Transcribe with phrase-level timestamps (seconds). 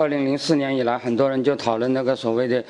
[0.00, 2.64] 二零零四年以来，很多人就讨论那个所谓的，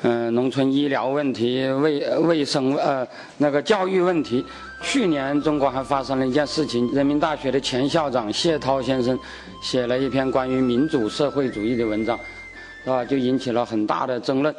[0.00, 3.06] 嗯，农村医疗问题、卫卫生呃
[3.36, 4.42] 那个教育问题。
[4.80, 9.18] 去年中国还发生了一件事情，人民大学的前校长谢涛先生
[9.62, 12.18] 写了一篇关于民主社会主义的文章，
[12.82, 13.04] 是吧？
[13.04, 14.54] 就引起了很大的争论，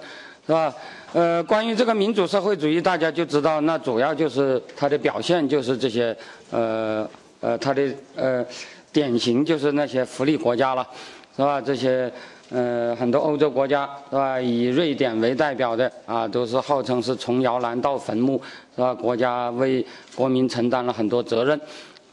[0.46, 0.72] 是吧？
[1.14, 6.16] 呃，关于这个民主社会主义，大家就知道，那主要就是它的表现就是这些，
[6.52, 7.82] 呃呃，它的
[8.16, 8.46] 呃
[8.94, 10.88] 典型就是那些福利国家了，
[11.36, 11.62] 是吧？
[11.62, 12.12] 这些。
[12.54, 14.38] 呃，很多欧洲国家是吧？
[14.38, 18.42] 以瑞典为代表的啊，都是号称是从摇篮到坟墓，
[18.76, 18.94] 是吧？
[18.94, 21.58] 国家为国民承担了很多责任，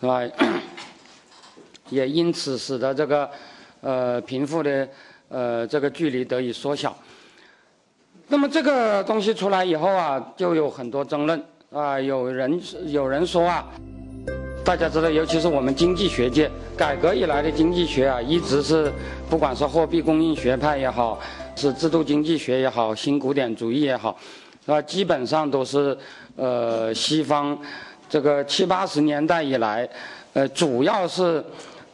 [0.01, 0.21] 是吧？
[1.91, 3.29] 也因此使得这个
[3.81, 4.89] 呃贫富的
[5.29, 6.97] 呃这个距离得以缩小。
[8.29, 13.67] 那么这个东西出来以后啊，就有很多争论啊，有人有人说啊。
[14.69, 18.92] 大家知道，尤其是我们经济学界，改革以来的经济学啊，一直是
[19.30, 21.19] 不管是货币供应学派也好，
[21.56, 24.14] 是制度经济学也好，新古典主义也好，
[24.66, 24.83] 是吧？
[24.83, 25.96] 基本上都是
[26.36, 27.58] 呃西方
[28.11, 29.89] 这个七八十年代以来，
[30.34, 31.42] 呃，主要是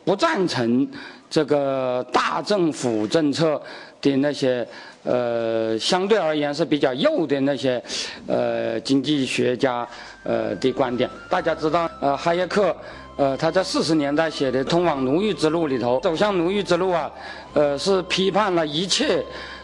[0.04, 0.84] 不赞成
[1.30, 3.62] 这个大政府政策
[4.00, 4.66] 的那些。
[5.04, 7.82] 呃，相对而言是比较右的那些，
[8.26, 9.86] 呃，经济学家
[10.22, 11.08] 呃的观点。
[11.28, 12.74] 大家知道，呃，哈耶克，
[13.16, 17.12] 呃，他在四十年代写的《通往奴役之路》里头，走向奴役之路啊，
[17.52, 19.22] 呃，是批判了一切，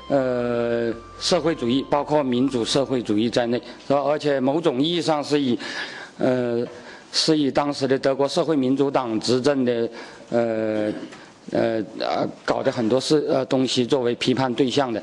[0.09, 3.57] 呃，社会主义，包括民主社会主义在内，
[3.89, 4.03] 是吧？
[4.03, 5.59] 而且某种意义上是以，
[6.19, 6.63] 呃，
[7.13, 9.89] 是以当时的德国社会民主党执政的，
[10.29, 10.93] 呃。
[11.53, 15.03] 呃呃，搞的很多事呃东西作为批判对象的，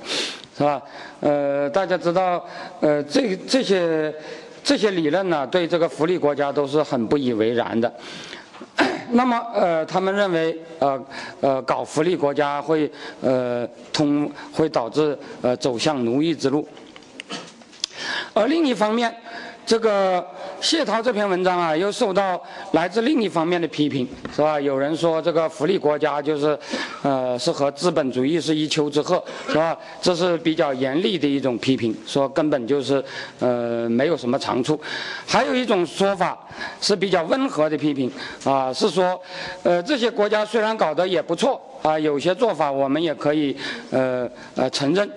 [0.57, 0.81] 是吧？
[1.19, 2.45] 呃，大家知道，
[2.79, 4.13] 呃，这这些
[4.63, 7.91] 这些理论呢，对这个福利国家都是很不以为然的。
[9.11, 11.05] 那么，呃，他们认为，呃
[11.41, 12.89] 呃，搞福利国家会
[13.21, 16.67] 呃通会导致呃走向奴役之路。
[18.33, 19.13] 而另一方面，
[19.67, 20.25] 这个
[20.61, 22.41] 谢涛这篇文章啊，又受到
[22.71, 24.57] 来自另一方面的批评，是吧？
[24.57, 26.57] 有人说这个福利国家就是，
[27.01, 29.77] 呃，是和资本主义是一丘之貉，是吧？
[30.01, 33.03] 这是比较严厉的一种批评，说根本就是，
[33.41, 34.79] 呃，没有什么长处。
[35.27, 36.39] 还有一种说法
[36.79, 38.09] 是比较温和的批评，
[38.45, 39.19] 啊，是说，
[39.63, 43.53] 呃，这些国家虽然搞得也不错，啊，有些做法我们也可以，
[43.91, 45.11] 呃呃承认，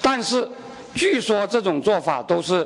[0.00, 0.48] 但是
[0.94, 2.64] 据说这种做法都是。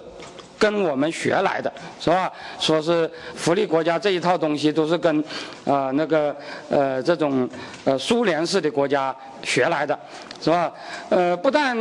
[0.62, 2.32] 跟我们学来的是吧？
[2.60, 5.18] 说是福利国家这一套东西都是跟，
[5.64, 6.32] 啊那个
[6.70, 7.48] 呃这种
[7.84, 9.12] 呃苏联式的国家
[9.42, 9.98] 学来的，
[10.40, 10.72] 是吧？
[11.08, 11.76] 呃不但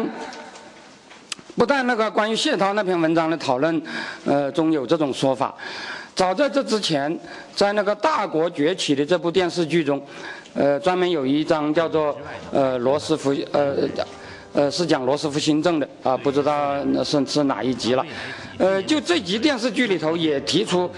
[1.55, 3.79] 不但那个关于谢涛那篇文章的讨论，
[4.25, 5.53] 呃中有这种说法，
[6.15, 7.15] 早在这之前，
[7.55, 10.01] 在那个大国崛起的这部电视剧中，
[10.55, 12.17] 呃专门有一章叫做
[12.51, 13.87] 呃罗斯福呃。
[14.53, 18.05] 呃，是讲罗斯福新政的啊，不知道那是是哪一集了。
[18.57, 20.89] 呃，就这集电视剧里头也提出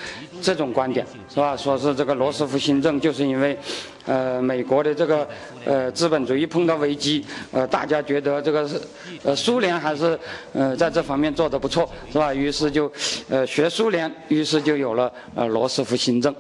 [0.41, 1.55] 这种观点，是吧？
[1.55, 3.57] 说是这个罗斯福新政就是因为，
[4.05, 5.27] 呃，美国的这个
[5.65, 8.81] 呃资本主义碰到危机，呃，大家觉得这个是
[9.23, 10.19] 呃苏联还是
[10.53, 12.33] 呃在这方面做得不错，是吧？
[12.33, 12.91] 于是就
[13.29, 16.35] 呃学苏联，于是就有了呃罗斯福新政，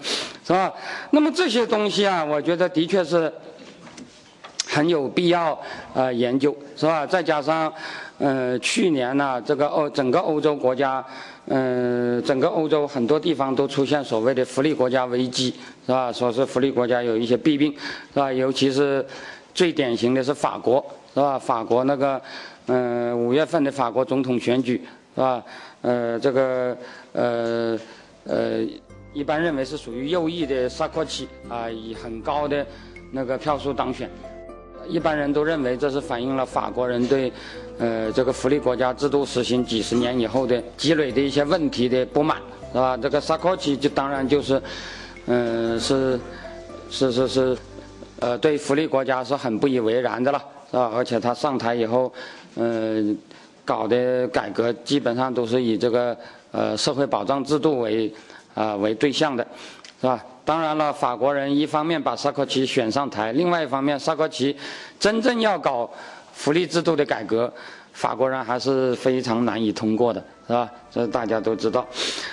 [0.45, 0.73] 是吧？
[1.11, 3.31] 那么这些东西啊，我觉得的确是。
[4.73, 5.57] 很有必要
[5.93, 7.05] 呃研究是吧？
[7.05, 7.71] 再加上，
[8.17, 11.05] 呃，去年呢，这个欧整个欧洲国家，
[11.45, 15.53] 嗯，整个欧洲很多地方都出现所谓的福利国家危机
[15.85, 16.11] 是吧？
[16.11, 17.71] 说是福利国家有一些弊病
[18.13, 18.33] 是吧？
[18.33, 19.05] 尤其是
[19.53, 21.37] 最典型的是法国是吧？
[21.37, 22.19] 法国那个，
[22.65, 24.81] 嗯，五月份的法国总统选举
[25.13, 25.43] 是吧？
[25.83, 26.75] 呃，这个
[27.11, 27.77] 呃
[28.25, 28.65] 呃，
[29.13, 32.65] 一般认为是属于右翼的萨科齐啊，以很高的
[33.11, 34.09] 那个票数当选。
[34.87, 37.31] 一般人都认为这是反映了法国人对，
[37.77, 42.37] 呃，这个福利国家制度实行几十年以后的积累的一些问题的不满，
[42.71, 42.97] 是吧？
[42.97, 44.61] 这个萨科齐就当然就是，
[45.27, 46.19] 嗯，是，
[46.89, 47.57] 是是是，
[48.19, 50.91] 呃，对福利国家是很不以为然的了，是吧？
[50.93, 52.11] 而且他上台以后，
[52.55, 53.17] 嗯，
[53.63, 56.15] 搞的改革基本上都是以这个
[56.51, 58.13] 呃社会保障制度为
[58.53, 59.45] 啊为对象的，
[60.01, 60.23] 是吧？
[60.45, 64.55] 当然了，法国人一方面把萨科齐选上台，另外一方面，萨科齐
[64.99, 65.89] 真正要搞
[66.33, 67.51] 福利制度的改革，
[67.93, 70.69] 法国人还是非常难以通过的，是吧？
[70.91, 71.87] 这大家都知道。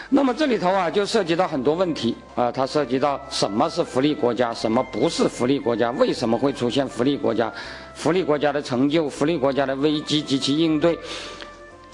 [0.09, 7.53] 那么这里头啊，就涉及到很多问题啊，它涉及到什么是福利国家，什么不是福利国家，为什么会出现福利国家，
[7.95, 10.99] 福利国家的成就，福利国家的危机及其应对，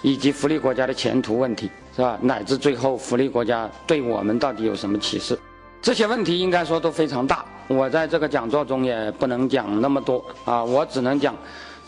[0.00, 2.18] 以及福利国家的前途问题，是吧？
[2.22, 5.38] 乃至最后，福利国家对我们到底有什么启示？
[5.81, 7.44] 这些问题应该说都非常大。
[7.69, 11.34] 我在这个讲座中也不能讲那么多啊，我只能讲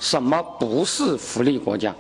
[0.00, 1.94] 什么不是福利国家，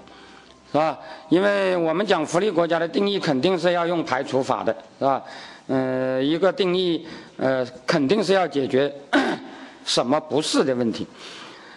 [0.72, 0.98] 是吧？
[1.28, 5.22] 因为我们讲福利国家的定义肯定是要用排除法的，是吧？
[5.68, 7.06] 嗯，一个定义，
[7.36, 8.92] 呃，肯定是要解决
[9.84, 11.06] 什么不是的问题。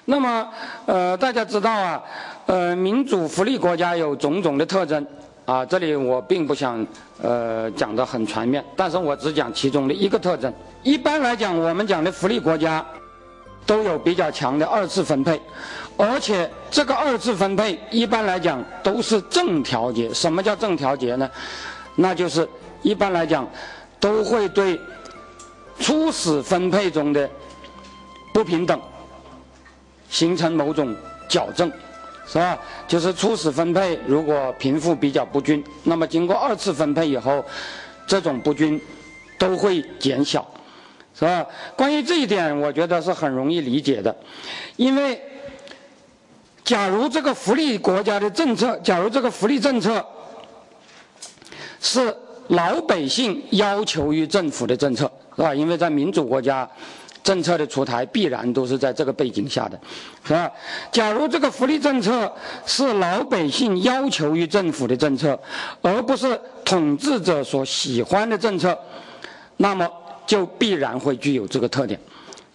[0.06, 0.48] 那么，
[0.86, 2.02] 呃，大家知道啊，
[2.46, 5.06] 呃，民主福利国家有种种的特征。
[5.44, 6.86] 啊，这里我并不想
[7.22, 10.54] 呃讲得很全面，但是我只讲其中的一个特征。
[10.84, 12.84] 一般来讲，我们讲的福利国家
[13.66, 15.40] 都有比较强的二次分配，
[15.98, 20.12] 而且这个二次分配一般来讲都是正调节。
[20.14, 21.30] 什么叫正调节呢？
[21.96, 22.48] 那就是
[22.82, 23.48] 一般来讲
[24.00, 24.80] 都会对
[25.80, 27.30] 初始分配中的
[28.34, 28.80] 不平等
[30.10, 30.96] 形成某种
[31.30, 31.72] 矫正。
[32.32, 32.58] 是吧？
[32.88, 37.44] 就是初始分配，如果贫富比较不均，那么经过二次分配以后，
[38.08, 38.80] 这种不均
[39.38, 40.50] 都会减小，
[41.14, 41.46] 是吧？
[41.76, 44.16] 关于这一点，我觉得是很容易理解的，
[44.78, 45.22] 因为
[46.64, 50.02] 假如这个福利国家的政策，假如这个福利政策
[51.82, 52.16] 是
[52.48, 55.54] 老百姓要求于政府的政策，是吧？
[55.54, 56.66] 因为在民主国家。
[57.24, 59.80] 政策的出台必然都是在这个背景下的，
[60.24, 60.52] 是吧？
[60.92, 62.32] 假如这个福利政策
[62.66, 65.40] 是老百姓要求于政府的政策，
[65.84, 68.76] 而不是统治者所喜欢的政策，
[69.58, 69.88] 那么
[70.26, 72.00] 就必然会具有这个特点，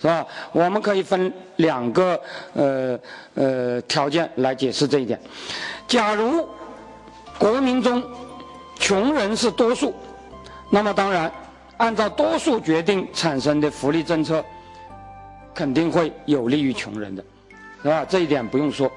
[0.01, 0.27] 是吧？
[0.51, 2.21] 我们可以分两个
[2.55, 2.99] 呃
[3.35, 5.21] 呃条件来解释这一点。
[5.87, 6.45] 假如
[7.39, 8.03] 国民中
[8.81, 9.95] 穷人是多数，
[10.71, 11.31] 那么当然
[11.77, 14.45] 按照多数决定产生的福利政策。
[15.57, 17.25] 肯定会有利于穷人的，
[17.83, 18.05] 是吧？
[18.07, 18.93] 这一点不用说，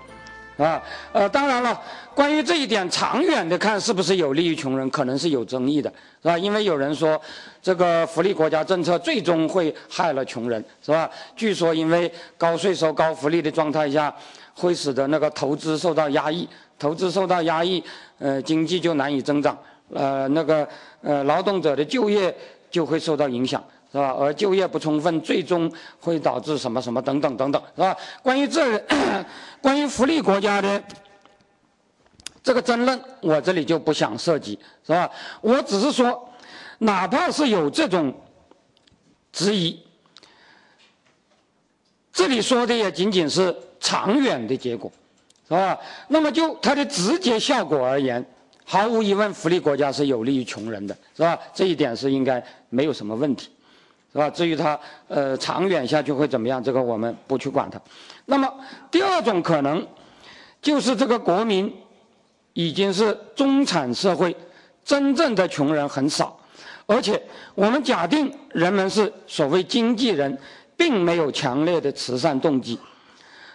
[0.57, 0.83] 啊，
[1.13, 1.81] 呃，当然了，
[2.13, 5.89] 关于这一点长远的看是不是有利于穷人，可能是有争议的，
[6.21, 6.37] 是吧？
[6.37, 7.19] 因为有人说，
[7.61, 11.09] 这个福利国家政策最终会害了穷人，是吧？
[11.33, 14.13] 据说因为高税收、高福利的状态下，
[14.53, 16.45] 会使得那个投资受到压抑，
[16.77, 17.81] 投资受到压抑，
[18.17, 19.57] 呃，经济就难以增长，
[19.93, 20.67] 呃，那个
[21.01, 22.35] 呃，劳动者的就业
[22.69, 23.63] 就会受到影响。
[23.91, 24.15] 是吧？
[24.19, 27.97] 而就业不充分，最终会导致什么什么等等等等，是吧？
[28.21, 28.77] 关于这，
[29.61, 30.83] 关于福利国家的
[32.43, 35.09] 这个争论，我这里就不想涉及，是吧？
[35.41, 36.29] 我只是说，
[36.77, 38.13] 哪怕是有这种
[39.31, 39.81] 质疑，
[42.13, 44.91] 这里说的也仅仅是长远的结果，
[45.47, 45.77] 是吧？
[46.07, 48.23] 那么就它的直接效果而言，
[48.65, 51.39] 毫无疑问，福利国家是有利于穷人的，是吧？
[51.55, 53.49] 这一点是应该没有什么问题。
[54.11, 54.29] 是吧？
[54.29, 57.79] 至于它呃长远下去会怎么样，这个我们不去管它。
[58.25, 58.51] 那么
[58.89, 59.85] 第二种可能，
[60.61, 61.73] 就是这个国民
[62.53, 64.35] 已经是中产社会，
[64.83, 66.37] 真正的穷人很少，
[66.85, 67.21] 而且
[67.53, 70.37] 我们假定人们是所谓经纪人，
[70.75, 72.79] 并没有强烈的慈善动机。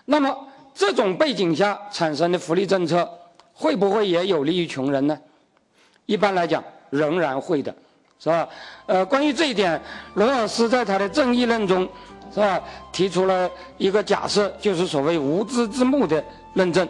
[0.05, 0.37] 那么
[0.73, 3.09] 这种背景下产生的福利政策，
[3.53, 5.19] 会不会也有利于穷人呢？
[6.07, 7.75] 一般来讲，仍然会的。
[8.25, 8.49] 是吧？
[8.87, 9.79] 呃，关于这一点，
[10.15, 11.87] 罗尔斯在他的正义论中，
[12.33, 12.59] 是吧，
[12.91, 16.89] 提出了一个假设，就是所谓无知之幕的论证。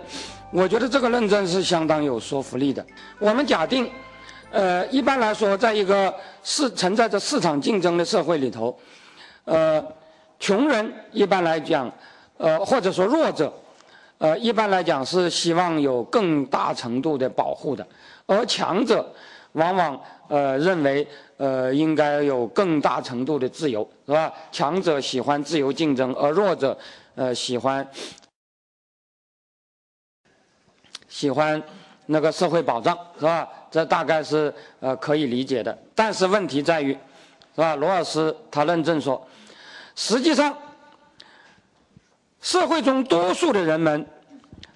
[0.53, 2.87] 我觉得这个论证是相当有说服力的。
[3.19, 3.91] 我们假定，
[4.53, 8.79] 呃，一般来说，在一个市存在着市场竞争的社会里头，
[9.45, 9.85] 呃，
[10.39, 11.93] 穷人一般来讲，
[12.39, 13.53] 呃，或者说弱者，
[14.19, 17.85] 呃，一般来讲是希望有更大程度的保护的，
[18.27, 19.05] 而强者。
[19.55, 24.33] 往往呃认为呃应该有更大程度的自由，是吧？
[24.53, 26.79] 强者喜欢自由竞争，而弱者
[27.15, 27.89] 呃喜欢
[31.09, 31.63] 喜欢
[32.07, 33.49] 那个社会保障，是吧？
[33.71, 35.77] 这大概是呃可以理解的。
[35.95, 36.93] 但是问题在于，
[37.55, 37.75] 是吧？
[37.77, 39.27] 罗尔斯他论证说，
[39.95, 40.57] 实际上
[42.41, 44.07] 社会中多数的人们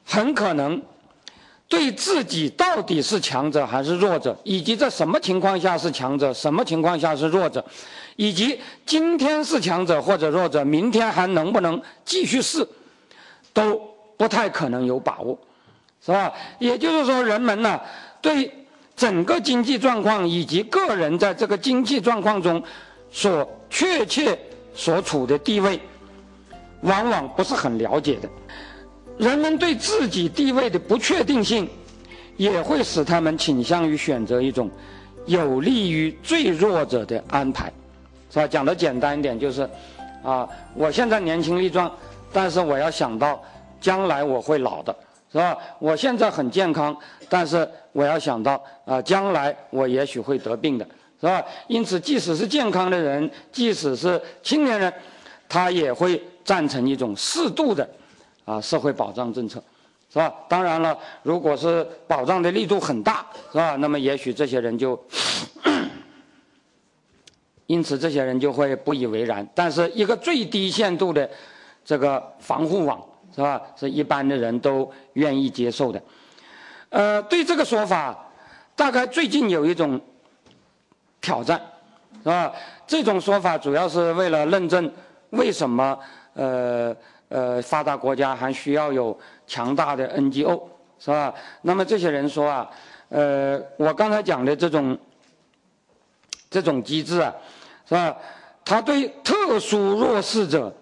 [0.05, 0.83] 很可能。
[1.69, 7.63] 对自己到底是强者还是弱者，以及在什么情况下是强者，什么情况下是弱者，
[8.17, 12.67] 以及今天是强者或者弱者，明天还能不能继续是，
[13.53, 13.79] 都
[14.17, 15.39] 不太可能有把握，
[16.05, 16.33] 是吧？
[16.59, 17.79] 也就是说，人们呢
[18.23, 18.51] 对
[18.97, 22.63] 整个经济状况以及个人在这个经济状况中
[23.13, 24.37] 所确切
[24.75, 25.79] 所处的地位，
[26.81, 28.29] 往往不是很了解的。
[29.19, 31.69] 人们对自己地位的不确定性，
[32.37, 34.71] 也会使他们倾向于选择一种
[35.27, 37.73] 有利于最弱者的安排，
[38.31, 38.47] 是吧？
[38.47, 39.69] 讲的简单一点就是，
[40.23, 41.93] 啊，我现在年轻力壮，
[42.33, 43.43] 但是我要想到
[43.81, 44.95] 将来我会老的，
[45.33, 45.59] 是吧？
[45.81, 46.97] 我现在很健康，
[47.29, 50.87] 但是我要想到啊，将来我也许会得病的，
[51.21, 51.45] 是吧？
[51.67, 54.93] 因此，即使是健康的人，即使是青年人，
[55.49, 57.89] 他也会赞成一种适度的
[58.49, 59.63] 啊社会保障政策，
[60.11, 60.33] 是吧？
[60.49, 63.77] 当然了，如果是保障的力度很大，是吧？
[63.77, 64.99] 那么也许这些人就，
[67.67, 69.47] 因此这些人就会不以为然。
[69.55, 71.29] 但是一个最低限度的
[71.85, 72.99] 这个防护网，
[73.37, 73.61] 是吧？
[73.77, 76.03] 是一般的人都愿意接受的。
[76.89, 78.25] 呃，对这个说法。
[78.75, 80.01] 大概最近有一种
[81.21, 81.61] 挑战，
[82.23, 82.53] 是吧？
[82.87, 84.89] 这种说法主要是为了论证
[85.31, 85.99] 为什么
[86.35, 86.97] 呃
[87.29, 90.63] 呃发达国家还需要有强大的 NGO，
[90.99, 91.35] 是吧？
[91.63, 92.71] 那么这些人说啊，
[93.09, 94.99] 呃，我刚才讲的这种
[96.51, 97.35] 这种机制啊，
[97.89, 98.17] 是吧？
[98.65, 100.75] 它对特殊弱势者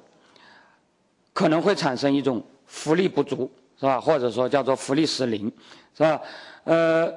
[1.32, 4.00] 可能会产生一种福利不足，是吧？
[4.00, 5.50] 或者说叫做福利失灵，
[5.96, 6.20] 是吧？
[6.64, 7.12] 呃。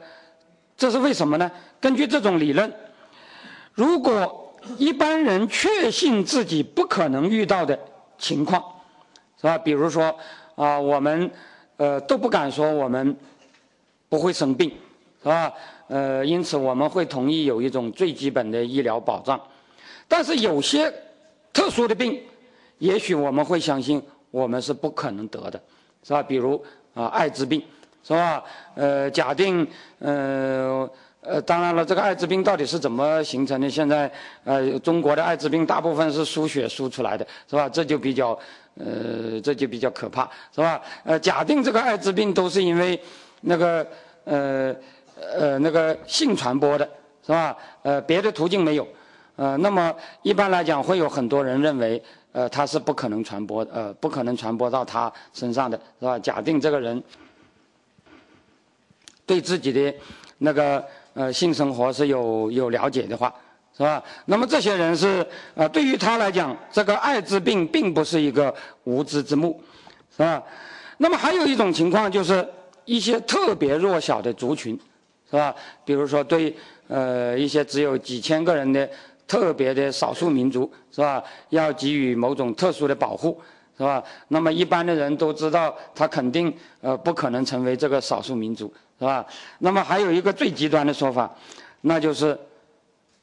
[0.80, 1.52] 这是为什么呢？
[1.82, 2.74] 根据这种理论，
[3.74, 7.78] 如果一般人确信自己不可能遇到的
[8.18, 8.64] 情况，
[9.40, 9.58] 是吧？
[9.58, 10.16] 比如说
[10.56, 11.32] 啊，我们
[11.78, 13.16] 呃都不敢说我们
[14.10, 14.70] 不会生病，
[15.24, 15.54] 是吧？
[15.88, 19.40] 呃，因此我们会同意有一种最基本的医疗保障。
[20.08, 20.94] 但是有些
[21.54, 22.22] 特殊的病，
[22.78, 25.62] 也许我们会相信我们是不可能得的，
[26.04, 26.22] 是吧？
[26.22, 27.64] 比如啊，艾滋病。
[28.02, 28.42] 是吧？
[28.76, 29.68] 呃，假定，
[30.00, 30.90] 呃，
[31.22, 33.70] 呃，当然了，这个艾滋病到底是怎么形成的？
[33.70, 34.10] 现在，
[34.46, 37.68] 呃，中国的艾滋病大部分是输血输出来的，是吧？
[37.68, 38.40] 这就比较，
[38.80, 40.82] 呃，这就比较可怕，是吧？
[41.04, 43.00] 呃，假定这个艾滋病都是因为
[43.42, 43.86] 那个，
[44.24, 44.76] 呃，
[45.38, 46.90] 呃，那个性传播的，
[47.26, 47.56] 是吧？
[47.84, 48.88] 呃，别的途径没有，
[49.36, 49.94] 呃，那么
[50.24, 56.18] 一般来讲，会有很多人认为，呃，他是不可能传播，呃，不可能传播到他身上的，是吧？
[56.18, 57.04] 假定这个人。
[59.26, 59.94] 对自己的
[60.40, 60.84] 那个
[61.14, 63.32] 呃性生活是有有了解的话，
[63.80, 64.04] 是吧？
[64.26, 69.58] 那么这些人是呃，对于他来讲，这个艾滋病并不是一个无知之幕，
[70.12, 70.44] 是吧？
[70.98, 72.46] 那么还有一种情况就是
[72.84, 74.78] 一些特别弱小的族群，
[75.32, 75.56] 是吧？
[75.86, 76.54] 比如说对
[76.90, 78.90] 呃一些只有几千个人的
[79.26, 81.24] 特别的少数民族，是吧？
[81.48, 83.42] 要给予某种特殊的保护，
[83.78, 84.04] 是吧？
[84.28, 88.70] 那么一般的人都知道，他肯定呃不可能成为这个少数民族。
[89.00, 89.26] 是吧？
[89.60, 91.34] 那么还有一个最极端的说法，
[91.80, 92.38] 那就是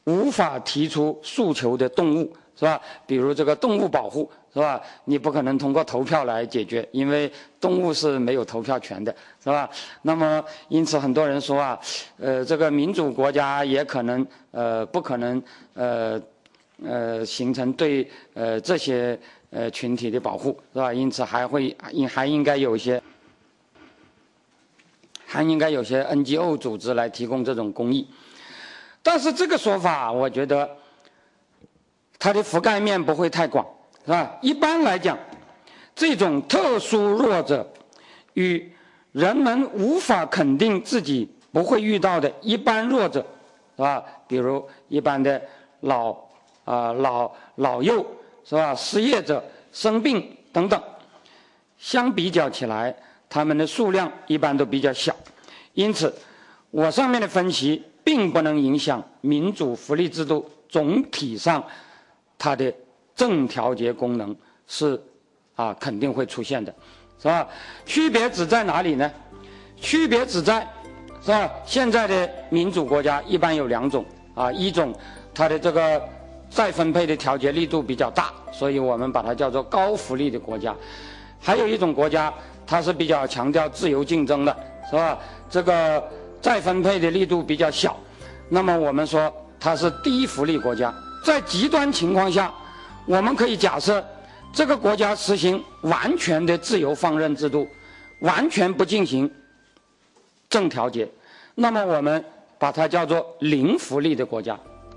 [0.06, 2.80] 无法提出诉求的动物，是吧？
[3.06, 4.80] 比如这个动物保护，是吧？
[5.04, 9.68] 你不可能通过投票来解决，因为动物是没有投票权的，是吧？
[10.02, 11.78] 那么因此很多人说啊，
[12.18, 15.42] 呃，这个民主国家也可能呃不可能
[15.75, 16.20] 呃
[16.84, 19.18] 呃形成对呃这些
[19.50, 20.92] 呃群体的保护，是吧？
[20.94, 23.02] 因此还会应还应该有一些。
[25.28, 28.06] 还应该有些 NGO 组织来提供这种公益，
[29.06, 30.68] 但是这个说法，我觉得
[32.18, 33.64] 它的覆盖面不会太广，
[34.04, 34.36] 是吧？
[34.42, 35.16] 一般来讲，
[35.94, 37.64] 这种特殊弱者
[38.34, 38.68] 与
[39.12, 43.25] 人们无法肯定自己不会遇到的一般弱者，
[43.76, 44.02] 是吧？
[44.26, 45.40] 比如一般的
[45.82, 46.10] 老
[46.64, 48.04] 啊老老幼，
[48.44, 48.75] 是吧？
[48.75, 49.40] 失业者、
[49.72, 50.82] 生病等等，
[51.78, 52.92] 相比较起来。
[53.28, 55.14] 他们的数量一般都比较小，
[55.75, 56.12] 因此，
[56.72, 61.60] 我上面的分析并不能影响民主福利制度总体上
[62.38, 62.72] 它的
[63.16, 64.34] 正调节功能
[64.68, 65.02] 是
[65.56, 66.72] 啊肯定会出现的，
[67.20, 67.48] 是吧？
[67.84, 69.10] 区别只在哪里呢？
[69.80, 70.60] 区别只在
[71.20, 71.50] 是吧？
[71.64, 74.04] 现在的民主国家一般有两种
[74.36, 74.94] 啊，一种
[75.34, 76.00] 它的这个
[76.48, 80.72] 再分配的调节力度比较大，所以我们把它叫做高福利的国家；
[81.40, 82.32] 还有一种国家。
[82.68, 84.56] 它是比较强调自由竞争的，
[84.90, 85.16] 是吧？
[85.48, 86.02] 这个
[86.46, 87.98] 再分配的力度比较小，
[88.48, 90.94] 那么我们说它是低福利国家。
[91.24, 92.54] 在极端情况下，
[93.04, 94.04] 我们可以假设
[94.52, 97.66] 这个国家实行完全的自由放任制度，
[98.20, 99.28] 完全不进行
[100.48, 101.08] 正调节，
[101.56, 102.24] 那么我们
[102.60, 104.56] 把它叫做零福利的国家。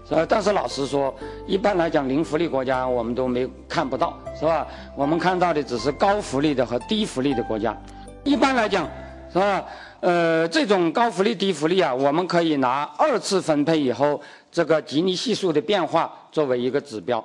[0.10, 1.12] 呃，但是老实说，
[1.48, 4.68] 一般来讲，零福利国家我们都没看不到，是吧？
[4.96, 7.76] 我们看到的只是高福利的和低福利的国家。
[8.24, 8.88] 一般来讲，
[9.32, 9.66] 是吧？
[10.00, 14.20] 呃，这种高福利、低福利啊，我们可以拿二次分配以后
[14.52, 17.24] 这个吉尼系数的变化作为一个指标，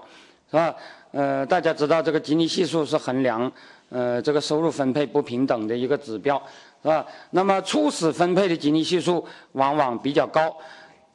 [0.50, 0.74] 是吧？
[1.12, 3.50] 呃，大家知道这个吉尼系数是衡量
[3.88, 6.36] 呃这个收入分配不平等的一个指标，
[6.82, 7.06] 是吧？
[7.30, 10.54] 那么初始分配的吉尼系数往往比较高。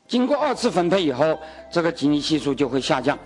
[0.08, 1.38] 经过二次分配以后，
[1.70, 3.20] 这个吉尼系数就会下降。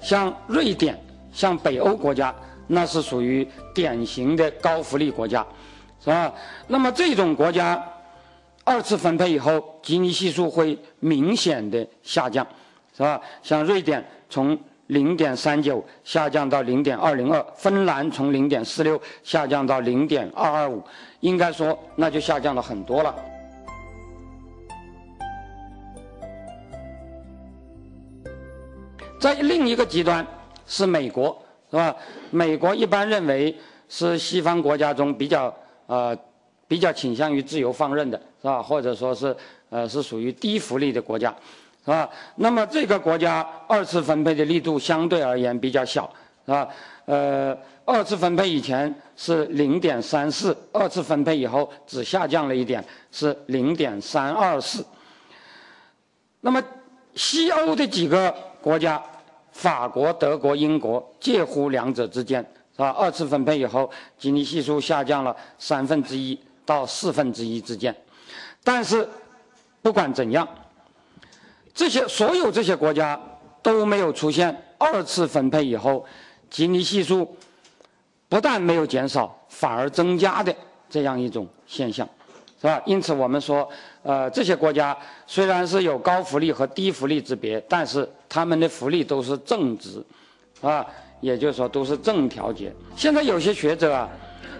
[0.00, 0.98] 像瑞典、
[1.32, 2.34] 像北欧国家，
[2.66, 5.46] 那是属于典型的高福利国家，
[6.02, 6.32] 是吧？
[6.66, 7.82] 那么这种国家
[8.64, 12.46] 二次分配以后，基尼系数会明显的下降，
[12.96, 13.20] 是吧？
[13.42, 20.82] 像瑞典从零点三九下降到零点二零二，芬兰从零点四六下降到零点二二五，
[21.20, 23.14] 应该说那就下降了很多了。
[29.18, 30.24] 在另一个极端
[30.66, 31.36] 是美国，
[31.70, 31.94] 是吧？
[32.30, 33.56] 美国一般认为
[33.88, 35.52] 是西方国家中比较
[35.86, 36.16] 呃
[36.68, 38.62] 比较倾向于自由放任的，是吧？
[38.62, 39.36] 或者说是
[39.70, 41.34] 呃是属于低福利的国家，
[41.84, 42.08] 是吧？
[42.36, 46.08] 那么这个国家二次分配的力度相对而言比较小，
[46.46, 46.68] 是吧？
[47.06, 54.84] 呃，二次分配以前是零点三四，二次分配以后只下降了一点，是零点三二四。
[56.40, 56.62] 那么
[57.14, 58.32] 西欧的几个。
[58.60, 59.02] 国家，
[59.52, 62.40] 法国、德国、英国介乎两者之间，
[62.72, 62.90] 是吧？
[62.90, 67.94] 二次分配以后，基尼系数下降了三分之一到四分之一之间。
[68.62, 69.08] 但是，
[69.80, 70.46] 不管怎样，
[71.72, 73.18] 这些所有这些国家
[73.62, 76.04] 都没有出现二次分配以后
[76.50, 77.36] 基尼系数
[78.28, 80.54] 不但没有减少，反而增加的
[80.90, 82.08] 这样一种现象。
[82.60, 82.82] 是吧？
[82.84, 83.68] 因此，我们说，
[84.02, 84.96] 呃，这些国家
[85.28, 90.04] 虽然是有高福利和低福利之别，但是他们的福利都是正值，
[90.60, 90.84] 啊，
[91.20, 92.72] 也就是说都是正调节。
[92.96, 94.08] 现在有些学者啊，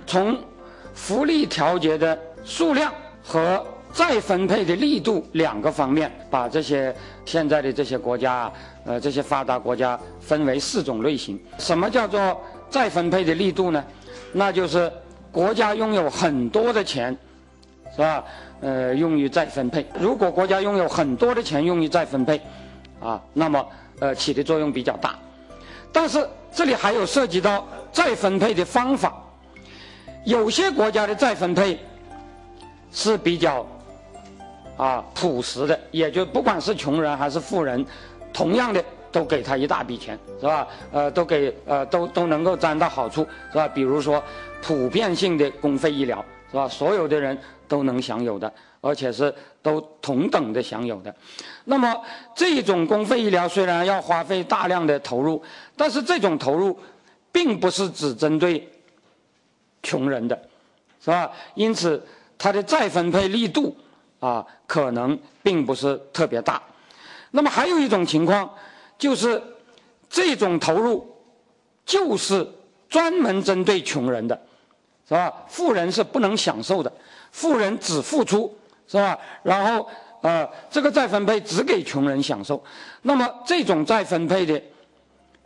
[0.06, 0.38] 从
[0.94, 8.52] 福利调节的数量和再分配的力度两个方面，把这些现在的这些国家，
[8.84, 11.36] 呃，这些发达国家分为四种类型。
[11.58, 12.40] 什么叫做
[12.70, 13.84] 再分配的力度呢？
[14.32, 14.88] 那就是
[15.32, 17.16] 国家拥有很多的钱。
[17.98, 18.24] 是吧？
[18.60, 19.84] 呃，用于再分配。
[19.98, 22.40] 如果国家拥有很多的钱用于再分配，
[23.00, 23.66] 啊，那么
[23.98, 25.18] 呃起的作用比较大。
[25.92, 29.20] 但是这里还有涉及到再分配的方法。
[30.24, 31.76] 有些国家的再分配
[32.92, 33.66] 是比较
[34.76, 37.84] 啊朴实的，也就不管是穷人还是富人，
[38.32, 40.68] 同样的都给他一大笔钱，是吧？
[40.92, 43.66] 呃，都给呃都都能够沾到好处，是吧？
[43.66, 44.22] 比如说
[44.62, 46.68] 普遍性的公费医疗，是吧？
[46.68, 47.38] 所有的人。
[47.68, 51.14] 都能享有的，而且是都同等的享有的。
[51.64, 52.02] 那么，
[52.34, 55.44] 这种公费医疗虽然要花费大量的投入，
[55.76, 56.80] 但是这种投入
[57.30, 58.66] 并不是只针对
[59.82, 60.34] 穷人的，
[61.04, 61.30] 是吧？
[61.54, 62.02] 因此，
[62.38, 63.76] 它的再分配力度
[64.18, 66.62] 啊，可能并不是特别大。
[67.32, 68.50] 那么，还有一种情况，
[68.96, 69.42] 就是
[70.08, 71.06] 这种投入
[71.84, 72.50] 就是
[72.88, 74.40] 专门针对穷人的，
[75.08, 75.32] 是吧？
[75.48, 76.92] 富人是不能享受的。
[77.32, 78.54] 富人只付出，
[78.86, 79.18] 是吧？
[79.42, 79.88] 然后，
[80.20, 82.62] 呃，这个再分配只给穷人享受，
[83.00, 84.60] 那么这种再分配的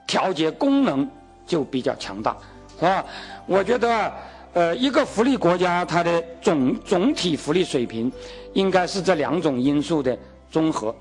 [0.06, 1.08] 调节功能
[1.46, 2.36] 就比较强大，
[2.78, 3.04] 是吧？
[3.46, 4.12] 我觉得，
[4.52, 8.10] 呃，一个福利国家它的总总体福利水平，
[8.54, 10.16] 应该是这两种因素的
[10.50, 10.94] 综合，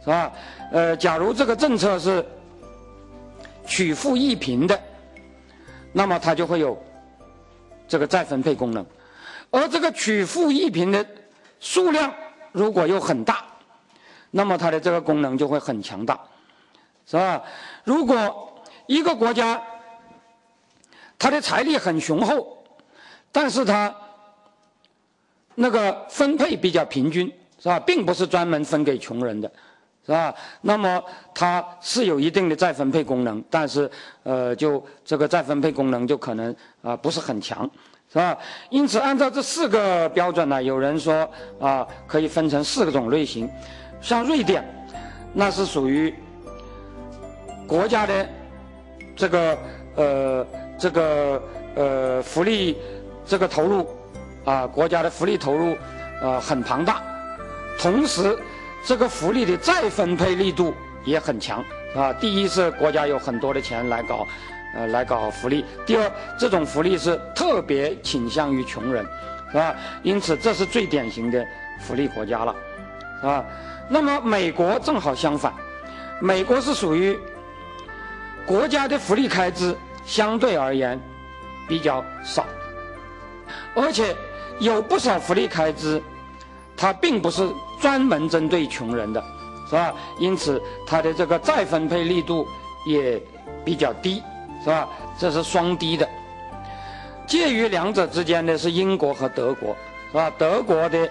[0.00, 0.32] 是吧？
[0.72, 2.24] 呃，假如这个政策是
[3.66, 4.80] 取富一贫的，
[5.92, 6.76] 那么它就会有
[7.92, 8.82] 这个再分配功能。
[9.50, 11.06] 而这个取富一贫的
[11.60, 12.10] 数量
[12.50, 13.44] 如果又很大，
[14.30, 16.18] 那么它的这个功能就会很强大，
[17.06, 17.42] 是吧？
[17.84, 19.62] 如果一个国家
[21.18, 22.64] 它的财力很雄厚，
[23.30, 23.94] 但是它
[25.54, 27.78] 那个分配比较平均，是吧？
[27.78, 29.52] 并不是专门分给穷人的，
[30.04, 30.34] 是吧？
[30.60, 31.02] 那么
[31.34, 33.90] 它是有一定的再分配功能，但是
[34.22, 37.70] 呃，就这个再分配功能就可能啊不是很强。
[38.12, 38.36] 是吧？
[38.68, 41.26] 因此，按照这四个标准呢，有人说
[41.58, 43.48] 啊，可以分成四个种类型。
[44.02, 44.62] 像瑞典，
[45.32, 46.12] 那是属于
[47.66, 48.28] 国家的
[49.16, 49.58] 这个
[49.96, 50.46] 呃
[50.78, 51.42] 这个
[51.74, 52.76] 呃福利
[53.24, 53.88] 这个投入
[54.44, 55.74] 啊，国家的福利投入
[56.20, 57.02] 呃很庞大，
[57.78, 58.38] 同时
[58.84, 61.64] 这个福利的再分配力度也很强
[61.94, 62.12] 啊。
[62.14, 64.26] 第一是国家有很多的钱来搞。
[64.74, 65.66] 呃，来搞福利。
[65.84, 69.04] 第二，这种福利是特别倾向于穷人，
[69.50, 69.76] 是吧？
[70.02, 71.46] 因此，这是最典型的
[71.78, 72.54] 福利国家了，
[73.20, 73.44] 是吧？
[73.86, 75.52] 那么，美国正好相反，
[76.22, 77.18] 美国是属于
[78.46, 80.98] 国家的福利开支相对而言
[81.68, 82.46] 比较少，
[83.74, 84.16] 而且
[84.58, 86.02] 有不少福利开支，
[86.74, 87.46] 它并不是
[87.82, 89.22] 专门针对穷人的，
[89.68, 89.92] 是吧？
[90.18, 92.46] 因此，它的这个再分配力度
[92.86, 93.20] 也
[93.62, 94.22] 比较低。
[94.64, 94.88] 是吧？
[95.18, 96.08] 这是双低的。
[97.26, 99.76] 介于两者之间的是英国和德国，
[100.12, 100.30] 是吧？
[100.38, 101.10] 德国的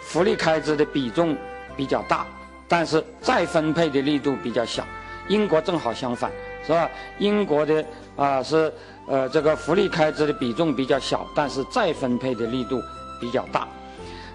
[0.00, 1.36] 福利开支的比重
[1.76, 2.26] 比较大，
[2.66, 4.82] 但是再分配的力度比较小。
[5.28, 6.32] 英国正好相反，
[6.66, 6.88] 是吧？
[7.18, 7.84] 英国的
[8.16, 8.72] 啊是
[9.06, 12.80] 呃，这个福利开支的比重比较小，但是再分配的力度
[13.20, 13.68] 比较大。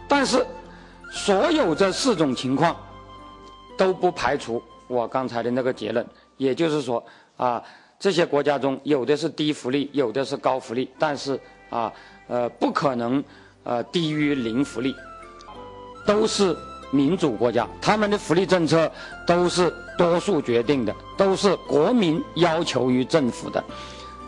[0.08, 0.46] 但是，
[1.16, 2.76] 所有这四种情况
[3.78, 6.04] 都不排除我刚才的那个结论，
[6.38, 7.02] 也就是说，
[7.38, 7.62] 啊，
[8.00, 11.94] 这些国家中有的是低福利，有的是高福利，但是啊，
[12.28, 13.24] 呃，不可能
[13.64, 14.96] 呃低于零福利，
[16.04, 16.58] 都是
[16.92, 18.92] 民主国家，他们的福利政策
[19.28, 23.64] 都是多数决定的，都是国民要求于政府的，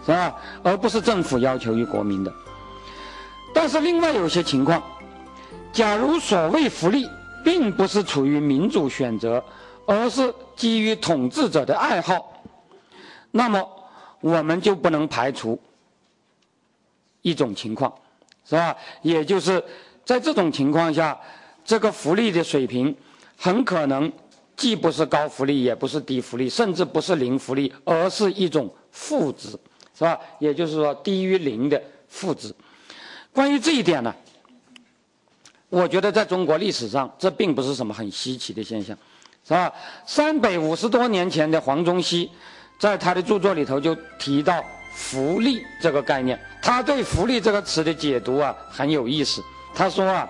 [0.06, 0.36] 是吧？
[0.62, 2.32] 而不是政府要求于国民的。
[3.56, 4.82] 但是另外有些情况。
[5.76, 7.06] 假如所谓福利
[7.44, 9.44] 并不是处于民主选择，
[9.86, 12.42] 而是基于统治者的爱好，
[13.32, 13.62] 那么
[14.22, 15.60] 我们就不能排除
[17.22, 17.94] 一种情况，
[18.46, 18.74] 是吧？
[19.02, 19.62] 也就是
[20.06, 21.20] 在这种情况下，
[21.66, 22.96] 这个福利的水平
[23.38, 24.10] 很可能
[24.56, 29.50] 既不是高福利，也不是低福利，甚至不是零福利，而是一种负值，
[29.94, 30.18] 是吧？
[30.40, 32.56] 也就是说低于零的负值。
[33.34, 34.16] 关于这一点呢？
[35.76, 38.98] 我觉得在中国历史上，这并不是什么很稀奇的现象，
[39.46, 39.70] 是吧？
[40.06, 42.32] 三百五十多年前的黄宗羲，
[42.80, 44.64] 在他的著作里头就提到
[44.96, 46.40] “福利”这个概念。
[46.62, 49.44] 他对“福利”这个词的解读啊很有意思。
[49.74, 50.26] 他说啊：“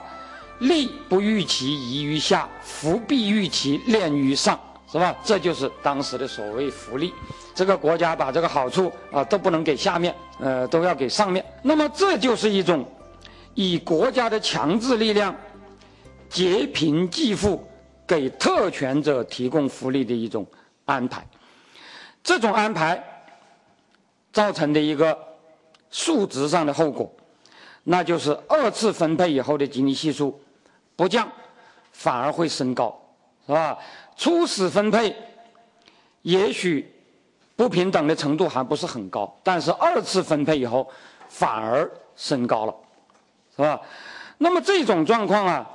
[0.58, 4.60] 利不欲其移于下，福必欲其炼于上，
[4.92, 7.14] 是吧？”这就是当时的所谓福利。
[7.54, 11.46] 这个国家把这个好处啊都不能给下面，呃，都要给上面。
[11.62, 12.84] 那么这就是一种。
[13.56, 15.36] 以国家的强制力量
[16.30, 17.66] 劫贫济富，
[18.06, 20.46] 给特权者提供福利的一种
[20.84, 21.26] 安排，
[22.22, 23.02] 这种安排
[24.32, 25.18] 造成的一个
[25.90, 27.12] 数值上的后果，
[27.84, 30.40] 那就是二次分配以后的基尼系数
[30.98, 31.28] 不降，
[31.94, 33.02] 反而会升高，
[33.48, 33.78] 是吧？
[34.18, 35.16] 初始分配
[36.24, 36.94] 也许
[37.56, 40.90] 不平等的程度还不是很高，但是二次分配以后
[41.30, 42.76] 反而升高了。
[43.56, 43.80] 是吧？
[44.38, 45.66] 那么这种状况啊，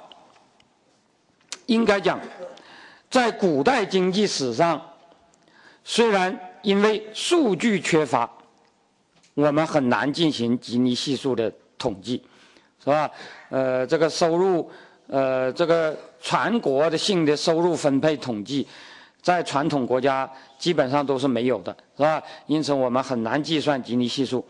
[1.64, 2.20] 应该讲，
[3.08, 4.78] 在古代经济史上，
[5.82, 8.30] 虽然因为数据缺乏，
[9.32, 12.22] 我们很难进行吉尼系数的统计，
[12.84, 13.10] 是吧？
[13.48, 14.70] 呃，这个收入，
[15.06, 18.68] 呃，这个全国的性的收入分配统计，
[19.22, 22.22] 在传统国家基本上都是没有的，是吧？
[22.46, 24.46] 因此我们很难计算吉尼系数，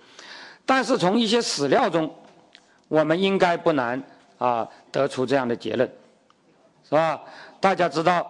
[0.66, 2.12] 但是从一些史料中。
[2.90, 4.02] 我们应该不难
[4.36, 5.88] 啊得出这样的结论，
[6.82, 7.20] 是吧？
[7.60, 8.28] 大家知道，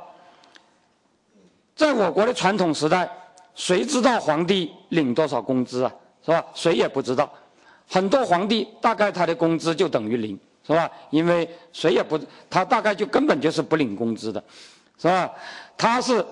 [1.74, 3.10] 在我国的传统时代，
[3.54, 5.92] 谁知道皇帝领多少工资啊？
[6.22, 6.44] 是吧？
[6.54, 7.32] 谁也不知道。
[7.88, 10.90] 很多皇帝大概他的工资就等于零，是吧？
[11.08, 12.20] 因为谁也不，
[12.50, 14.44] 他大概就根本就是不领工资的，
[14.98, 15.30] 是吧？
[15.78, 16.22] 他是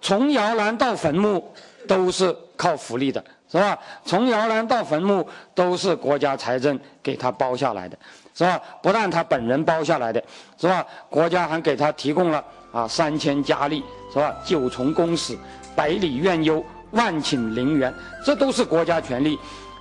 [0.00, 1.52] 从摇篮到坟墓
[1.88, 3.22] 都是靠福利的。
[3.52, 3.78] 是吧？
[4.02, 7.98] 从摇篮到坟墓都是国家财政给他包下来的，
[8.34, 8.58] 是吧？
[8.80, 10.24] 不但他本人包下来的，
[10.56, 10.82] 是吧？
[11.10, 14.34] 国家还给他提供了啊三千佳丽，是吧？
[14.42, 15.36] 九重宫室，
[15.76, 17.92] 百里院幽，万顷陵园，
[18.24, 19.38] 这都是国家权力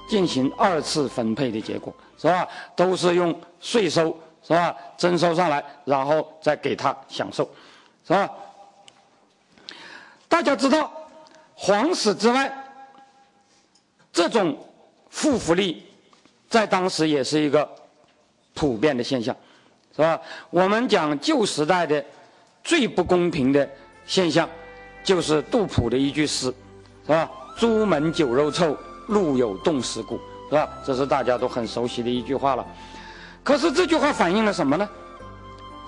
[0.09, 2.45] 进行二次分配的结果，是吧？
[2.75, 4.75] 都是用税收，是吧？
[4.97, 7.49] 征收上来，然后再给他享受，
[8.05, 8.29] 是吧？
[10.27, 10.91] 大家知道，
[11.55, 12.53] 皇室之外。
[14.13, 14.57] 这种
[15.09, 15.83] 负福利，
[16.49, 17.67] 在当时也是一个
[18.53, 19.35] 普遍的现象，
[19.95, 20.19] 是吧？
[20.49, 22.03] 我们讲旧时代的
[22.63, 23.67] 最不公平的
[24.05, 24.47] 现象，
[25.03, 26.53] 就是杜甫的一句诗，
[27.05, 30.19] 是吧？“朱门酒肉臭，路有冻死骨”，
[30.49, 30.69] 是吧？
[30.85, 32.65] 这是大家都很熟悉的一句话了。
[33.43, 34.89] 可是这句话反映了什么呢？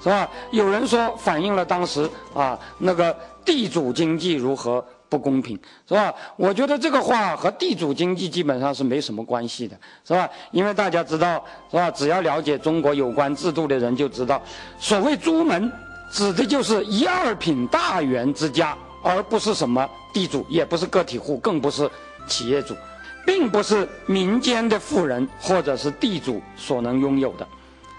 [0.02, 0.30] 是吧？
[0.52, 4.84] 有人说反映了当时啊那个地主经济如何。
[5.14, 5.56] 不公平
[5.88, 6.12] 是吧？
[6.36, 10.28] 我觉得这个话和地主经济基本上是没什么关系的，是吧？
[10.50, 11.92] 因为大家知道是吧？
[11.92, 14.42] 只要了解中国有关制度的人就知道，
[14.80, 15.72] 所谓朱门
[16.12, 21.88] 指的就是一二品大员之家，而不是什么地主，也不是个体户，更不是
[22.26, 22.76] 企业主，
[23.24, 27.48] 并不是民间的富人或者是地主所能拥有的。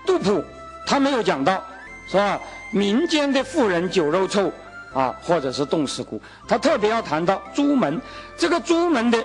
[0.04, 0.42] 杜甫
[0.84, 1.62] 他没有讲到，
[2.08, 2.40] 是吧？
[2.72, 4.50] 民间的富人酒肉臭。
[4.94, 8.00] 啊，或者是冻死骨，他特别要谈到朱门，
[8.38, 9.22] 这个朱门的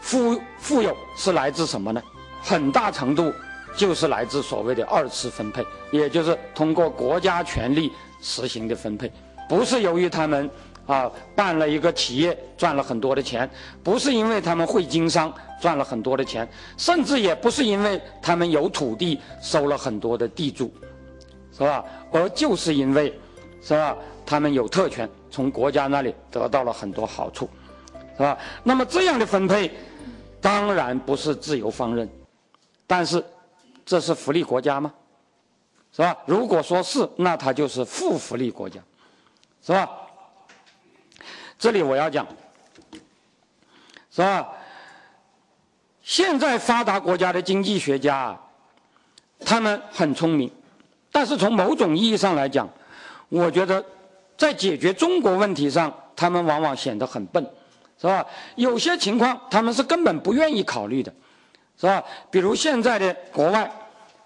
[0.00, 2.00] 富富有是来自什么呢？
[2.40, 3.32] 很大程度
[3.76, 7.90] 就是来自所谓的二次分配，也就是通过国家权力
[8.22, 9.10] 实行的分配，
[9.48, 10.48] 不是由于他们
[10.86, 13.50] 啊办了一个企业赚了很多的钱，
[13.82, 20.72] 不是因为他们会经商赚了很多的钱，甚至也不是因为他们有土地收了很多的地主，
[21.50, 21.84] 是吧？
[22.12, 23.18] 而就是因为，
[23.62, 23.96] 是吧？
[24.26, 27.48] 他们有特权，从国家那里得到了很多好处，
[28.16, 28.38] 是吧？
[28.62, 29.70] 那么这样的分配，
[30.40, 32.08] 当然不是自由放任，
[32.86, 33.24] 但是
[33.84, 34.92] 这是福利国家吗？
[35.92, 36.16] 是吧？
[36.26, 38.80] 如果说是，那它就是负福利国家，
[39.62, 39.88] 是吧？
[41.58, 42.26] 这里我要讲，
[44.10, 44.48] 是吧？
[46.02, 48.38] 现在发达国家的经济学家，
[49.40, 50.50] 他们很聪明，
[51.10, 52.68] 但是从某种意义上来讲，
[53.28, 53.82] 我觉得
[54.36, 57.44] 在解决中国问题上，他们往往显得很笨，
[58.00, 58.24] 是吧？
[58.56, 61.12] 有些情况他们是根本不愿意考虑的，
[61.78, 62.02] 是吧？
[62.30, 63.70] 比如现在的国外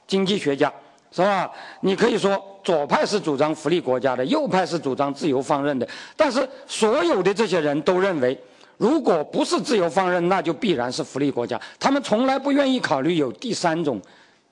[0.07, 0.73] 经济学家。
[1.11, 1.51] 是吧？
[1.81, 5.89] 你可以说左派是主张福利国家的，右派是主张自由放任的。
[6.15, 8.39] 但是所有的这些人都认为，
[8.77, 11.59] 如果不是自由放任，那就必然是福利国家。
[11.81, 13.99] 他们从来不愿意考虑有第三种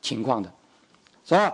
[0.01, 0.51] 情况的，
[1.27, 1.53] 是吧？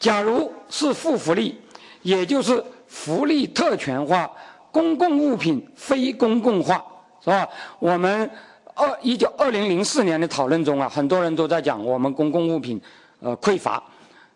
[0.00, 1.56] 假如是负福利，
[2.04, 4.30] 也就是福利特权化、
[4.70, 6.84] 公共物品非公共化，
[7.20, 7.48] 是吧？
[7.80, 8.30] 我们
[8.74, 12.80] 二一九二零零四年的讨论中啊，很多人都在讲我们公共物品。
[13.20, 13.82] 呃，匮乏，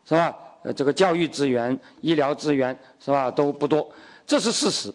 [0.09, 0.35] 是吧？
[0.62, 3.87] 呃，这个教育资源、医疗资源，是吧，都不多，
[4.26, 4.90] 这是事实。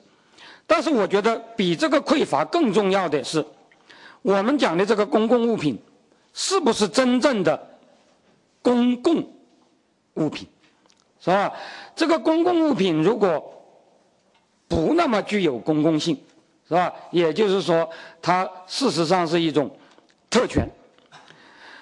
[0.66, 3.46] 但是我觉得比这个匮乏更重要的是，
[4.24, 5.78] 我们讲的这个公共物品，
[6.34, 7.68] 是不是真正的
[8.64, 9.24] 公共
[10.16, 10.48] 物品，
[11.24, 11.54] 是吧？
[11.96, 13.42] 这个公共物品如果
[14.68, 16.20] 不那么具有公共性，
[16.68, 16.92] 是吧？
[17.12, 17.90] 也就是说，
[18.22, 19.72] 它事实上是一种
[20.30, 20.68] 特权。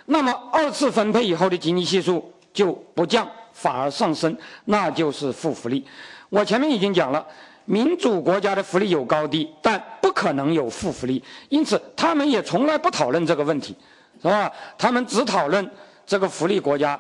[0.06, 5.84] 那么二次分配以后的经济系数就不降，反而上升，那就是负福利。
[6.30, 7.26] 我前面已经讲了，
[7.66, 13.76] 民主国家的福利有高低，但不可能有负福利，因此他们也从来不讨论这个问题，
[14.22, 14.52] 是吧？
[14.78, 15.68] 他们只讨论
[16.06, 17.00] 这个福利国家，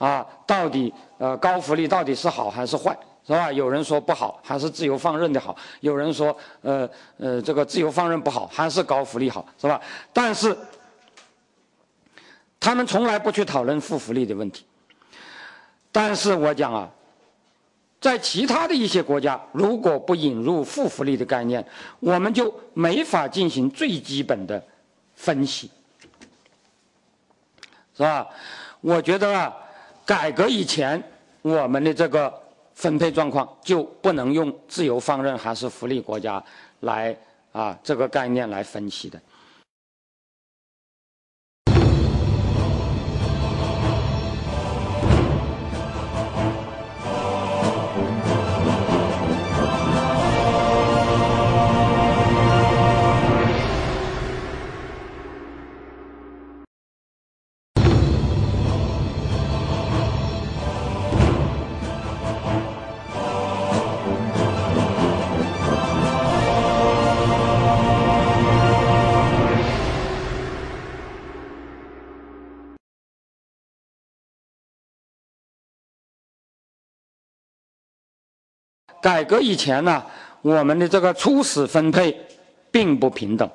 [0.00, 3.52] 啊，到底呃高福利到底是好还是坏，是吧？
[3.52, 9.80] 有人说不好，还是自由放任的好；有人说呃呃这个自由放任不好，还是高福利好，是吧？
[10.12, 10.56] 但是。
[12.62, 14.66] 他们从来不去讨论负福利的问题，
[15.90, 16.90] 但是我讲啊，
[17.98, 21.66] 在其他的一些国家，如果不引入负福利的概念，
[22.00, 24.62] 我们就没法进行最基本的
[25.14, 25.70] 分析，
[27.96, 28.28] 是吧？
[28.82, 29.56] 我觉得啊，
[30.10, 31.00] 改革以前
[31.40, 32.34] 我们的这个
[32.74, 36.42] 分配状况就不能用自由放任还是福利国家
[36.80, 37.16] 来
[37.52, 39.20] 啊这个概念来分析的。
[79.00, 80.02] 改革以前呢，
[80.42, 82.14] 我们的这个初始分配
[82.70, 83.48] 并不平等，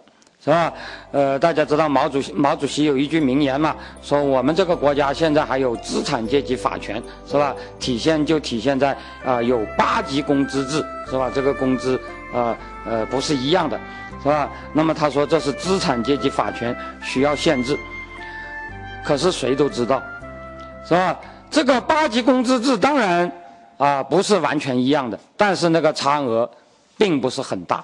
[0.44, 0.74] 是吧？
[1.12, 7.56] 呃，大家知道毛主席毛主席有一句名言嘛，说我们这个国家现在还有资产阶级法权，是吧？
[7.80, 11.32] 体现就体现在啊有八级工资制，是吧？
[11.34, 12.00] 这个工资
[12.34, 13.80] 啊呃不是一样的，
[14.24, 14.50] 是吧？
[14.74, 17.78] 那么他说这是资产阶级法权需要限制，
[19.04, 20.02] 可是谁都知道，
[20.88, 21.20] 是吧？
[21.52, 23.32] 这个八级工资制当然。
[23.78, 26.50] 啊，不是完全一样的，但是那个差额
[26.98, 27.84] 并不是很大，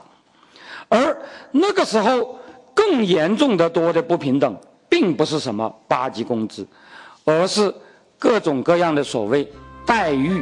[0.88, 1.17] 而
[1.51, 2.39] 那个时候
[2.73, 4.56] 更严重的多的不平等，
[4.88, 6.65] 并不是什么八级工资，
[7.25, 7.73] 而是
[8.17, 9.45] 各种各样的所谓
[9.86, 10.41] 待遇，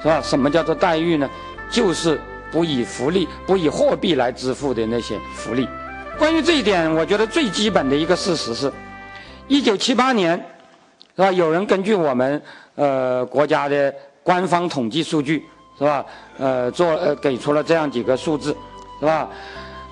[0.00, 0.22] 是吧？
[0.22, 1.28] 什么叫做待遇呢？
[1.70, 2.18] 就是
[2.50, 5.68] 不以福利、不以货币来支付的那些福利。
[6.18, 8.72] 关于这一点，我觉得最基本的一个事实是，
[9.48, 10.34] 一九七八年，
[11.14, 11.30] 是吧？
[11.30, 12.42] 有人根据我们
[12.74, 13.94] 呃国家的。
[14.28, 16.04] 官方统计数据是吧？
[16.36, 18.54] 呃，做呃给出了这样几个数字，
[19.00, 19.26] 是吧？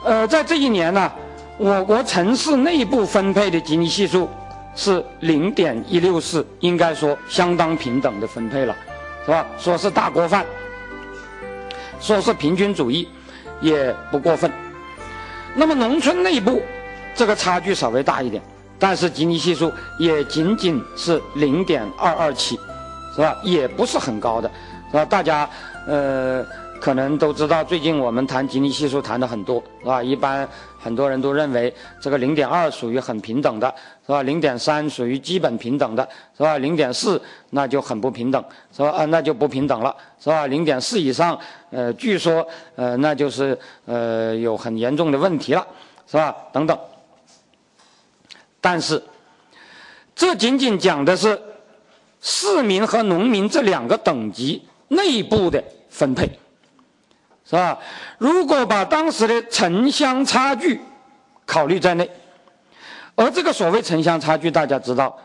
[0.04, 1.10] 呃，在这一年呢，
[1.56, 4.28] 我国城市内部分配的吉尼系数
[4.74, 8.76] 是零点一六四，应该说相当平等的分配了，
[9.24, 9.46] 是吧？
[9.56, 10.44] 说是大锅饭，
[11.98, 13.08] 说是平均主义，
[13.62, 14.52] 也不过分。
[15.54, 16.60] 那么农村内部
[17.14, 18.42] 这个差距稍微大一点，
[18.78, 22.60] 但是吉尼系数也仅仅是零点二二七。
[23.16, 23.34] 是吧？
[23.42, 24.50] 也不是很高的，
[24.90, 25.04] 是吧？
[25.06, 25.48] 大家，
[25.86, 26.46] 呃，
[26.78, 30.02] 可能都知道，最近我们谈吉尼系数谈的很多，是吧？
[30.02, 30.46] 一般
[30.78, 33.74] 很多人都认为这个零点二属于很平等的，
[34.06, 34.22] 是吧？
[34.22, 36.58] 零点三属于基本平等的，是吧？
[36.58, 38.90] 零点四那就很不平等，是吧？
[38.90, 40.46] 啊，那就不平等了，是吧？
[40.46, 41.38] 零点四以上，
[41.70, 45.66] 呃，据说，呃，那就是呃有很严重的问题了，
[46.06, 46.36] 是吧？
[46.52, 46.78] 等等，
[48.60, 49.02] 但是
[50.14, 51.40] 这仅仅讲的是
[52.20, 56.26] 市民和农民这两个等级内部的分配，
[57.44, 57.78] 是吧？
[58.18, 60.80] 如果把当时的城乡差距
[61.44, 62.10] 考虑在内，
[63.14, 65.16] 而这个所谓城乡差距，大家知道，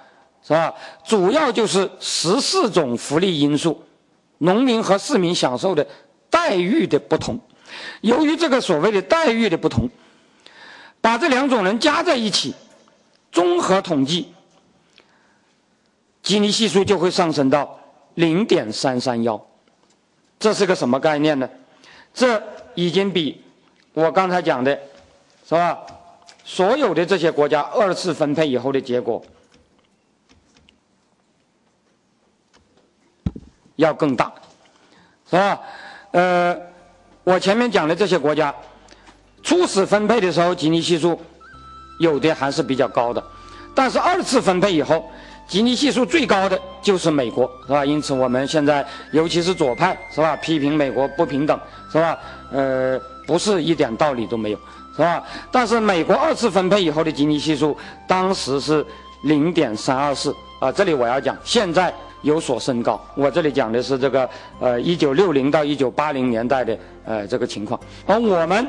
[0.44, 0.74] 是吧？
[1.04, 3.84] 主要就是十四种福利因素，
[4.40, 5.86] 农民和市民享受的
[6.30, 7.40] 待遇的不同。
[8.02, 9.90] 由于这个所谓的待遇的不同，
[11.00, 12.54] 把这两种人加在一起，
[13.32, 14.34] 综合统计，
[16.22, 17.80] 基尼系数就会上升到
[18.16, 19.40] 零点三三幺。
[20.40, 21.50] 这是个什么概念呢？
[22.14, 22.42] 这
[22.76, 23.44] 已经比
[23.94, 24.78] 我刚才讲的，
[25.48, 25.78] 是吧？
[26.44, 29.24] 所有的这些国家二次分配以后的结果
[33.76, 34.34] 要更大，
[35.30, 35.60] 是吧？
[36.12, 36.58] 呃，
[37.24, 38.54] 我前面讲的这些国家，
[39.44, 41.20] 初始分配的时候，基尼系数
[42.00, 43.24] 有的还是比较高的，
[43.76, 45.10] 但是二次分配以后，
[45.52, 47.86] 基尼系数最高的就是美国，是吧？
[47.86, 50.34] 因此我们现在尤其是左派，是吧？
[50.38, 51.60] 批评美国不平等，
[51.92, 52.18] 是吧？
[52.54, 54.58] 呃，不是一点道理都没有。
[54.96, 55.22] 是吧？
[55.52, 57.76] 但是美国二次分配以后的基尼系数
[58.08, 58.86] 当时是
[59.24, 60.72] 零点三二四啊。
[60.72, 63.02] 这里我要讲，现在有所升高。
[63.16, 64.30] 我这里讲的是这个
[64.62, 67.78] 呃一九六零到一九八零年代的呃这个情况。
[68.06, 68.66] 而我们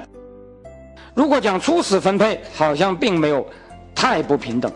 [1.15, 3.47] 如果讲初始分配，好像并没有
[3.95, 4.73] 太不平等，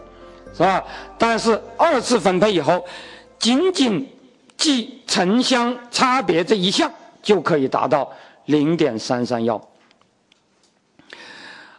[0.56, 0.82] 是吧？
[1.18, 2.82] 但是二次分配以后，
[3.38, 4.08] 仅仅
[4.56, 6.90] 计城乡差别这一项
[7.22, 8.10] 就可以达到
[8.46, 9.60] 零点三三幺。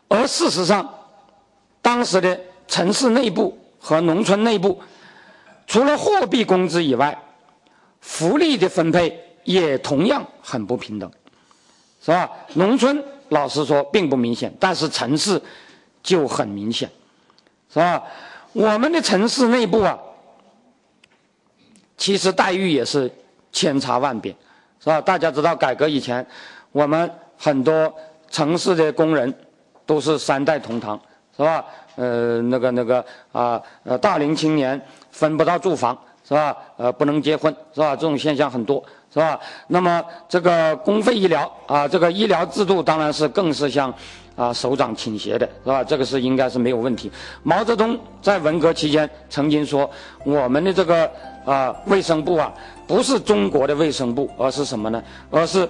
[0.07, 0.87] 而事实上，
[1.81, 4.79] 当时的城市内部和农村内部，
[5.65, 7.17] 除了货币工资以外，
[7.99, 11.11] 福利的分配也同样很不平等，
[11.99, 12.29] 是吧？
[12.53, 15.41] 农村老实说并不明显，但是城市
[16.03, 16.87] 就很明显，
[17.73, 18.03] 是吧？
[18.53, 19.97] 我们的城市内部啊，
[21.97, 23.11] 其实待遇也是
[23.51, 24.31] 千差万别，
[24.79, 24.99] 是吧？
[25.01, 26.25] 大家知道，改革以前，
[26.71, 27.93] 我们很多
[28.29, 29.33] 城市的工人。
[29.87, 30.99] 都是三代同堂，
[31.37, 31.63] 是吧？
[31.95, 34.77] 呃，那个那个啊，呃，大龄青年
[35.11, 36.53] 分不到住房，是吧？
[36.75, 37.95] 呃，不能结婚，是吧？
[37.95, 38.83] 这种现象很多，
[39.13, 39.39] 是吧？
[39.67, 43.93] 那么这个公费医疗啊，这个医疗制度当然是更是像
[44.37, 45.83] 啊首长倾斜的，是吧？
[45.83, 47.11] 这个是应该是没有问题。
[47.43, 49.89] 毛泽东在文革期间曾经说，
[50.23, 51.11] 我们的这个
[51.45, 52.53] 啊卫生部啊，
[52.87, 55.03] 不是中国的卫生部，而是什么呢？
[55.29, 55.67] 而是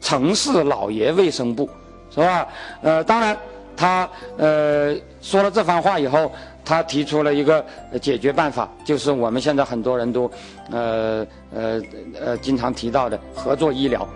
[0.00, 1.68] 城市老爷卫生部，
[2.14, 2.46] 是吧？
[2.82, 3.36] 呃，当然。
[3.76, 4.06] 他
[4.36, 6.30] 呃说了这番话以后，
[6.66, 7.64] 他提出了一个
[8.02, 10.30] 解决办法，就是我们现在很多人都
[10.70, 11.80] 呃呃
[12.20, 14.06] 呃经常提到的合作医疗，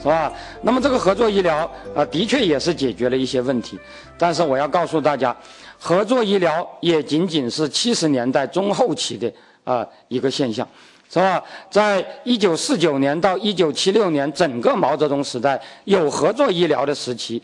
[0.00, 0.32] 是吧？
[0.62, 3.78] 那么这个合作医疗啊，的确也是解决了一些问题。
[4.18, 5.34] 但是我要告诉大家，
[5.78, 9.32] 合作医疗也仅仅是七十年代中后期的
[9.64, 10.66] 啊一个现象，
[11.08, 11.42] 是吧？
[11.70, 17.42] 在一九四九年到一九七六年整个毛泽东时代有合作医疗的时期。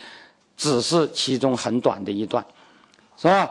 [0.58, 2.42] 只是其中很短的一段，
[3.18, 3.50] 是吧？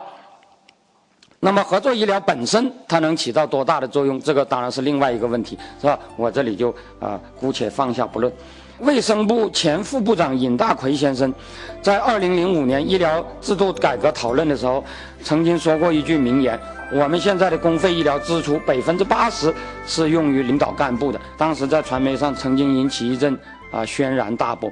[1.38, 4.20] 那么合作医疗本身它能起到多大的作用？
[4.20, 5.96] 这个当然是另外一个问题，是吧？
[6.16, 8.32] 我这里就啊姑且放下不论。
[8.80, 11.32] 卫生部前副部长尹大奎先生
[11.80, 14.84] 在二零零五年医疗制度改革讨论的时候，
[15.22, 16.58] 曾经说过一句名言：
[16.92, 19.52] 我们现在的公费医疗支出百分之八十
[19.86, 21.20] 是用于领导干部的。
[21.36, 23.38] 当时在传媒上曾经引起一阵
[23.70, 24.70] 啊轩然大波，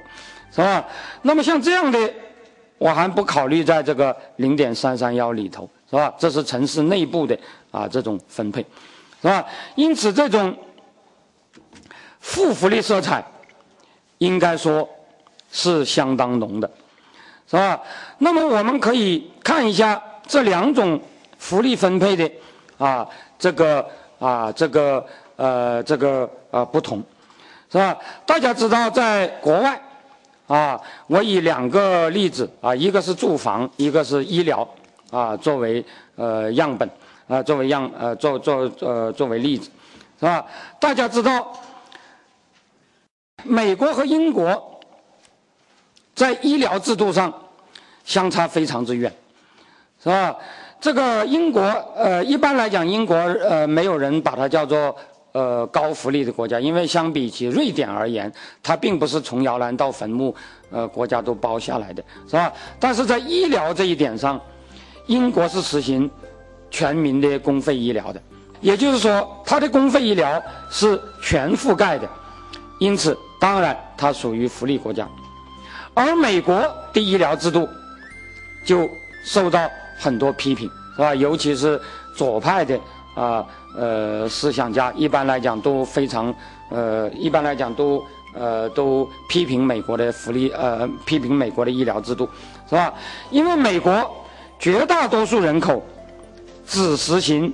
[0.50, 0.84] 是吧？
[1.22, 1.98] 那么像这样的。
[2.76, 6.12] 我还不考虑在这个零点三三幺里头，是吧？
[6.18, 7.38] 这是城市内部的
[7.70, 8.60] 啊这种分配，
[9.22, 9.46] 是吧？
[9.76, 10.54] 因此，这种
[12.18, 13.24] 负福利色彩，
[14.18, 14.88] 应该说
[15.50, 16.70] 是相当浓的，
[17.48, 17.80] 是吧？
[18.18, 21.00] 那么我们可以看一下这两种
[21.38, 22.30] 福利分配的
[22.78, 23.06] 啊
[23.38, 23.86] 这个
[24.18, 25.04] 啊这个
[25.36, 27.02] 呃这个呃不同，
[27.70, 27.96] 是吧？
[28.24, 29.80] 大家知道，在国外。
[30.46, 34.68] 啊，我以两个例子啊，一个是住房，一个是医疗，
[35.10, 35.82] 啊，作为
[36.16, 36.86] 呃样本，
[37.26, 39.70] 啊，作为样呃作作呃作为例子，
[40.20, 40.44] 是吧？
[40.78, 41.50] 大家知道，
[43.42, 44.80] 美国和英国
[46.14, 47.32] 在医疗制度上
[48.04, 49.12] 相差非常之远，
[50.02, 50.36] 是吧？
[50.80, 51.62] 这个英国
[51.96, 54.94] 呃，一般来讲，英国呃，没有人把它叫做。
[55.34, 58.32] 呃，高福利的国家，因为相比起瑞典而言，
[58.62, 60.32] 它并不是从摇篮到坟墓，
[60.70, 62.52] 呃，国家都包下来的，是吧？
[62.78, 64.40] 但是在医疗这一点上，
[65.06, 66.08] 英国是实行
[66.70, 68.22] 全民的公费医疗的，
[68.60, 72.08] 也就是说，它的公费医疗是全覆盖的，
[72.78, 75.08] 因此，当然它属于福利国家。
[75.94, 76.60] 而美国
[76.92, 77.68] 的医疗制度
[78.66, 78.90] 就
[79.24, 81.14] 受到很多批评，是吧？
[81.14, 81.80] 尤其是
[82.16, 82.78] 左派的
[83.14, 83.46] 啊
[83.76, 86.34] 呃思想家，一般来讲都非常
[86.70, 88.04] 呃，一般来讲都
[88.34, 92.28] 呃都批评美国的福利呃，批评美国的医疗制度，
[92.68, 92.92] 是吧？
[93.30, 94.10] 因为美国
[94.58, 95.80] 绝大多数人口
[96.66, 97.52] 只实行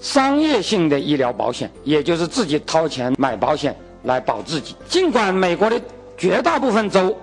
[0.00, 4.74] 商业性的医疗保险，也就是自己掏钱买保险来保自己。
[4.88, 5.80] 尽管美国的
[6.16, 7.16] 绝大部分州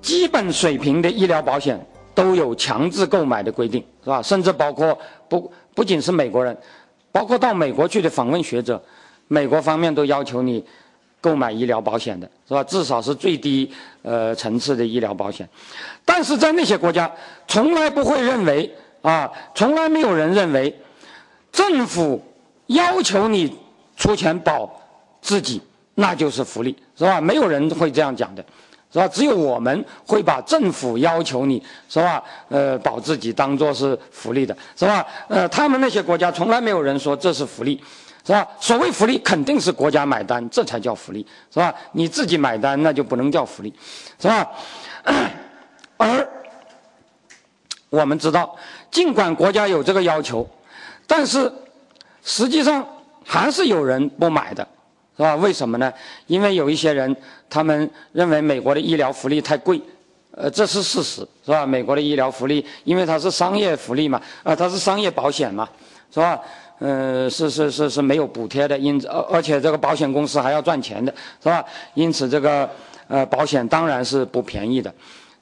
[0.00, 1.78] 基本水平的医疗保险
[2.14, 4.20] 都有强制购买的规定，是吧？
[4.22, 4.96] 甚至包括
[5.28, 6.56] 不不仅是美国人，
[7.10, 8.80] 包括到美国去的访问学者，
[9.28, 10.64] 美国方面都要求你
[11.20, 12.62] 购买医疗保险的，是吧？
[12.64, 15.48] 至少是最低呃层次的医疗保险。
[16.04, 17.10] 但是在那些国家，
[17.48, 20.78] 从来不会认为啊，从来没有人认为
[21.50, 22.22] 政府
[22.66, 23.56] 要求你
[23.96, 24.70] 出钱保
[25.24, 25.60] 自己。
[25.96, 27.20] 那就是福利，是吧？
[27.20, 28.44] 没有人会这样讲的，
[28.92, 29.06] 是吧？
[29.06, 32.20] 只有我们会把政府要求你，是吧？
[32.48, 35.06] 呃，保自己当做是福利的，是吧？
[35.28, 37.80] 呃，他们那些国家从来没有人说这是福利，
[38.26, 38.44] 是吧？
[38.58, 41.72] 所谓福利肯定是国家买单，这才叫福利，是吧？
[41.92, 43.72] 你自己买单那就不能叫福利，
[44.20, 44.50] 是吧？
[45.96, 46.28] 而
[47.88, 48.52] 我们知道，
[48.90, 50.44] 尽管国家有这个要求，
[51.06, 51.52] 但是
[52.24, 52.84] 实际上
[53.24, 54.66] 还是有人不买的。
[55.16, 55.36] 是吧？
[55.36, 55.92] 为什么呢？
[56.26, 57.14] 因为有一些人，
[57.48, 59.80] 他们认为美国的医疗福利太贵，
[60.32, 61.64] 呃，这是事实，是吧？
[61.64, 65.68] 美国的医疗福利，因为它是商业福利嘛，啊，它是商业保险嘛，
[66.12, 66.40] 是吧？
[66.80, 71.64] 嗯，是是是是没有补贴的，因而而且这个保险公司还要赚钱的，是吧？
[71.94, 72.68] 因此这个
[73.06, 74.92] 呃保险当然是不便宜的，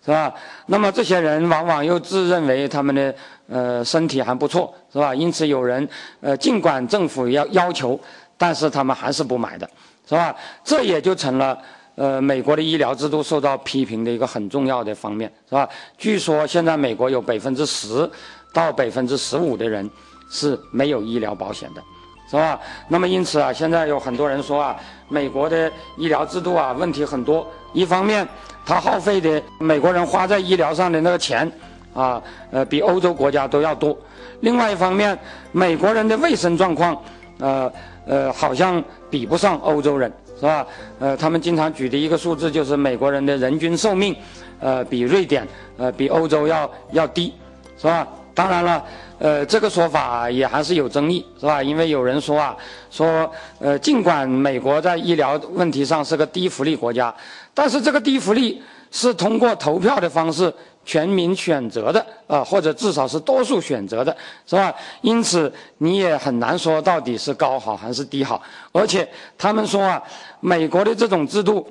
[0.05, 0.35] 是吧？
[0.67, 3.15] 那么这些人往往又自认为他们的
[3.49, 5.15] 呃身体还不错，是吧？
[5.15, 5.89] 因此有人
[6.21, 7.99] 呃尽管政府要要求。
[8.43, 9.71] 但是他们还是不买的，
[10.05, 10.35] 是吧？
[10.65, 11.57] 这也就成了
[11.95, 15.69] 呃美国的医疗制度受到批评的一个很重要的方面，是吧？
[15.97, 18.11] 据说现在美国有百分之十
[18.53, 19.89] 到百分之十五的人
[20.29, 21.81] 是没有医疗保险的，
[22.29, 22.59] 是吧？
[22.89, 24.77] 那么因此啊，现在有很多人说啊，
[25.09, 27.47] 美国的医疗制度啊问题很多。
[27.73, 28.27] 一方面，
[28.67, 31.49] 他耗费的美国人花在医疗上的那个钱
[31.95, 32.21] 啊，
[32.51, 33.97] 呃，比欧洲国家都要多；
[34.41, 35.17] 另外一方面，
[35.53, 37.01] 美国人的卫生状况，
[37.39, 37.73] 呃。
[38.07, 40.67] 呃，好像比不上欧洲人，是吧？
[40.99, 44.15] 呃，他们经常举的一个数字就是美国人的人均寿命，
[44.61, 45.47] 呃，比瑞典，
[45.77, 47.33] 呃，比欧洲要要低，
[47.79, 48.07] 是吧？
[48.35, 48.85] 当然了，
[49.19, 51.63] 呃，这个说法也还是有争议，是吧？
[51.63, 52.57] 因为有人说啊，
[52.91, 57.15] 说呃，尽管美国在医疗问题上是个低福利国家，
[57.55, 60.53] 但是这个低福利是通过投票的方式。
[60.85, 64.15] 全民选择的啊，或者至少是多数选择的，
[64.47, 64.75] 是吧？
[65.03, 68.43] 因此你也很难说到底是高好还是低好。
[68.73, 69.09] 而且
[69.39, 70.03] 他们说啊，
[70.41, 71.67] 美国的这种制度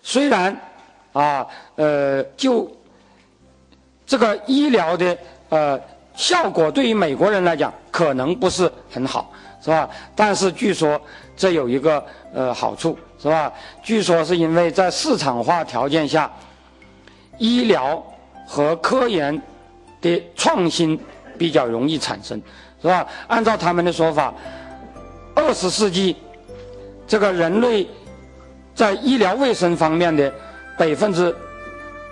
[0.00, 0.56] 虽然
[1.12, 1.44] 啊
[1.74, 2.70] 呃就
[4.06, 5.80] 这个医疗的呃
[6.14, 9.90] 效果对于美国人来讲可能不是很好，是吧？
[10.14, 11.00] 但是据说
[11.36, 13.52] 这有一个呃好处，是吧？
[13.82, 16.30] 据说是因为在市场化条件下，
[17.38, 18.00] 医疗。
[18.52, 19.40] 和科研
[20.02, 21.00] 的创新
[21.38, 22.38] 比较容易产生，
[22.82, 23.06] 是吧？
[23.26, 24.34] 按照他们的说法，
[25.34, 26.14] 二十世纪
[27.06, 27.88] 这个人类
[28.74, 30.30] 在医疗卫生方面的
[30.76, 31.34] 百分之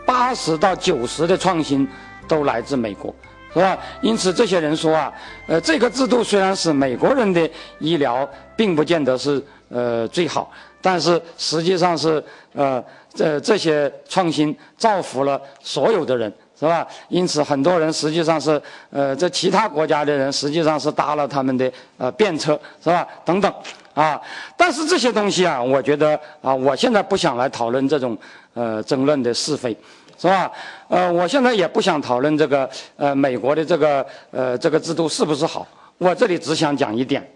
[0.07, 1.87] 八十到九十的创新
[2.27, 3.15] 都来自美国，
[3.53, 3.77] 是吧？
[4.01, 5.13] 因此，这些人说啊，
[5.47, 8.27] 呃，这个制度虽然是美国人的医疗，
[8.57, 12.25] 并不见得是呃最好，但是实际上是
[12.55, 12.83] 呃。
[13.15, 16.87] 这这些创新造福了所有的人，是吧？
[17.09, 23.07] 因此，很多人实际上是，呃，这其他国家的人实际上是搭了他们的呃便车，是吧？
[23.25, 23.53] 等等，
[23.95, 24.21] 啊，
[24.57, 28.17] 但是这些东西啊，我觉得啊，我现在不想来讨论这种
[28.55, 29.77] 呃争论的是非，
[30.17, 30.51] 是吧？
[30.89, 35.67] 呃，我现在也不想讨论这个呃美国的这个呃这个制度是不是好，
[35.99, 37.29] 我这里只想讲一点，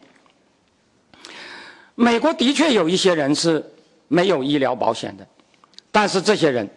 [1.97, 3.65] 美国的确有一些人是
[4.07, 5.27] 没有医疗保险的。
[5.95, 6.69] 但是这些人，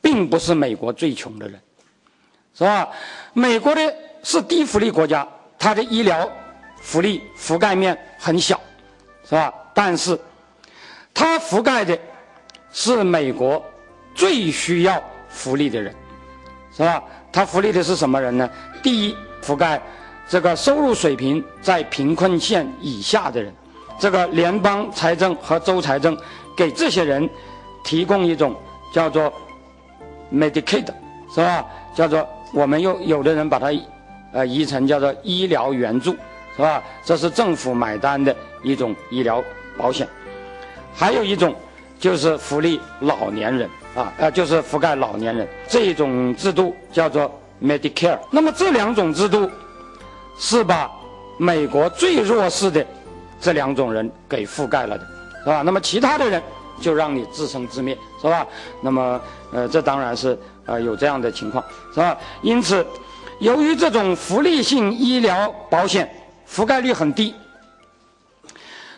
[0.00, 1.60] 并不是美国最穷的人，
[2.54, 2.88] 是吧？
[3.34, 5.28] 美国的是低福利国家，
[5.58, 6.26] 它的医疗
[6.80, 8.58] 福利覆盖面很小，
[9.28, 9.52] 是吧？
[9.74, 10.18] 但是，
[11.12, 11.98] 它覆盖的
[12.72, 13.62] 是美国
[14.14, 15.94] 最需要福利的人，
[16.74, 17.04] 是吧？
[17.30, 18.48] 它福利的是什么人呢？
[18.82, 19.78] 第一，覆盖
[20.26, 23.54] 这个收入水平在贫困线以下的人，
[23.98, 26.16] 这个联邦财政和州财政
[26.56, 27.28] 给这些人。
[27.84, 28.54] 提供一种
[28.92, 29.32] 叫做
[30.32, 30.86] Medicaid，
[31.34, 31.64] 是吧？
[31.94, 33.68] 叫做我们又有的人把它
[34.32, 36.12] 呃译成叫做医疗援助，
[36.56, 36.82] 是吧？
[37.04, 39.42] 这是政府买单的一种医疗
[39.76, 40.06] 保险。
[40.94, 41.54] 还有一种
[41.98, 47.30] 就是福利老年人啊，呃，就是覆盖老年人这一种制度叫做
[47.62, 48.18] Medicare。
[48.30, 49.50] 那么这两种制度
[50.38, 50.90] 是把
[51.38, 52.84] 美国最弱势的
[53.40, 55.04] 这两种人给覆盖了的，
[55.44, 55.62] 是吧？
[55.62, 56.42] 那么其他的人
[56.80, 58.46] 就让你自生自灭，是吧？
[58.80, 59.20] 那么
[59.52, 61.62] 呃，这当然是呃有这样的情况，
[61.94, 62.16] 是吧？
[62.42, 62.84] 因此，
[63.38, 66.08] 由于这种福利性医疗保险
[66.48, 67.34] 覆盖率很低。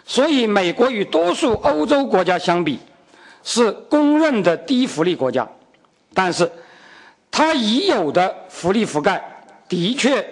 [0.04, 2.78] 所以，美国与多数欧洲国家相比，
[3.42, 5.48] 是公认的低福利国家。
[6.12, 6.50] 但是，
[7.30, 9.22] 它已有的福利覆盖
[9.68, 10.22] 的确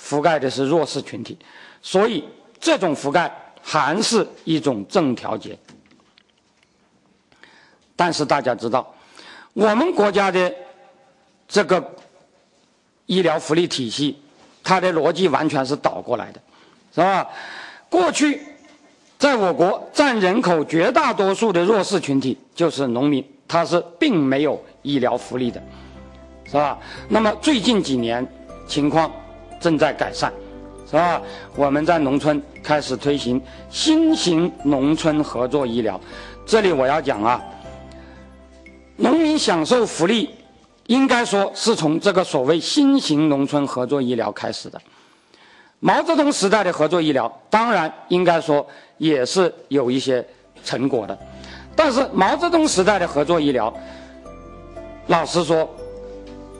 [0.00, 1.36] 覆盖的是弱势群体，
[1.82, 2.22] 所以
[2.60, 5.58] 这种覆盖还是一种正调节。
[7.98, 8.86] 但是大家知道，
[9.54, 10.54] 我们国家的
[11.48, 11.84] 这个
[13.06, 14.16] 医疗福利体系，
[14.62, 16.40] 它的逻辑完全是倒过来的，
[16.94, 17.26] 是吧？
[17.90, 18.40] 过去。
[19.18, 25.60] 在我国占人口绝大多数的弱势群体就是农民，他是并没有医疗福利的，
[26.44, 26.78] 是吧？
[27.08, 28.24] 那么最近几年
[28.68, 29.10] 情况
[29.58, 30.32] 正在改善，
[30.86, 31.20] 是吧？
[31.56, 36.00] 我们在农村开始推行新型农村合作医疗，
[36.46, 37.42] 这里我要讲啊，
[39.00, 40.28] 农民享受福利，
[40.86, 44.80] 应该说是从这个所谓新型农村合作医疗开始的。
[45.78, 50.26] 毛泽东时代的合作医疗，当然应该说也是有一些
[50.64, 51.16] 成果的，
[51.76, 53.72] 但是毛泽东时代的合作医疗，
[55.06, 55.68] 老实说，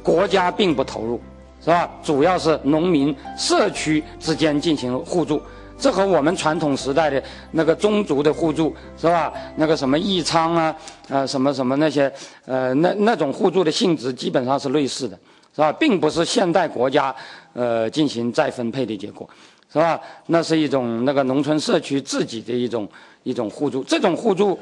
[0.01, 1.21] 国家并不投入，
[1.61, 1.91] 是吧？
[2.05, 5.43] 主要是农民、社区之间进行互助，
[5.79, 7.23] 这和我们传统时代的
[7.53, 9.33] 那个宗族的互助，是吧？
[9.57, 10.77] 那个什么义昌啊，
[11.09, 12.13] 呃，什么什么那些，
[12.47, 15.19] 呃，那那种互助的性质基本上是类似的。
[15.57, 17.13] 是吧，并不是现代国家，
[17.53, 19.29] 呃，进行再分配的结果，
[19.73, 20.01] 是吧？
[20.27, 22.89] 那是一种那个农村社区自己的一种
[23.25, 23.83] 一种互助。
[23.83, 24.57] 这种互助，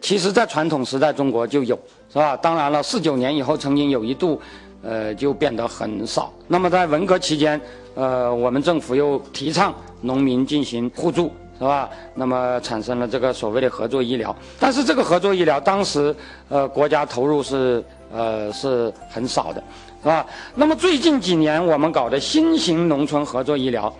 [0.00, 1.78] 其实在传统时代中国就有，
[2.10, 2.34] 是吧？
[2.38, 4.40] 当然了，四九年以后曾经有一度，
[4.80, 6.32] 呃，就变得很少。
[6.46, 7.60] 那么在文革期间，
[7.98, 11.90] 呃，我们政府又提倡农民进行互助，是吧？
[12.14, 14.34] 那么产生了这个所谓的合作医疗。
[14.60, 16.14] 但是这个合作医疗当时，
[16.48, 17.84] 呃，国家投入是。
[18.10, 19.62] 呃，是很少的，
[20.02, 20.24] 是吧？
[20.54, 23.94] 那么最近几年我们搞的新型农村合作医疗，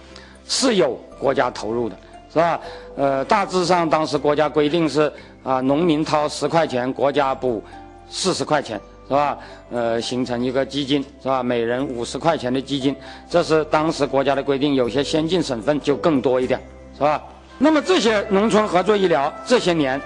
[0.46, 1.96] 是有国家投入的，
[2.32, 2.59] 是吧？
[2.96, 5.12] 呃，大致上当时国家规定是
[5.44, 7.62] 啊，农民掏十块钱，国家补
[8.09, 9.39] 四十块钱，是吧？
[9.71, 11.43] 呃，形成一个基金，是吧？
[11.43, 12.95] 每人五十块钱的基金，
[13.31, 14.75] 这是当时国家的规定。
[14.75, 16.61] 有些先进省份就更多一点，
[16.95, 17.23] 是吧？
[17.57, 20.01] 那么这些农村合作医疗这些年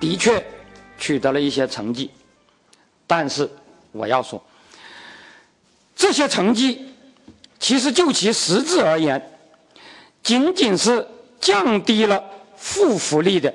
[0.00, 0.44] 的确
[0.98, 2.10] 取得了一些成绩。
[3.06, 3.48] 但是
[3.92, 4.42] 我要说，
[5.94, 6.92] 这些成绩
[7.60, 9.22] 其实就其实质而言，
[10.22, 11.06] 仅仅是
[11.40, 12.22] 降低了
[12.56, 13.54] 负福利的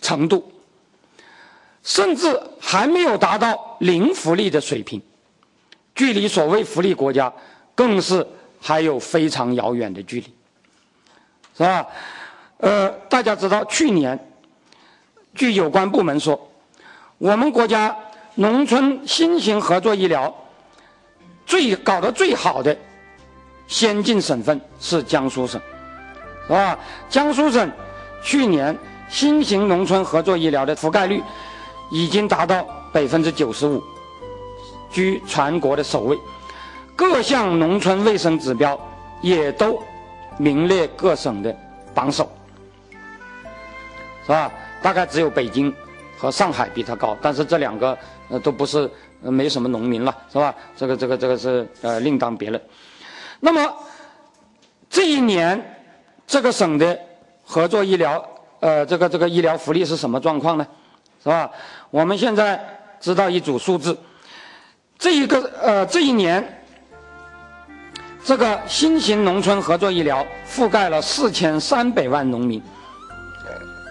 [0.00, 0.50] 程度，
[1.88, 5.00] 甚至还没有达到零福利的水平，
[5.94, 7.32] 距离所谓福利国家
[7.74, 8.24] 更是
[8.60, 10.26] 还有非常遥远的距离，
[11.56, 11.86] 是吧？
[12.58, 14.18] 呃，大家知道，去年
[15.34, 16.38] 据有关部门说，
[17.16, 17.96] 我们国家。
[18.34, 20.32] 农村新型合作医疗
[21.44, 22.76] 最搞得最好的
[23.66, 25.60] 先进省份是江苏省，
[26.46, 26.78] 是吧？
[27.10, 27.68] 江苏省
[28.22, 28.78] 去年
[29.08, 31.20] 新型农村合作医疗的覆盖率
[31.90, 33.82] 已经达到百分之九十五，
[34.90, 36.18] 居全国的首位，
[36.96, 38.78] 各项农村卫生指标
[39.22, 39.82] 也都
[40.36, 41.54] 名列各省的
[41.94, 42.30] 榜首，
[44.24, 44.50] 是吧？
[44.82, 45.74] 大概只有北京
[46.16, 47.96] 和上海比它高，但是这两个。
[48.30, 48.90] 呃，都不是
[49.22, 50.54] 没什么农民了，是吧？
[50.76, 52.62] 这个、这个、这个是呃另当别论。
[53.40, 53.74] 那么
[54.90, 55.58] 这一年
[56.26, 57.00] 这个省的
[57.42, 58.22] 合作医疗，
[58.60, 60.66] 呃，这个这个医疗福利是什么状况呢？
[61.24, 61.50] 是吧？
[61.90, 62.62] 我们现在
[63.00, 63.96] 知道一组数字，
[64.98, 66.62] 这一个呃这一年
[68.24, 72.62] 这个新型农村合作医疗覆盖了四千三百万农民，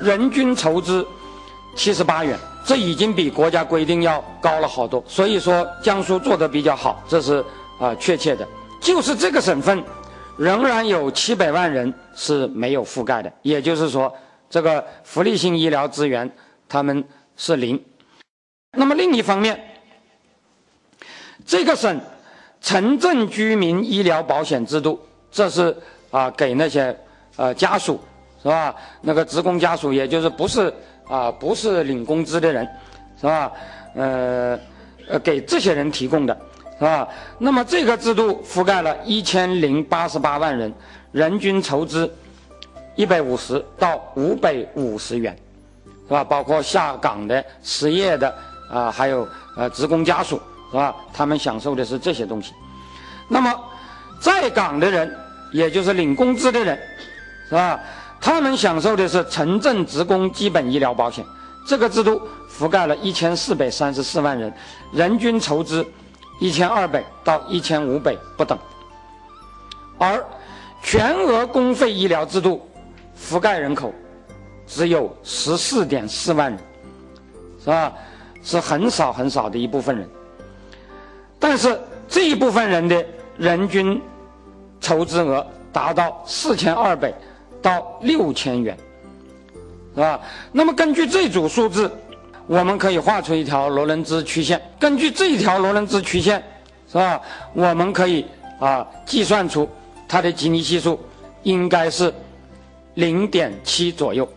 [0.01, 1.05] 人均筹资
[1.75, 2.37] 七十八元。
[2.63, 7.41] 这已经比国家规定要高了好多，所以说江苏做的比较好，这是
[7.79, 8.45] 啊确切的。
[8.81, 9.81] 就是这个省份，
[10.35, 14.13] 仍然有七百万人是没有覆盖的，也就是说，
[14.49, 16.29] 这个福利性医疗资源
[16.67, 17.01] 他们
[17.37, 17.81] 是零。
[18.77, 19.57] 那么另一方面，
[21.45, 22.01] 这个省
[22.59, 24.99] 城镇居民医疗保险制度，
[25.31, 25.73] 这是
[26.11, 26.93] 啊给那些
[27.37, 27.97] 呃家属
[28.43, 28.75] 是吧？
[28.99, 30.73] 那个职工家属，也就是不是。
[31.09, 32.67] 啊，不是领工资的人，
[33.17, 33.49] 是吧？
[33.95, 34.59] 呃，
[35.07, 36.37] 呃，给这些人提供的，
[36.77, 37.07] 是吧？
[37.37, 40.73] 那么这个制度覆盖了一千零八十八万人，
[41.13, 42.13] 人均筹资
[42.97, 45.33] 一百五十到五百五十元，
[46.07, 46.23] 是吧？
[46.23, 48.33] 包括下岗的、失业的
[48.71, 50.41] 啊，还有呃职工家属
[50.71, 50.95] 是吧？
[51.13, 52.53] 他们享受的是这些东西。
[53.27, 53.53] 那么，
[54.19, 55.13] 在岗的人，
[55.51, 56.79] 也就是领工资的人，
[57.49, 57.79] 是吧？
[58.19, 61.23] 他们享受的是城镇职工基本医疗保险。
[61.67, 64.51] 这个制度覆盖了一千四百三十四万人，
[64.93, 65.85] 人均筹资
[66.39, 68.57] 一千二百到一千五百不等。
[69.97, 70.23] 而
[70.81, 72.65] 全额公费医疗制度
[73.19, 73.93] 覆盖人口
[74.67, 76.59] 只有十四点四万人，
[77.63, 77.93] 是吧？
[78.43, 80.07] 是很少很少的一部分人。
[81.39, 83.05] 但是这一部分人的
[83.37, 84.01] 人均
[84.81, 87.13] 筹资额达到四千二百
[87.61, 88.77] 到六千元，
[89.95, 90.19] 是吧？
[90.51, 91.91] 那么根据这组数字，
[92.45, 94.61] 我们可以画出一条罗伦兹曲线。
[94.79, 96.43] 根据这一条罗伦兹曲线，
[96.91, 97.21] 是吧？
[97.53, 98.25] 我们可以
[98.59, 99.69] 啊计算出
[100.07, 100.99] 它的吉尼系数
[101.43, 102.13] 应该是
[102.95, 104.27] 零点七左右，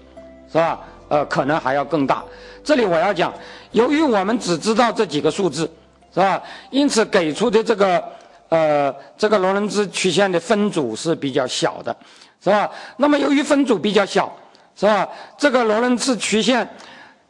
[0.50, 0.80] 是吧？
[1.08, 2.24] 呃，可能还要更大。
[2.64, 3.32] 这里我要讲，
[3.72, 5.70] 由于我们只知道这几个数字。
[6.12, 6.42] 是吧？
[6.70, 8.02] 因此给出的这个
[8.48, 11.96] 呃这个罗伦兹曲线的分组是比较小的，
[12.42, 12.68] 是吧？
[12.96, 14.28] 那么由于分组比较小，
[14.74, 15.08] 是吧？
[15.38, 16.68] 这个罗伦兹曲线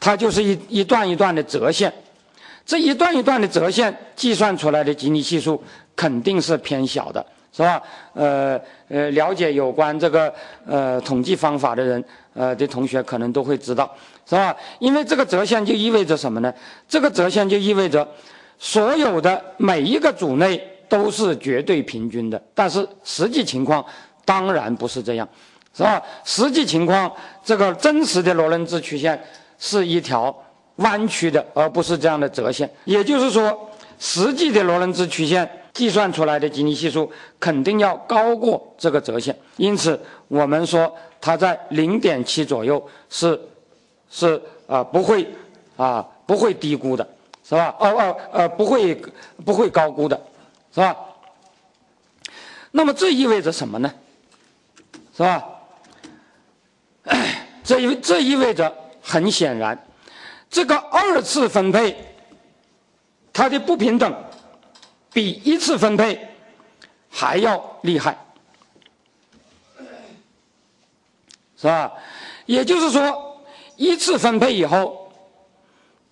[0.00, 1.92] 它就是一一段一段的折线，
[2.64, 5.62] 这一段一段的折线计算出来的吉尼系数
[5.94, 7.82] 肯定是偏小的，是吧？
[8.14, 8.58] 呃
[8.88, 10.32] 呃，了解有关这个
[10.66, 12.02] 呃统计方法的人
[12.34, 13.94] 呃的同学可能都会知道，
[14.26, 14.54] 是吧？
[14.78, 16.52] 因为这个折线就意味着什么呢？
[16.88, 18.06] 这个折线就意味着。
[18.62, 23.82] 所有的每一个组内都是绝对平均的，但是实际情况
[24.26, 25.26] 当然不是这样，
[25.74, 26.02] 是吧？
[26.26, 27.10] 实际情况，
[27.42, 29.18] 这个真实的罗伦兹曲线
[29.58, 30.36] 是一条
[30.76, 32.70] 弯曲的，而不是这样的折线。
[32.84, 43.40] 也就是说，实际的罗伦兹曲线计算出来的吉尼系数肯定要高过这个折线，因此我们说它在零点七左右是
[44.10, 45.28] 是啊不会
[45.76, 47.06] 啊不会低估的。
[47.42, 47.74] 是吧？
[47.80, 48.94] 哦哦呃，不会
[49.44, 50.20] 不会高估的，
[50.72, 50.96] 是吧？
[52.70, 53.92] 那么这意味着什么呢？
[55.16, 55.44] 是吧？
[57.64, 59.76] 这意这意味着很显然，
[60.48, 61.96] 这个二次分配
[63.32, 64.14] 它的不平等
[65.12, 66.28] 比一次分配
[67.08, 68.16] 还要厉害，
[71.60, 71.92] 是吧？
[72.46, 73.36] 也就是说，
[73.76, 74.96] 一次分配以后。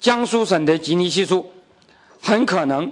[0.01, 1.45] 江苏省的吉尼系数
[2.23, 2.85] 很可能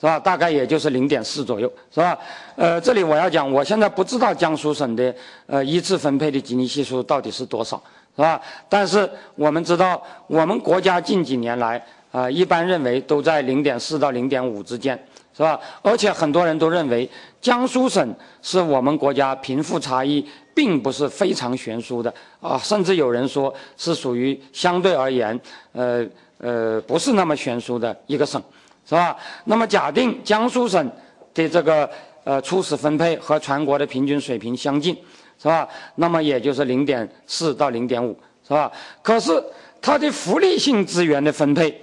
[0.00, 2.18] 是吧，大概也就是零点四左右，是吧？
[2.56, 5.14] 呃，这里我要讲，我现在不知道江苏省的
[5.46, 7.80] 呃一次分配的吉尼系数到底是多少，
[8.16, 8.40] 是吧？
[8.68, 11.80] 但是我们知道，我们国家近几年来
[12.10, 15.00] 啊，一般认为都在零点四到零点五之间，
[15.38, 15.58] 是吧？
[15.80, 17.08] 而且很多人都认为
[17.40, 25.40] 江苏省是我们国家贫富差异并不是非常悬殊的啊，甚至有人说是属于相对而言，
[25.72, 26.04] 呃。
[26.40, 28.40] 呃，不是那么悬殊的一个省，
[28.88, 29.16] 是吧？
[29.46, 30.88] 那么假定江苏省
[31.34, 31.90] 的这个
[32.22, 34.96] 呃初始分配和全国的平均水平相近，
[35.42, 35.68] 是吧？
[35.96, 38.16] 那么也就是零点四到零点五，
[38.46, 38.70] 是吧？
[39.02, 39.42] 可是
[39.82, 41.82] 它的福利性资源的分配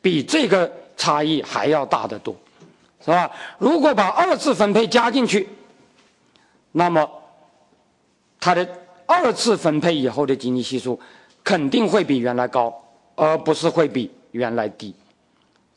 [0.00, 2.34] 比这个差异还要大得多，
[3.04, 3.30] 是吧？
[3.58, 5.48] 如果把二次分配加进去，
[6.72, 7.08] 那么
[8.40, 8.68] 它的
[9.06, 11.00] 二次分配以后的经济系数
[11.42, 12.80] 肯定会比原来高。
[13.16, 14.92] 而不是会比原来低，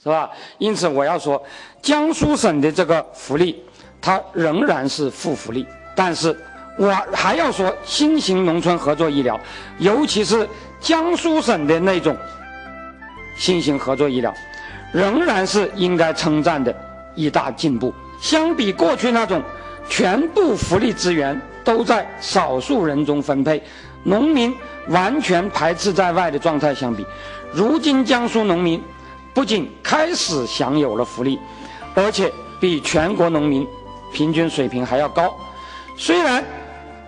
[0.01, 0.27] 是吧？
[0.57, 1.39] 因此我要说，
[1.83, 3.63] 江苏省的这个福利，
[4.01, 5.63] 它仍然是负福利。
[5.95, 6.35] 但是
[6.79, 9.39] 我还要说，新型农村合作医疗，
[9.77, 10.49] 尤其是
[10.81, 12.17] 江苏省的那种
[13.37, 14.33] 新型合作医疗，
[14.91, 16.75] 仍然是应该称赞的
[17.15, 17.93] 一大进步。
[18.21, 19.41] 相比过去那种
[19.87, 23.61] 全部福利资源都在少数人中分配。
[24.03, 24.55] 农民
[24.87, 27.05] 完全排斥在外的状态相比，
[27.51, 28.81] 如今江苏农民
[29.33, 31.37] 不仅开始享有了福利，
[31.93, 33.67] 而且比全国农民
[34.13, 35.35] 平均水平还要高。
[35.97, 36.41] 虽然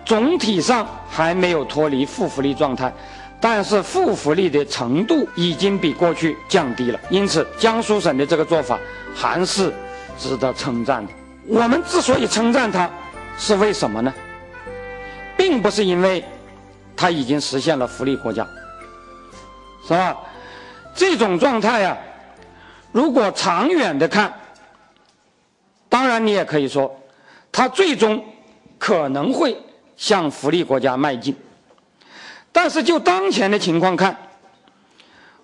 [0.04, 2.92] 总体上还没有脱离负福利状态，
[3.40, 7.00] 但是负福利的程度已经比过去降低了。
[7.08, 8.78] 因此，江苏省的这个做法
[9.14, 9.72] 还是
[10.18, 11.12] 值得称赞的。
[11.46, 12.90] 我们之所以称赞它，
[13.38, 14.12] 是为什么呢？
[15.36, 16.24] 并不是因为。
[16.96, 18.46] 它已经实现了福利国家，
[19.88, 20.14] 是吧？
[20.94, 21.96] 这种状态呀，
[22.92, 24.30] 如果长远的看，
[25.88, 26.94] 当然你也可以说，
[27.50, 28.22] 它最终
[28.78, 29.56] 可能会
[29.96, 31.34] 向福利国家迈进。
[32.52, 34.16] 但是就当前的情况看，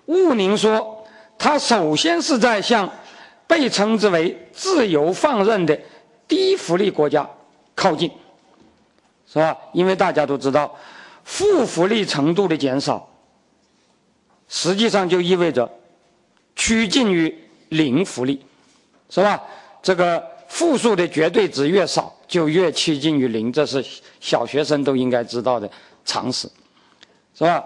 [0.05, 1.05] 毋宁说，
[1.37, 2.89] 他首先是在向
[3.45, 5.79] 被称之为自由放任的
[6.27, 7.29] 低福利国家
[7.75, 8.11] 靠近，
[9.31, 9.55] 是吧？
[9.73, 10.75] 因为大家都知道。
[11.23, 13.05] 负福利程度的减少，
[14.47, 15.69] 实际上就意味着
[16.55, 17.37] 趋近于
[17.67, 18.41] 零福利，
[19.09, 19.43] 是吧？
[19.83, 23.85] 这个负数的绝对值越少，就越趋近于零，这是
[24.21, 25.69] 小学生都应该知道的
[26.05, 26.49] 常识，
[27.37, 27.63] 是吧？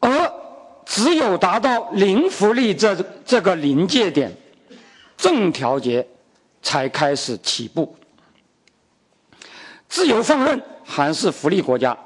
[0.00, 0.32] 而
[0.84, 4.32] 只有达到零福利这这个临界点，
[5.16, 6.06] 正调节
[6.62, 7.96] 才开始起步。
[9.88, 11.96] 自由放任还是福利国家，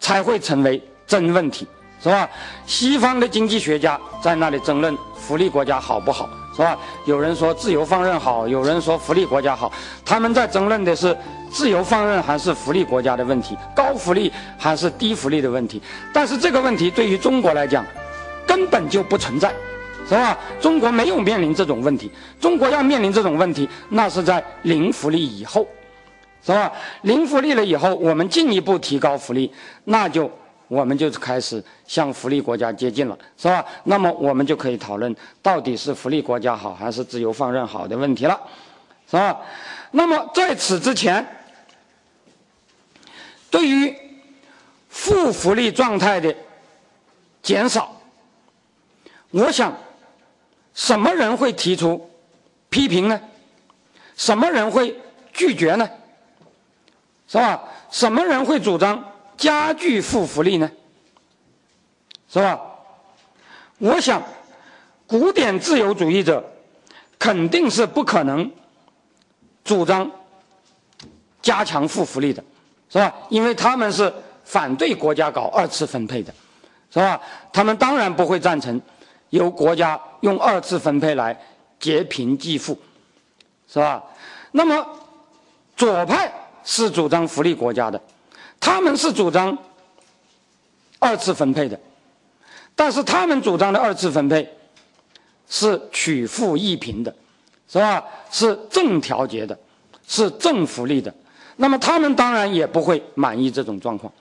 [0.00, 1.66] 才会成为真问题，
[2.02, 2.28] 是吧？
[2.66, 6.78] 西方的经济学家在那里争论福利国家好不好，是吧？
[7.04, 9.70] 有人说自由放任好，有人说福利国家好，
[10.04, 11.16] 他们在争论的是
[11.50, 15.80] 自由放任还是福利国家的问题，高福利还是低福利的问题。
[16.12, 17.84] 但是这个问题对于中国来讲，
[18.46, 19.52] 根本就不存在，
[20.08, 20.38] 是吧？
[20.60, 25.66] 中国没有面临这种问题，中国要面临这种问题，那是在零福利以后。
[26.44, 26.70] 是吧？
[27.02, 30.30] 零福利了以后，我们进一步提高福利，那就
[30.68, 33.64] 我们就开始向福利国家接近了，是吧？
[33.82, 38.40] 那么我们就可以讨论到底是福利国家好还是自由放任好的问题了，
[39.10, 39.36] 是吧？
[39.96, 41.26] 那么在此之前，
[43.50, 43.96] 对于
[44.90, 46.36] 负福利状态的
[47.42, 47.98] 减少，
[49.30, 49.74] 我想
[50.74, 52.10] 什么人会提出
[52.68, 53.18] 批评呢？
[54.18, 54.94] 什么人会
[55.32, 55.88] 拒绝呢？
[57.26, 57.62] 是吧？
[57.90, 59.02] 什么人会主张
[59.38, 60.70] 加剧负福利呢？
[62.28, 62.60] 是吧？
[63.78, 64.22] 我想，
[65.06, 66.44] 古典自由主义者
[67.18, 68.52] 肯定是不可能
[69.66, 70.10] 主张
[71.42, 72.42] 加强负福利的，
[72.88, 73.12] 是吧？
[73.28, 74.10] 因为他们是
[74.44, 76.32] 反对国家搞二次分配的，
[76.90, 77.20] 是吧？
[77.52, 78.80] 他们当然不会赞成
[79.28, 81.38] 由国家用二次分配来
[81.78, 82.78] 劫贫济富，
[83.68, 84.02] 是吧？
[84.52, 84.86] 那么
[85.76, 86.32] 左派。
[86.68, 88.00] 是主张福利国家的，
[88.58, 89.56] 他们是主张
[90.98, 91.78] 二次分配的，
[92.74, 94.52] 但是他们主张的二次分配
[95.48, 97.14] 是取富益贫的，
[97.68, 98.04] 是吧？
[98.30, 99.58] 是正调节的，
[100.06, 101.12] 是正福利的。
[101.56, 104.12] 那么他们当然也不会满意这种状况，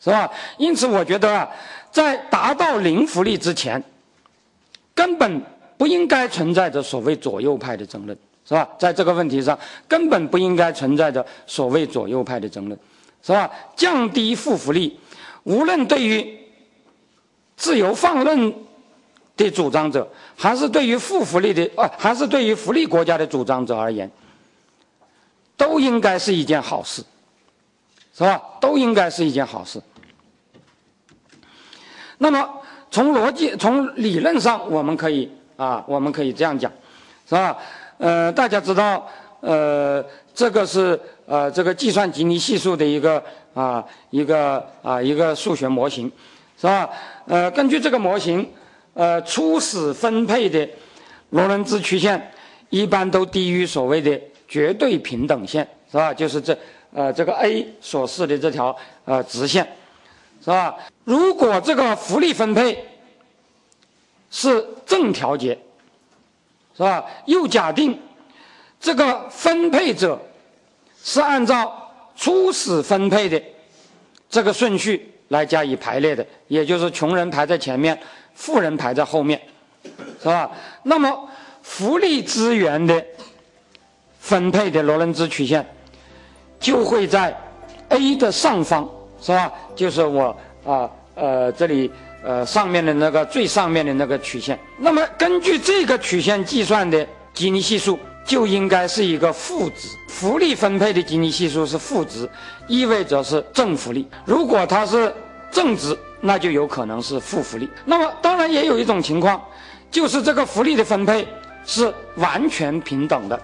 [0.00, 0.30] 是吧？
[0.58, 1.48] 因此，我觉得啊，
[1.90, 3.82] 在达到零福利之前，
[4.94, 5.42] 根本
[5.76, 8.16] 不应该存在着所谓左右派的争论。
[8.44, 8.68] 是吧？
[8.76, 9.56] 在这个问题上，
[9.86, 12.76] 根本不应该存在着所谓左右派的争论，
[13.22, 13.48] 是吧？
[13.76, 14.98] 降低负福利，
[15.44, 16.38] 无论对于
[17.56, 18.52] 自由放任
[19.36, 20.06] 的主张者，
[20.36, 24.10] 还是对于负福利的啊，还是对于福利国家的主张者而言，
[25.56, 27.02] 都应该是一件好事，
[28.14, 28.40] 是吧？
[28.60, 29.80] 都应该是一件好事。
[32.18, 32.48] 那么，
[32.90, 36.70] 从逻辑、从理论上，我们可以啊，我们可以这样讲，
[37.28, 37.56] 是吧？
[37.98, 39.08] 呃，大家知道，
[39.40, 40.04] 呃，
[40.34, 43.22] 这个是呃这个计算吉尼系数的一个
[43.54, 46.10] 啊一个啊一个数学模型，
[46.60, 46.88] 是吧？
[47.26, 48.48] 呃，根据这个模型，
[48.94, 50.68] 呃，初始分配的
[51.30, 52.32] 罗伦兹曲线
[52.70, 56.12] 一般都低于所谓的绝对平等线，是吧？
[56.12, 56.56] 就是这
[56.92, 59.66] 呃这个 A 所示的这条呃直线，
[60.40, 60.76] 是吧？
[61.04, 62.84] 如果这个福利分配
[64.30, 65.58] 是正调节。
[66.74, 67.04] 是吧？
[67.26, 68.00] 又假定
[68.80, 70.18] 这个分配者
[71.04, 73.40] 是按照初始分配的
[74.30, 77.96] 这个顺序来加以排列的，也就是穷人排在前面，
[78.34, 79.40] 富人排在后面，
[80.20, 80.50] 是吧？
[80.82, 81.28] 那么
[81.62, 83.04] 福利资源的
[84.20, 85.66] 分配的罗伦兹曲线
[86.58, 87.36] 就会在
[87.88, 88.88] A 的上方，
[89.20, 89.52] 是吧？
[89.74, 91.90] 就是我啊呃这里。
[92.24, 97.04] 呃，上面的那个最上面的那个曲线，那么根据这个曲线计算的
[97.34, 102.30] 基尼系数就应该是一个负值，福利分配的基尼系数是负值，
[102.68, 104.06] 意味着是正福利。
[104.24, 105.12] 如果它是
[105.50, 107.68] 正值，那就有可能是负福利。
[107.84, 109.38] 那么当然也有一种情况，
[109.90, 111.28] 就是这个福利的分配
[111.66, 113.38] 是完全平等的，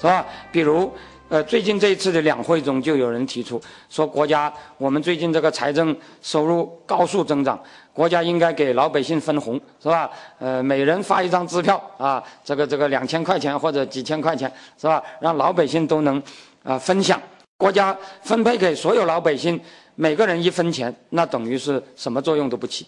[0.00, 0.24] 是吧？
[0.50, 0.90] 比如。
[1.28, 5.92] 呃，最近这一次的两会中，就有人提出说，国家我们最近这个财政
[6.22, 7.60] 收入高速增长，
[7.92, 10.08] 国家应该给老百姓分红，是吧？
[10.38, 14.48] 呃，每人发一张支票啊，这个这个两千块钱或者几千块钱，
[14.80, 15.02] 是吧？
[15.18, 16.22] 让老百姓都能
[16.62, 17.20] 啊分享。
[17.58, 19.60] 国家分配给所有老百姓
[19.96, 22.86] 每个人一分钱，那等于是什么作用都不起。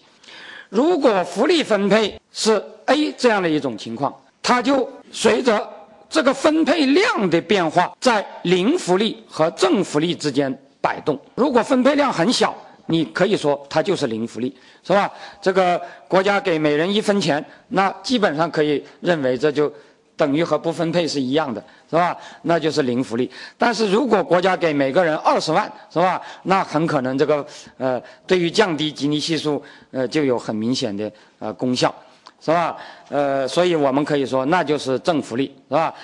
[0.69, 5.75] 如果福利分配是 A 这样的一种情况，它就随着。
[6.11, 10.51] 这个分配量的变化在零福利和正福利之间
[10.81, 11.15] 摆动。
[11.35, 12.51] 如果分配量很小，
[12.87, 14.51] 你可以说它就是零福利，
[14.83, 15.07] 是吧？
[15.39, 19.71] 这个国家给每人一分钱，那基本上可以认为这就
[20.19, 22.15] 等于和不分配是一样的，是吧？
[22.41, 23.31] 那就是零福利。
[23.57, 26.21] 但是如果国家给每个人二十万，是吧？
[26.43, 27.47] 那很可能这个
[27.77, 31.09] 呃，对于降低吉尼系数呃就有很明显的
[31.39, 31.95] 呃功效，
[32.41, 32.75] 是吧？
[33.07, 35.95] 呃，所以我们可以说，那就是正福利，是吧？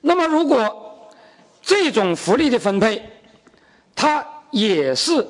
[0.00, 1.08] 那么，如果
[1.62, 3.00] 这种福利的分配，
[3.94, 5.26] 它也是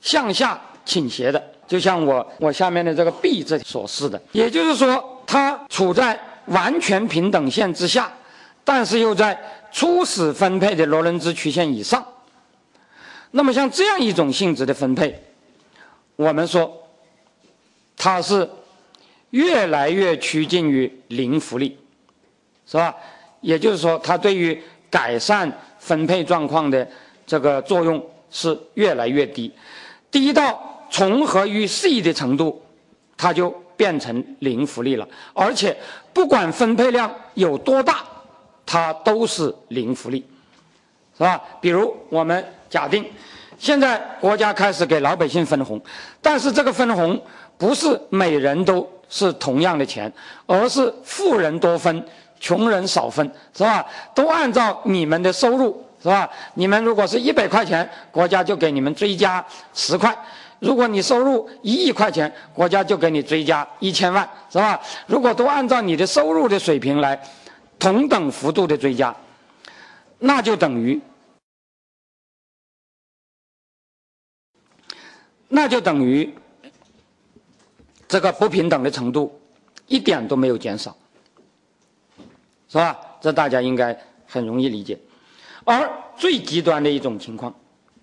[0.00, 8.12] 向下倾斜的，就像我我下面的这个 B 这所示的，也就是说，它处在完全平等线之下，
[8.62, 9.40] 但是又在
[9.72, 12.06] 初始分配的罗伦兹曲线以上。
[13.30, 15.18] 那么像这样一种性质的分配，
[16.16, 16.70] 我们说
[17.96, 18.46] 它是
[19.30, 21.78] 越来越趋近于零福利，
[22.66, 22.94] 是吧？
[23.40, 26.86] 也就是说，它对于改善分配状况的
[27.26, 29.50] 这个作用是越来越低，
[30.10, 32.62] 低到重合于 C 的程度，
[33.16, 35.08] 它就变成零福利了。
[35.34, 35.76] 而且
[36.12, 38.04] 不管分配量有多大，
[38.64, 40.24] 它都是零福利，
[41.18, 41.42] 是吧？
[41.60, 42.44] 比如我们。
[42.72, 43.04] 假定
[43.58, 45.78] 现在国家开始给老百姓分红，
[46.22, 47.22] 但是这个分红
[47.58, 50.10] 不是每人都是同样的钱，
[50.46, 52.02] 而是富人多分，
[52.40, 53.84] 穷人少分，是吧？
[54.14, 56.26] 都按照你们的收入，是吧？
[56.54, 60.10] 你们如果是一百块钱，国家就给你们追加十块；
[60.62, 64.80] 如果你收入一亿块钱，国家就给你追加一千万，是吧？
[65.08, 67.20] 如果都按照你的收入的水平来
[67.80, 69.14] 同等幅度的追加，
[70.20, 71.00] 那就等于。
[75.48, 76.32] 那就等于
[78.06, 79.38] 这个不平等的程度
[79.88, 80.96] 一点都没有减少，
[82.68, 82.96] 是吧？
[83.20, 83.98] 这大家应该
[84.28, 84.96] 很容易理解。
[85.64, 87.52] 而最极端的一种情况，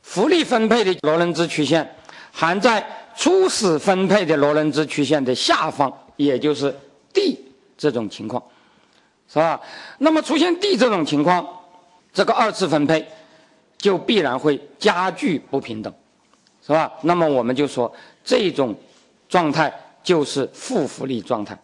[0.04, 1.96] 福利分配的罗伦兹曲线
[2.32, 6.74] 含在初始分配的洛伦兹曲线的下方，也就是
[7.14, 7.40] D
[7.78, 8.44] 这种情况，
[9.28, 9.60] 是吧？
[9.98, 11.48] 那么出现 D 这种情况，
[12.14, 13.08] 这个二次分配
[13.78, 15.94] 就必然会加剧不平等。
[16.62, 16.92] 是吧？
[17.02, 17.92] 那么我们就说，
[18.24, 18.76] 这种
[19.28, 19.74] 状态
[20.04, 21.58] 就是负福利状态。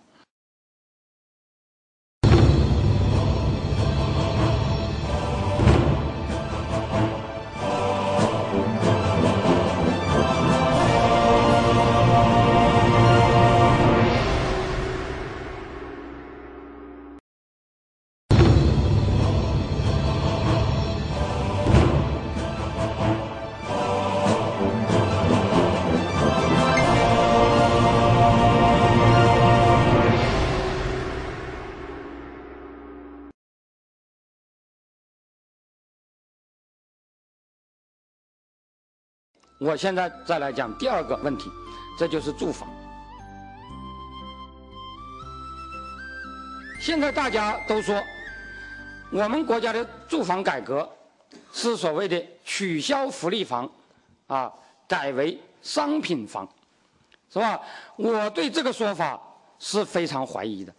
[39.58, 41.49] 我现在再来讲第二个问题，
[41.97, 42.68] 这就是住房。
[46.82, 47.99] 现在大家都说，
[49.12, 50.88] 我们国家的住房改革
[51.53, 53.70] 是所谓的取消福利房，
[54.28, 54.51] 啊，
[54.88, 56.47] 改为商品房，
[57.32, 57.60] 是吧？
[57.95, 59.20] 我对这个说法
[59.58, 60.74] 是非常怀疑的，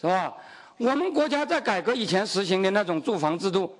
[0.00, 0.32] 是吧？
[0.78, 3.76] 我们国家在改革以前实行的那种住房制度，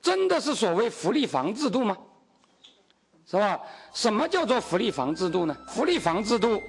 [0.00, 1.96] 真的是所谓福利房制度吗？
[3.30, 3.60] 是吧？
[3.92, 5.54] 什么叫做福利房制度呢？
[5.66, 6.62] 福利房制度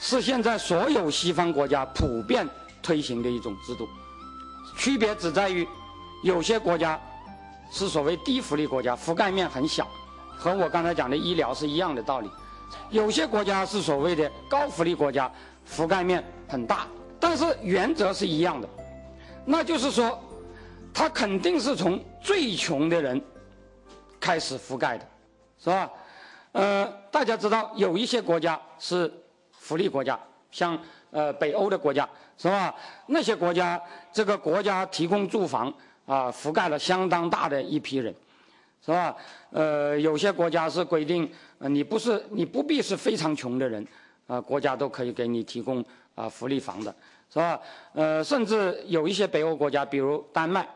[0.00, 2.44] 是现在所有西方国家普遍
[2.82, 3.88] 推行的一种制度，
[4.76, 5.64] 区别只在于
[6.24, 7.00] 有些国家
[7.70, 9.86] 是所谓低福利国家，覆盖面很小，
[10.36, 12.28] 和我刚才讲的医疗是一样的道理；
[12.90, 15.30] 有些国家是所谓的高福利国家，
[15.70, 16.88] 覆盖面很大，
[17.20, 18.68] 但是原则是一样的，
[19.44, 20.18] 那就是说，
[20.92, 23.22] 它肯定是从最穷的人
[24.18, 25.06] 开始覆盖的。
[25.62, 25.88] 是吧？
[26.50, 29.10] 呃，大家知道有一些国家是
[29.52, 30.18] 福利国家，
[30.50, 30.76] 像
[31.12, 32.74] 呃北欧的国家，是吧？
[33.06, 33.80] 那些国家
[34.12, 35.72] 这个国家提供住房
[36.04, 38.12] 啊，覆盖了相当大的一批人，
[38.84, 39.16] 是吧？
[39.50, 43.86] 呃，有些国家是规定，你不是你不必是非常穷的人，
[44.26, 45.82] 啊，国家都可以给你提供
[46.16, 46.92] 啊福利房的，
[47.32, 47.60] 是吧？
[47.92, 50.68] 呃，甚至有一些北欧国家，比如丹麦，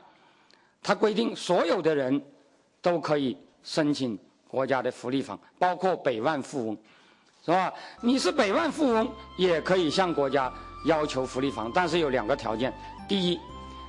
[0.80, 2.22] 它规定所有的人
[2.80, 4.16] 都可以申请。
[4.48, 6.76] 国家的福利房包括百万富翁，
[7.44, 7.72] 是吧？
[8.00, 10.52] 你是百万富翁也可以向国家
[10.86, 12.72] 要求福利房，但是有两个条件：
[13.08, 13.38] 第一，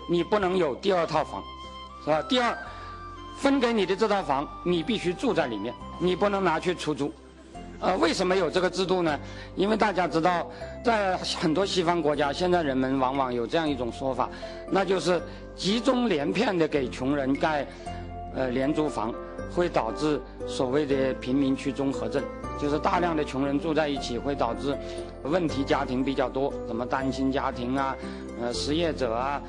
[0.09, 1.43] 你不能有第二套房，
[2.03, 2.21] 是吧？
[2.23, 2.57] 第二，
[3.37, 7.13] 分给你的这套房你必须住在里面，你不能拿去出租。
[7.79, 9.19] 呃，为什么有这个制度呢？
[9.55, 10.49] 因为大家知道，
[10.83, 14.27] 在很多西方国家，现在人们往往有这样一种说法，
[14.71, 15.21] 那就是
[15.55, 17.67] 集中连片的给穷人盖
[18.35, 19.13] 呃廉租房。
[19.51, 22.23] 会导致所谓的贫民区综合症，
[22.59, 24.77] 就是大量的穷人住在一起，会导致
[25.23, 27.95] 问题家庭比较多，什么单亲家庭啊，
[28.41, 29.41] 呃，失业者啊，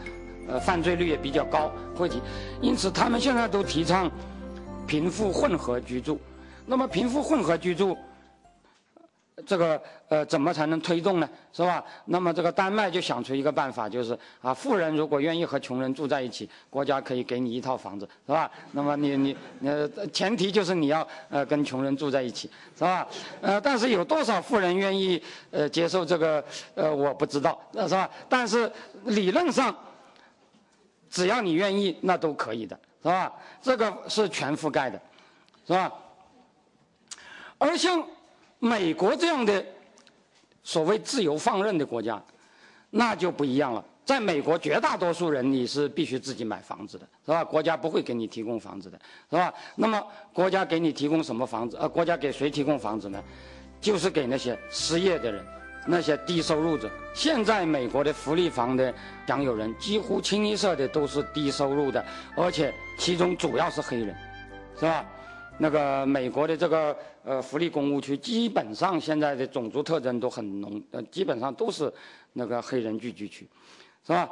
[0.49, 2.21] 呃，犯罪率也比较高，会提。
[2.61, 4.11] 因此，他们现在都提倡
[4.87, 6.19] 贫富混合居住。
[6.65, 7.97] 那么，贫富混合居住
[9.47, 11.29] 这个呃，怎么才能推动呢？
[11.53, 11.85] 是吧？
[12.07, 18.51] 那么这个丹麦就想出一个办法，就是啊，富人如果愿意和穷人住在一起，国家可以给你一套房子，是吧？
[18.73, 23.07] 那么你你呃，前提就是你要呃跟穷人住在一起，是吧？
[23.41, 26.43] 呃，但是有多少富人愿意呃接受这个
[26.75, 28.11] 呃，我不知道，是吧？
[28.29, 28.71] 但是
[29.05, 29.75] 理论上，
[31.09, 33.33] 只要你愿意，那都可以的，是吧？
[33.63, 35.01] 这个是全覆盖的，
[35.67, 35.93] 是吧？
[37.59, 38.05] 而像。
[38.59, 39.65] 美国这样的
[40.63, 42.23] 所谓自由放任的国家，
[42.91, 43.85] 那就不一样了。
[44.05, 47.45] 在美国，绝大多数人你是必须自己买房子的，是吧？
[47.45, 48.99] 国家不会给你提供房子的，
[49.29, 49.53] 是吧？
[49.77, 50.03] 那么
[50.33, 51.77] 国家给你提供什么房子？
[51.79, 53.23] 呃，国家给谁提供房子呢？
[53.81, 55.45] 就是给那些失业的人，
[55.87, 56.91] 那些低收入者。
[57.15, 58.93] 现在美国的福利房的
[59.27, 62.03] 享有人几乎清一色的都是低收入的，
[62.35, 64.17] 而且其中主要是黑人，
[64.75, 65.05] 是吧？
[65.61, 71.93] 那个美国的这个呃福利公务区，基本上现在的种族特征都很浓，呃，基本上都是
[72.33, 73.49] 那个黑人聚居区，
[74.07, 74.29] 是吧？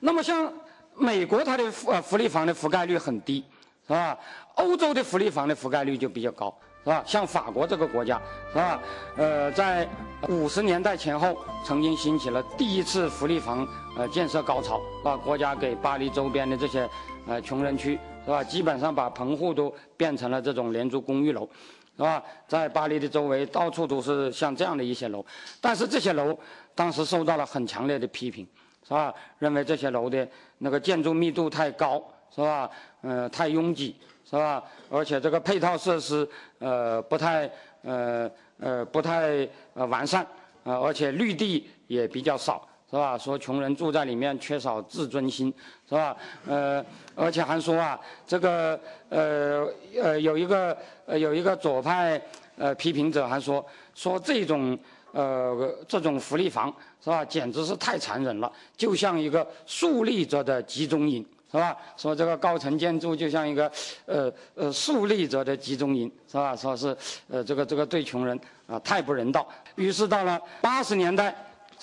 [0.00, 0.52] 那么像
[0.94, 3.42] 美国它的福呃福利房的覆盖率很低，
[3.86, 4.18] 是吧？
[4.56, 6.54] 欧洲的福利房的覆盖率就比较高，
[6.84, 7.02] 是吧？
[7.06, 8.20] 像法国这个国家，
[8.52, 8.78] 是吧？
[9.16, 9.88] 呃，在
[10.28, 11.34] 五十年代前后，
[11.64, 15.16] 曾经兴起了第一次福利房呃建设高潮，是吧？
[15.16, 16.86] 国家给巴黎周边的这些
[17.26, 17.98] 呃穷人区。
[18.26, 18.42] 是吧？
[18.42, 21.48] 基本上把棚户都变成了这种廉租公寓楼，
[21.96, 22.20] 是吧？
[22.48, 25.24] 在巴黎的周围到处都是像这样的一些楼，
[25.60, 26.36] 但是这些楼
[26.74, 28.44] 当时受到了很强烈的批评，
[28.82, 29.14] 是吧？
[29.38, 32.02] 认为这些楼的那个建筑密度太高，
[32.34, 32.68] 是吧？
[33.02, 33.94] 呃，太拥挤，
[34.28, 34.60] 是吧？
[34.90, 37.48] 而且这个配套设施呃不太
[37.82, 40.26] 呃呃不太呃完善，
[40.64, 42.66] 呃，而且绿地也比较少。
[42.88, 43.18] 是吧？
[43.18, 45.52] 说穷人住在里面缺少自尊心，
[45.88, 46.16] 是吧？
[46.46, 46.84] 呃，
[47.16, 48.78] 而且还说啊，这个
[49.08, 49.68] 呃
[50.00, 52.20] 呃有一个呃有一个左派
[52.56, 54.78] 呃批评者还说说这种
[55.10, 56.72] 呃这种福利房
[57.02, 61.76] 是吧，简直是太残忍了，就像一个竖立着的集中营，是吧？
[61.96, 63.70] 说这个高层建筑就像一个
[64.06, 66.54] 呃呃竖立着的集中营，是吧？
[66.54, 66.96] 说是
[67.28, 69.44] 呃这个这个对穷人啊太不人道。
[69.74, 71.34] 于是到了八十年代。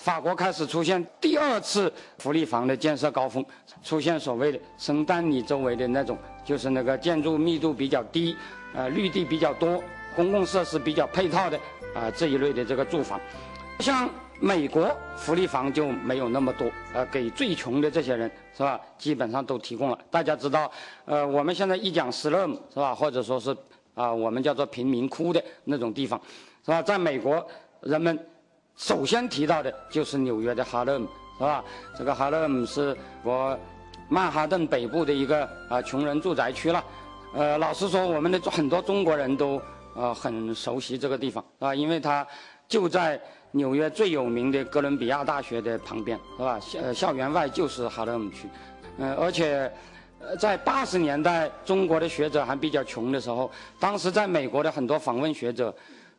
[0.04, 3.42] 法国开始出现第二次福利房的建设高峰，
[3.82, 8.36] 出现所谓的圣丹尼周围的那种，就是那个建筑密度比较低，
[8.74, 9.82] 呃，绿地比较多，
[10.14, 11.58] 公共设施比较配套的
[11.94, 13.18] 啊这一类的这个住房。
[13.78, 14.06] 像
[14.38, 19.98] 美国福利房就没有那么多，呃，给最穷的这些人是吧，基本上都提供了。
[20.10, 20.70] 大家知道，
[21.06, 23.56] 呃，我们现在一讲斯勒姆是吧，或者说是
[23.94, 26.20] 啊，我们叫做贫民窟的那种地方，
[26.62, 26.82] 是吧？
[26.82, 27.42] 在美国
[27.80, 28.14] 人们。
[28.76, 31.08] 首先提到的就是纽约的哈勒姆，
[31.38, 31.64] 是吧？
[31.96, 33.56] 这个哈勒姆是我
[34.08, 36.84] 曼哈顿北部的一个啊穷人住宅区了。
[37.34, 39.60] 呃，老实说，我们的很多中国人都
[39.94, 42.26] 呃很熟悉这个地方，啊，因为它
[42.68, 43.20] 就在
[43.52, 46.60] 纽约最有名的哥伦比亚大学的旁边，是吧？
[46.60, 48.48] 校校园外就是哈勒姆区。
[48.98, 49.72] 呃，而且
[50.38, 55.72] 在八十年代，中国的学者还比较穷的时候，当时在美国的很多访问学者。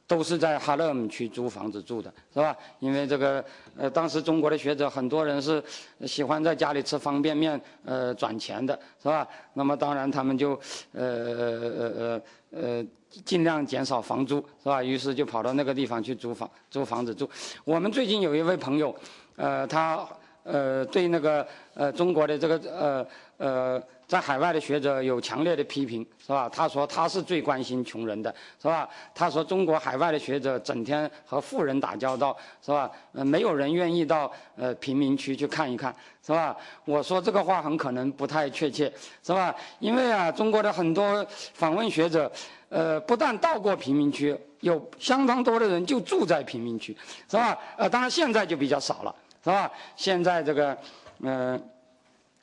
[0.07, 2.55] 都是在哈勒姆区租房子住的，是吧？
[2.79, 3.43] 因为这个，
[3.75, 5.63] 呃，当时中国的学者很多人是
[6.05, 9.27] 喜欢在家里吃方便面，呃，转钱的，是吧？
[9.53, 10.51] 那么当然他们就，
[10.93, 12.85] 呃呃呃呃，
[13.23, 14.83] 尽量减少房租，是吧？
[14.83, 17.27] 于是就跑到那个地方去租房，租房子住。
[17.63, 18.95] 我们最近有一位朋友，
[19.37, 20.07] 呃，他
[20.43, 23.83] 呃对那个呃中国的这个呃呃。
[24.07, 26.47] 在海外的学者有强烈的批评，是吧？
[26.47, 28.87] 他说他是最关心穷人的，是吧？
[29.13, 32.89] 他说中国海外的学者整天和富人打交道，是吧？
[33.13, 35.95] 呃，没有人愿意到呃贫民区去看一看，
[36.25, 36.55] 是吧？
[36.85, 38.91] 我说这个话很可能不太确切，
[39.23, 39.55] 是吧？
[39.79, 42.31] 因为啊，中国的很多访问学者，
[42.69, 46.95] 呃，不但到过贫民区，有相当多的人就住在贫民区，
[47.27, 47.57] 是吧？
[47.75, 49.71] 呃，当然现在就比较少了，是吧？
[49.95, 50.77] 现在这个，
[51.21, 51.69] 嗯。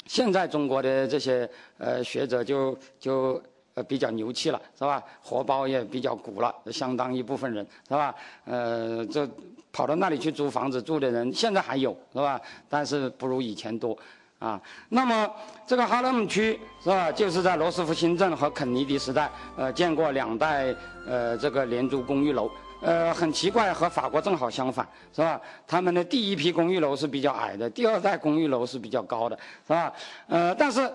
[0.07, 1.49] 现在中国的这些
[1.79, 3.43] 呃学者就就
[3.75, 5.03] 呃比较牛气了，是吧？
[5.23, 8.15] 荷包也比较鼓了，相当一部分人，是吧？
[8.45, 9.29] 呃，这
[9.73, 12.41] 跑到那里去租房子住的人，现在还有，是吧？
[12.69, 13.97] 但是不如以前多，
[14.39, 14.61] 啊。
[14.89, 15.31] 那么
[15.67, 17.11] 这个哈勒姆区是吧？
[17.11, 20.75] 就是在罗斯福新政和肯尼迪时代，呃，建过两代
[21.07, 22.51] 呃这个廉租公寓楼。
[22.83, 25.41] 呃，很奇怪，和法国正好相反，是吧？
[25.69, 29.93] 他们的第一批公寓楼是比较矮的，第二代公寓楼是比较高的，是吧？
[30.27, 30.93] 呃，但是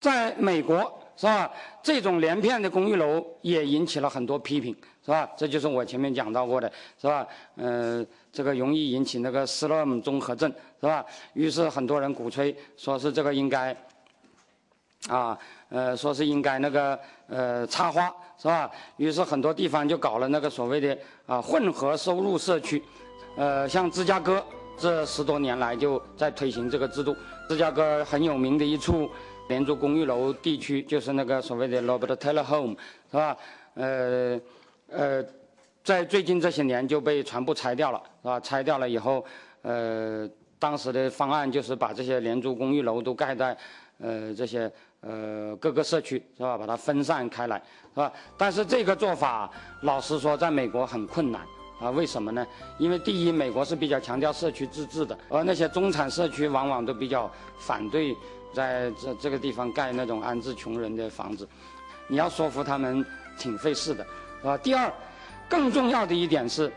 [0.00, 0.78] 在美国，
[1.16, 1.50] 是吧？
[1.82, 4.72] 这种连片的公寓楼也引起了很多批评，
[5.04, 5.28] 是吧？
[5.36, 6.70] 这就是我前面讲到过的，
[7.00, 7.26] 是吧？
[7.56, 10.48] 呃，这个容易引起那个斯勒姆综合症，
[10.80, 11.04] 是吧？
[11.32, 13.76] 于是很多人鼓吹，说是这个应该，
[15.08, 15.36] 啊，
[15.70, 18.70] 呃，说是应该那个呃插花，是吧？
[18.96, 22.80] 于是很多地方就搞了那个所谓的啊混合收入社区，
[23.36, 24.42] 呃，像芝加哥
[24.76, 27.16] 这十多年来就在推行这个制度。
[27.48, 29.10] 芝加哥很有名的一处
[29.48, 32.76] 廉租公寓楼地区，就是那个所谓的 Robert Taylor Home，
[33.10, 33.36] 是吧？
[33.74, 34.40] 呃，
[34.88, 35.24] 呃，
[35.82, 38.38] 在最近这些年就被全部拆掉了，是吧？
[38.38, 39.24] 拆掉了以后，
[39.62, 40.28] 呃，
[40.58, 43.56] 当时的方案就是把这些廉租公寓楼都盖在，
[43.98, 44.70] 呃，这些
[45.00, 46.56] 呃各个社区，是吧？
[46.58, 47.56] 把它分散开来，
[47.94, 48.12] 是吧？
[48.36, 49.50] 但是这个做法，
[49.82, 51.42] 老实说，在美国很困难
[51.80, 51.90] 啊。
[51.90, 52.46] 为什么呢？
[52.78, 58.16] 因为第一，美国是比较强调社区自治的，而那些中产社区往往都比较反对
[58.52, 61.48] 在这这个地方盖那种安置穷人的房子，
[62.06, 63.04] 你要说服他们。
[63.38, 64.04] 挺费事的，
[64.40, 64.58] 是吧？
[64.58, 64.92] 第二，
[65.48, 66.72] 更重要的一点是，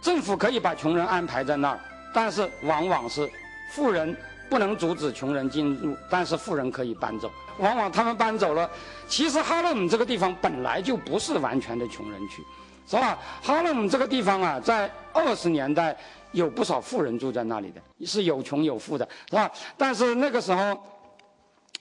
[0.00, 1.78] 政府可以把穷人安排在那儿，
[2.14, 3.28] 但是往往是
[3.72, 4.16] 富人
[4.52, 7.30] 不能阻止穷人进入，但是富人可以搬走。
[7.56, 8.70] 往往他们搬走了，
[9.08, 12.42] 其实哈勒姆这个地方本来就不是完全的穷人区，
[12.86, 13.18] 是吧？
[13.42, 15.96] 哈勒姆这个地方啊，在二十年代
[16.32, 19.50] 有不少富人住在那里的，是有穷有富的，是吧？
[19.78, 20.78] 但是那个时候。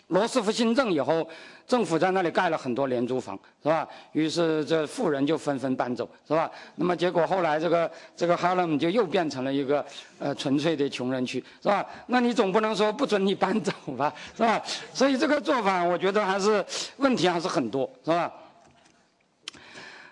[0.07, 1.25] 罗斯福新政以后，
[1.71, 3.87] 政府在那里盖了很多廉租房，是吧？
[4.11, 6.51] 于是这富人就纷纷搬走，是吧？
[6.75, 9.85] 那么结果后来这个这个哈勒姆就又变成了一个
[10.19, 11.85] 呃纯粹的穷人区，是吧？
[12.07, 14.61] 那你总不能说不准你搬走吧，是吧？
[14.93, 16.61] 所以这个做法我觉得还是
[16.97, 18.29] 问题还是很多，是吧？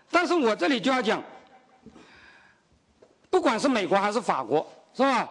[0.09, 1.21] 但是我这里就要讲，
[3.29, 5.29] 不管是美国还是法国，是吧？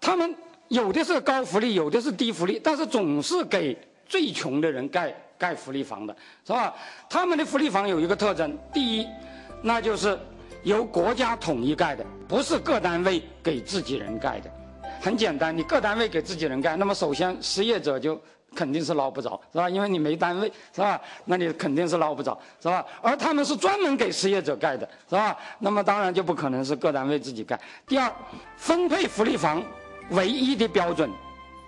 [0.00, 0.34] 他们
[0.68, 3.76] 有的是高福利，有的是低福利，但是总是给。
[4.10, 6.14] 最穷的人盖盖福利房的
[6.44, 6.74] 是吧？
[7.08, 9.06] 他们的福利房有一个特征，第一，
[9.62, 10.18] 那就是
[10.64, 14.50] 由国家统一盖的，不是各单位给自己人盖的。
[15.00, 18.20] 很简单，你各单位给自己人盖，那么首先失业者就
[18.54, 19.70] 肯定是捞不着，是吧？
[19.70, 21.00] 因为你没单位，是吧？
[21.24, 22.84] 那你肯定是捞不着，是吧？
[23.00, 25.36] 而他们是专门给失业者盖的，是吧？
[25.60, 27.58] 那么当然就不可能是各单位自己盖。
[27.86, 28.12] 第二，
[28.56, 29.62] 分配福利房
[30.10, 31.08] 唯一的标准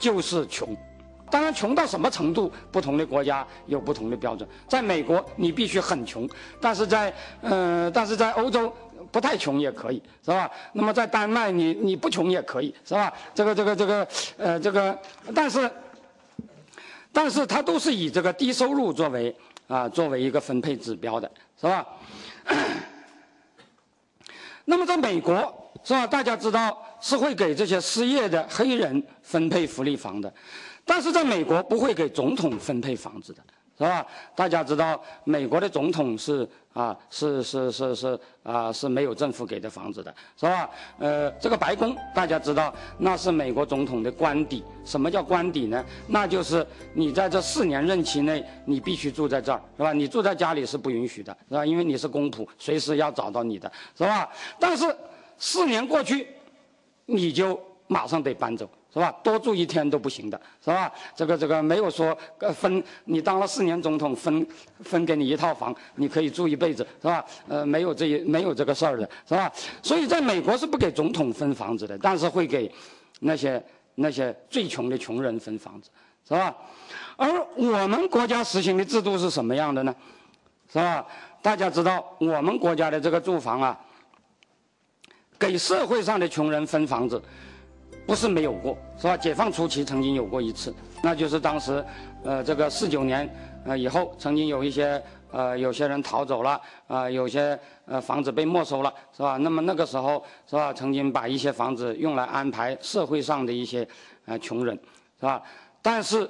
[0.01, 0.77] 就是穷。
[1.31, 4.49] 当然，穷到什么程度，不同的国家有不同的标准。
[4.69, 6.27] 在美国，你必须很穷；
[6.61, 8.73] 但是在，呃，但是在欧洲，
[9.13, 10.51] 不太穷也可以，是吧？
[10.73, 13.13] 那么在丹麦，你你不穷也可以，是吧？
[13.35, 14.99] 这个这个这个，呃，这个，
[15.35, 15.71] 但是，
[17.13, 19.35] 但是它都是以这个低收入作为
[19.69, 21.87] 啊作为一个分配指标的，是吧？
[24.65, 26.07] 那么在美国，是吧？
[26.07, 30.33] 大家知道是会给这些失业的黑人分配福利房的。
[30.85, 33.43] 但是在美国不会给总统分配房子的，
[33.79, 34.05] 是吧？
[34.35, 40.69] 大家知道美国的总统是啊，是是是是啊，是没有政府给的房子的，是吧？
[40.99, 44.65] 呃，这个白宫大家知道，那是美国总统的官邸。
[44.85, 45.85] 什么叫官邸呢？
[46.09, 49.93] 那就是你在这四年任期内，你必须住在这儿，是吧？
[49.93, 51.65] 你住在家里是不允许的，是吧？
[51.65, 54.29] 因为你是公仆，随时要找到你的，是吧？
[54.59, 54.85] 但是
[55.39, 56.27] 四年过去，
[57.11, 58.69] 你就马上得搬走。
[58.93, 59.15] 是吧？
[59.23, 60.93] 多住一天都不行的，是吧？
[61.15, 62.07] 这个这个没有说
[62.41, 64.45] 呃分，你当了四年总统分
[64.81, 67.25] 分给你一套房，你可以住一辈子，是吧？
[67.47, 69.49] 呃，没有这一没有这个事儿的，是吧？
[69.81, 72.69] 所以在美国是不给总统分房子的，但是会给
[73.21, 73.65] 那些
[73.95, 75.89] 那些最穷的穷人分房子，
[76.27, 76.53] 是吧？
[77.17, 79.95] 而我们国家实行的制度是什么样的呢？
[80.69, 81.07] 是吧？
[81.41, 83.79] 大家知道我们国家的这个住房啊，
[85.41, 87.21] 给社会上的穷人分房子。
[88.07, 89.17] 不是没有过，是吧？
[89.17, 91.85] 解放初期曾经有过一次，那就是当时，
[92.25, 93.29] 呃，这个四九年，
[93.65, 95.01] 呃，以后曾经有一些，
[95.31, 99.37] 呃，有些人逃走了，啊，有些呃房子被没收了，是吧？
[99.37, 100.73] 那么那个时候，是吧？
[100.73, 103.87] 曾经把一些房子用来安排社会上的一些，
[104.25, 104.75] 呃，穷人，
[105.21, 105.41] 是吧？
[105.81, 106.29] 但是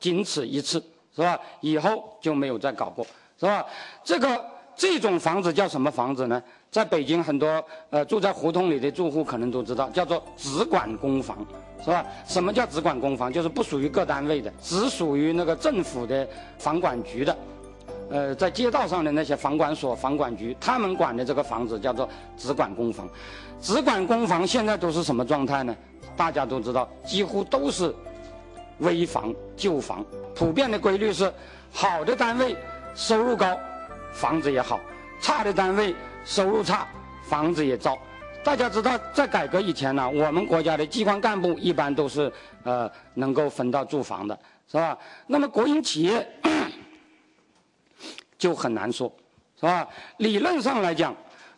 [0.00, 0.82] 仅此一次，
[1.14, 1.38] 是吧？
[1.60, 3.06] 以后就没有再搞过，
[3.38, 3.64] 是吧？
[4.02, 6.42] 这个这种房子叫什么房子呢？
[6.70, 11.44] 在北京，很多呃住在胡同里的住户可能都知道，叫做只管公房，
[11.84, 12.04] 是吧？
[12.26, 13.32] 什么叫只管公房？
[13.32, 16.26] 就是不属于各单位的，只属于那个政府的
[16.58, 17.36] 房管局的，
[18.10, 23.08] 呃，在街道上的那些房管所、房管局，他们管的这个房子叫做只管公房。
[23.60, 25.76] 只管公房现在都是什么状态呢？
[26.16, 27.92] 大家都知道，几乎都是
[28.78, 30.04] 危房旧房。
[30.36, 31.32] 普遍的规律是，
[31.72, 32.56] 好的单位
[32.94, 33.58] 收入高，
[34.12, 34.78] 房子也好；
[35.20, 35.92] 差的单位。
[36.24, 36.86] 收入差，
[37.22, 37.98] 房子也糟。
[38.42, 42.32] 大家知道，在改革以前呢，我们国家的机关干部一般都是
[42.62, 44.96] 呃能够分到住房的，是吧？
[45.26, 46.26] 那么国营企业
[48.38, 49.12] 就很难说，
[49.56, 49.86] 是吧？
[50.18, 51.14] 理论上来讲，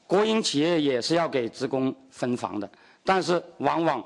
[0.07, 2.69] 国营企业也是要给职工分房的，
[3.05, 4.05] 但是往往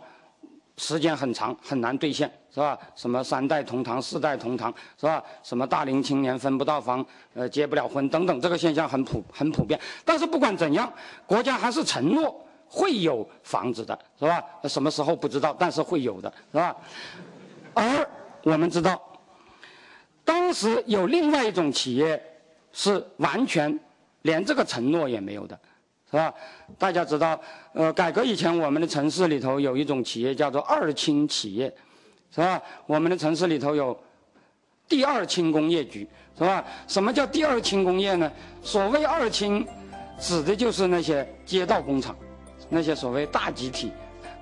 [0.76, 2.78] 时间很长，很难兑现，是吧？
[2.94, 5.22] 什么三代同堂、四代同堂，是吧？
[5.42, 7.04] 什么大龄青年分不到房，
[7.34, 9.78] 呃，结不了婚等等，这个现象很普很普遍。
[10.06, 10.90] 但是不管怎样，
[11.26, 12.34] 国家还是承诺
[12.66, 14.42] 会有房子的，是吧？
[14.64, 16.74] 什么时候不知道，但是会有的，是吧？
[17.74, 18.08] 而
[18.42, 18.98] 我们知道，
[20.24, 22.18] 当时有另外一种企业
[22.72, 23.78] 是完全
[24.22, 25.60] 连这个承诺也没有的。
[26.08, 26.32] 是吧？
[26.78, 27.38] 大家知道，
[27.74, 31.70] 呃，改革以前，我们的城市里头有一种企业叫做二轻企业，
[32.34, 32.60] 是吧？
[32.86, 33.98] 我们的城市里头有
[34.88, 36.64] 第二轻工业局，是吧？
[36.86, 38.30] 什么叫第二轻工业呢？
[38.62, 39.66] 所谓二轻，
[40.18, 42.16] 指的就是那些街道工厂，
[42.68, 43.90] 那些所谓大集体，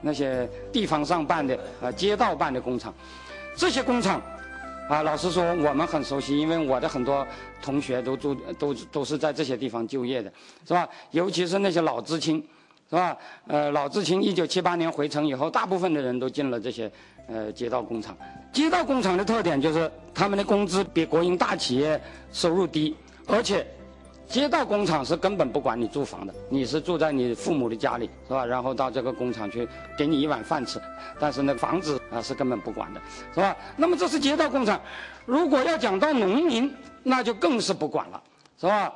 [0.01, 2.93] 那些地方上办的啊，街道办的工厂，
[3.57, 4.21] 这些工厂。
[4.87, 7.27] 啊，老实说，我们很熟悉，因为我的很多
[7.63, 10.31] 同学都住，都都是在这些地方就业的，
[10.69, 10.87] 是吧？
[11.11, 12.37] 尤其是那些老知青，
[12.91, 13.17] 是吧？
[13.47, 16.93] 呃，老知青一九七八年回城以后，大部分的人都进了这些
[17.29, 18.17] 呃街道工厂。
[18.53, 22.01] 街道工厂的特点就是他们的工资比国营大企业
[22.33, 22.97] 收入低，
[23.27, 23.67] 而且。
[24.27, 28.45] 街道工厂是根本不管你住房的，你是住在你父母的家里，是吧？
[28.45, 29.69] 然后到这个工厂去
[29.99, 30.81] 给你一碗饭吃，
[31.21, 33.01] 但是那房子啊是根本不管的，
[33.35, 33.55] 是吧？
[33.77, 34.81] 那么这是街道工厂，
[35.27, 38.23] 如果要讲到农民，那就更是不管了，
[38.59, 38.93] 是吧？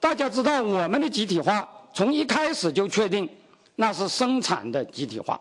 [0.00, 3.28] 大家知道我们的集体化从一开始就确定，
[3.76, 5.38] 那是生产的集体化，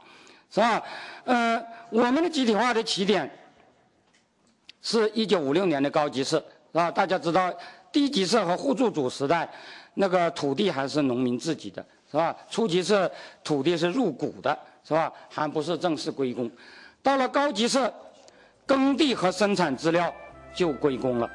[0.51, 0.83] 是吧？
[1.23, 3.27] 呃，我们的集体化的起点
[4.81, 6.91] 是一九五六年的高级市，是吧？
[6.91, 7.51] 大家知道。
[7.93, 9.49] 低级市和互助主时代，
[9.95, 12.33] 那个土地还是农民自己的，是吧？
[12.49, 13.11] 初级市
[13.43, 15.11] 土地是入股的，是吧？
[15.29, 16.49] 还不是正式归公。
[17.03, 17.91] 到了高级市，
[18.65, 20.13] 耕地和生产资料
[20.55, 21.29] 就归公了。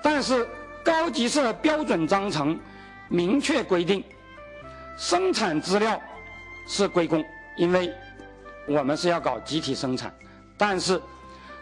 [0.00, 0.48] 但是
[0.84, 2.56] 高级市标准章程
[3.08, 4.04] 明确规定，
[4.96, 6.00] 生产资料
[6.68, 7.24] 是归公，
[7.56, 7.92] 因为
[8.66, 10.14] 我们是要搞集体生产。
[10.58, 11.00] 但是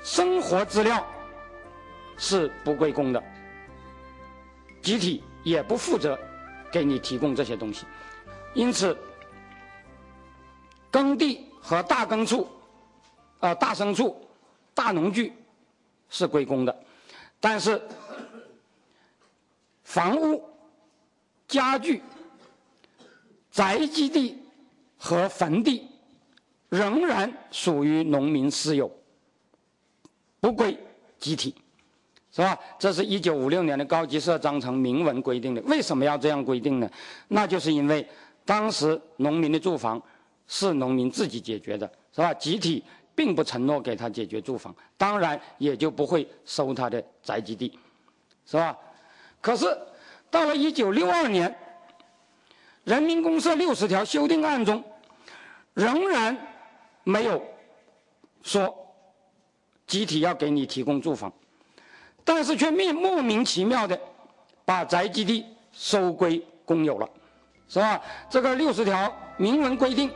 [0.03, 1.05] 生活资料
[2.17, 3.23] 是不归公的。
[4.83, 6.19] 集体也不负责
[6.71, 7.87] 给你提供这些东西，
[8.55, 8.97] 因此，
[10.91, 12.47] 耕地和大耕处、
[13.41, 14.15] 啊大牲畜、
[14.75, 15.33] 大农具
[16.11, 16.85] 是归公的，
[17.41, 17.81] 但是
[19.85, 20.47] 房屋、
[21.49, 22.03] 家具、
[23.51, 24.39] 宅基地
[24.99, 25.89] 和坟地
[26.75, 28.91] 仍然属于农民私有，
[30.41, 30.77] 不归
[31.19, 31.55] 集体。
[32.37, 32.59] 是吧？
[32.81, 35.63] 这是一九五六年的高级社章程明文规定的。
[35.63, 36.91] 为什么要这样规定呢？
[37.29, 38.05] 那就是因为
[38.45, 40.03] 当时农民的住房
[40.49, 42.35] 是农民自己解决的，是吧？
[42.35, 42.83] 集体
[43.15, 47.79] 并不承诺给他解决住房，当然也就不会收他的宅基地，
[48.45, 48.77] 是吧？
[49.41, 49.67] 可是
[50.29, 51.49] 到了一九六二年，
[52.83, 54.83] 《人民公社六十条修订案》中，
[55.75, 56.37] 仍然
[57.05, 57.41] 没有
[58.43, 58.75] 说
[59.87, 61.33] 集体要给你提供住房。
[62.25, 63.99] 但是却莫莫名其妙的
[64.65, 67.07] 把宅基地收归公有了，
[67.69, 68.01] 是吧？
[68.31, 70.11] 这个六十条明文规定，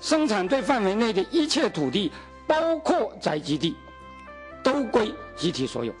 [0.00, 2.12] 生产队范围内的一切土地，
[2.46, 3.74] 包括宅基地，
[4.62, 5.92] 都归集体所有。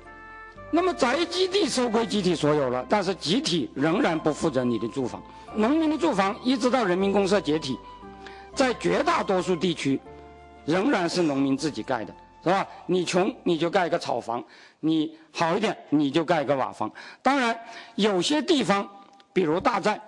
[0.70, 5.20] 那么宅基地收归集体所有了，但是集体仍然不负责你的住房。
[5.56, 7.76] 农民的住房一直到人民公社解体，
[8.54, 9.98] 在绝大多数地区，
[10.68, 12.14] 仍然是农民自己盖的。
[12.40, 12.66] 是吧？
[12.86, 14.42] 你穷你就盖一个草房，
[14.78, 16.90] 你好一点你就盖一个瓦房。
[17.20, 17.58] 当然，
[17.96, 18.88] 有些地方，
[19.32, 20.00] 比如大寨，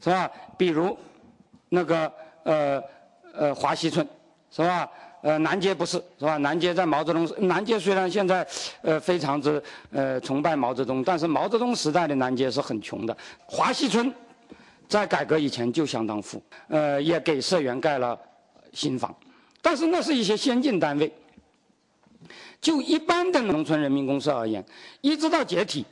[0.00, 0.28] 是吧？
[0.58, 0.98] 比如
[1.68, 2.12] 那个
[2.42, 2.82] 呃
[3.32, 4.06] 呃华西村，
[4.50, 4.90] 是吧？
[5.22, 6.36] 呃南街不是，是吧？
[6.38, 8.44] 南街在毛泽东，南街虽然现在
[8.82, 9.62] 呃非常之
[9.92, 13.16] 呃崇拜毛泽东，但是毛泽东时代的南街是很穷的。
[13.46, 14.12] 华西村
[14.88, 18.18] 在改革以前就相当富，呃也给社员盖了
[18.72, 19.14] 新房，
[19.62, 21.10] 但是那是一些先进单位。
[22.60, 24.64] 就一般的农村人民公社而言，
[25.00, 25.84] 一直到解体，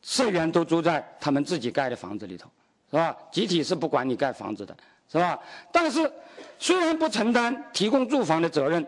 [0.00, 2.48] 社员都住在他们自己盖的房子里头，
[2.88, 3.16] 是吧？
[3.32, 4.76] 集体是不管你盖房子的，
[5.10, 5.36] 是吧？
[5.72, 6.08] 但是
[6.56, 8.86] 虽然不承担提供住房的责任，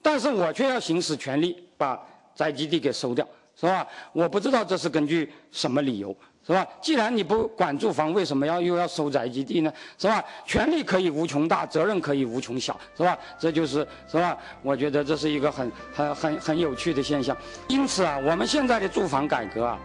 [0.00, 2.02] 但是我却要行使权利把
[2.34, 3.86] 宅基地给收掉，是吧？
[4.14, 6.16] 我不知道这是根据什么理由。
[6.48, 6.66] 是吧？
[6.80, 9.70] 既然你不管住房，为什么要又要收宅基地呢？
[9.98, 10.24] 是吧？
[10.46, 13.18] 权力可以无穷大，责任可以无穷小，是吧？
[13.38, 14.34] 这就是是吧？
[14.62, 17.36] 我觉得这是一个很很很很有趣的现象。
[17.68, 19.78] 因此啊，我们现在的住房改革啊，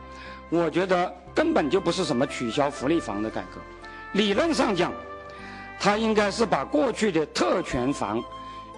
[0.49, 3.59] 我觉得根本就不是什么取消福利房的改革。
[4.13, 4.93] 理论上讲，
[5.77, 8.23] 它应该是把过去的特权房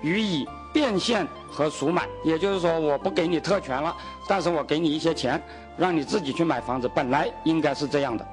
[0.02, 2.08] 予以变现和赎买。
[2.24, 3.96] 也就是说，我不给你特权了，
[4.28, 5.40] 但是我给你一些钱。
[5.78, 8.26] 让你自己去买房子，本来应该是这样的，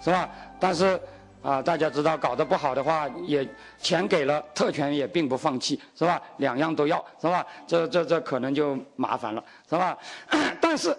[0.00, 0.28] 是吧？
[0.58, 1.00] 但是
[1.42, 3.46] 啊，大家知道搞得不好的话，也
[3.78, 6.20] 钱给了，特权也并不放弃，是吧？
[6.36, 7.46] 两样都要，是吧？
[7.66, 9.96] 这这这可能就麻烦了，是吧？
[10.60, 10.96] 但是，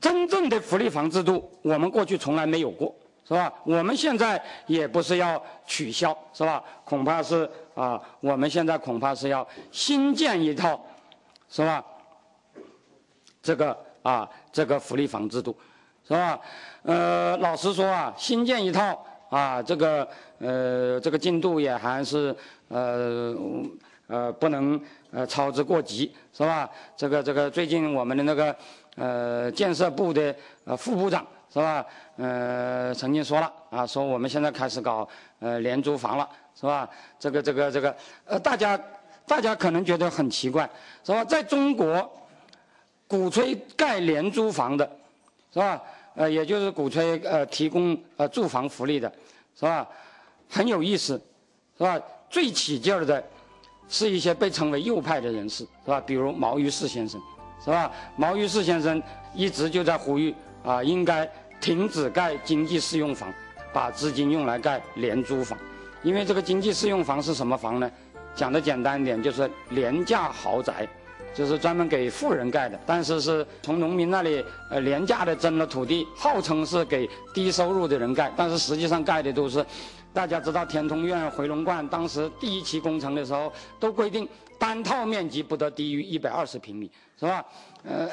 [0.00, 2.94] 真正的福利房制度，我们过去从来没有过，
[3.26, 3.52] 是吧？
[3.64, 6.62] 我们现在也不是要取消，是吧？
[6.84, 10.78] 恐怕是啊，我们现在恐怕是要新建一套，
[11.48, 11.82] 是吧？
[13.42, 15.56] 这个啊，这个福利房制度。
[16.08, 16.40] 是吧？
[16.82, 20.08] 呃，老实说啊，新建一套啊，这个
[20.40, 22.34] 呃，这个进度也还是
[22.66, 23.32] 呃
[24.08, 24.80] 呃不能
[25.12, 26.68] 呃操之过急，是吧？
[26.96, 28.56] 这个这个最近我们的那个
[28.96, 31.86] 呃建设部的呃副部长是吧？
[32.16, 35.08] 呃，曾经说了啊，说我们现在开始搞
[35.38, 36.28] 呃廉租房了，
[36.58, 36.88] 是吧？
[37.20, 37.94] 这个这个这个
[38.24, 38.76] 呃，大家
[39.26, 40.68] 大家可能觉得很奇怪，
[41.04, 41.24] 是吧？
[41.24, 42.10] 在中国
[43.10, 44.88] 鼓吹盖廉租房的，
[45.52, 45.82] 是吧？
[46.14, 49.12] 呃，也就是鼓吹呃提供呃住房福利的，
[49.58, 49.84] 是吧？
[50.48, 51.20] 很有意思，
[51.76, 52.00] 是吧？
[52.28, 53.20] 最起劲儿的，
[53.88, 56.00] 是一些被称为右派的人士，是吧？
[56.06, 57.20] 比如毛于轼先生，
[57.64, 57.90] 是吧？
[58.14, 59.02] 毛于轼先生
[59.34, 60.32] 一直就在呼吁
[60.62, 61.28] 啊，应该
[61.60, 63.34] 停止盖经济适用房，
[63.72, 65.58] 把资金用来盖廉租房，
[66.04, 67.90] 因为这个经济适用房是什么房呢？
[68.36, 70.88] 讲的简单一点，就是廉价豪宅。
[71.34, 79.64] 就是专门给富人盖的，但是是从农民那里呃廉价的征了土地，号称是给低收入的人盖，但是实际上盖的都是，
[80.12, 84.28] 大家知道天通苑、回龙观当时第一期工程的时候都规定
[84.58, 87.44] 单套面积不得低于一百二十平米，是吧？
[87.84, 88.08] 呃。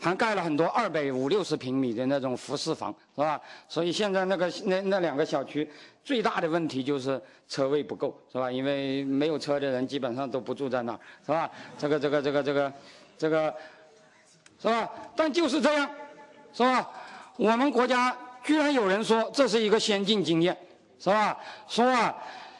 [0.00, 3.40] 还盖了很多二百五六十平米的那种复式房，是吧？
[3.68, 5.68] 所以现在那个那那两个小区
[6.04, 8.50] 最大的问题就是车位不够，是吧？
[8.50, 11.50] 因为没有车的人基本上都不住在那儿，是吧？
[11.76, 12.72] 这个这个这个这个
[13.18, 13.54] 这个，
[14.60, 14.88] 是吧？
[15.16, 15.90] 但就是这样，
[16.52, 16.88] 是吧？
[17.36, 20.56] 我们国家居然有人说这是一个先进经验，
[20.98, 21.36] 是吧？
[21.66, 22.14] 说啊。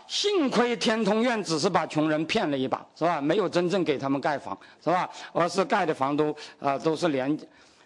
[0.09, 3.21] 幸亏天通苑只是把穷人骗了一把，是吧？
[3.21, 5.09] 没有真正给他们盖房，是吧？
[5.33, 7.39] 而是盖的房都啊都是廉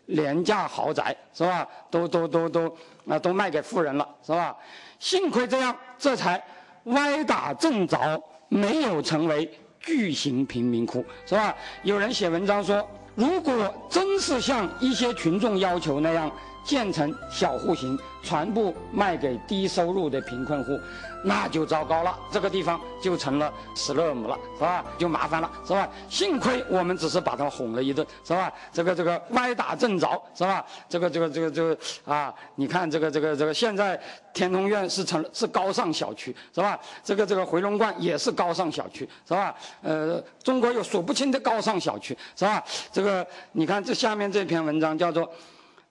[0.06, 1.66] 廉价豪宅，是吧？
[1.90, 2.76] 都都都都
[3.08, 4.56] 啊都卖给富人了，是吧？
[5.00, 6.42] 幸亏这样，这才
[6.84, 9.50] 歪打正着，没有成为
[9.80, 11.52] 巨型贫民窟，是吧？
[11.82, 16.30] 有人写文章说，如果真是像一些群众要求那样
[16.64, 20.78] 建成小户型，全部卖给低收入的贫困户。
[21.24, 24.84] 那就糟糕了，这个地方就成了死勒姆了，是吧？
[24.98, 25.88] 就麻烦了，是吧？
[26.08, 28.52] 幸亏我们只是把他哄了一顿，是吧？
[28.72, 30.66] 这个这个歪打正着，是吧？
[30.88, 33.96] 这个这个这个这个啊，你看这个这个这个，现在
[34.34, 36.76] 天通苑是成是高尚小区，是吧？
[37.04, 39.54] 这个这个回龙观也是高尚小区，是吧？
[39.82, 42.60] 呃，中国有数不清的高尚小区，是吧？
[42.90, 45.32] 这个你看这下面这篇文章叫做。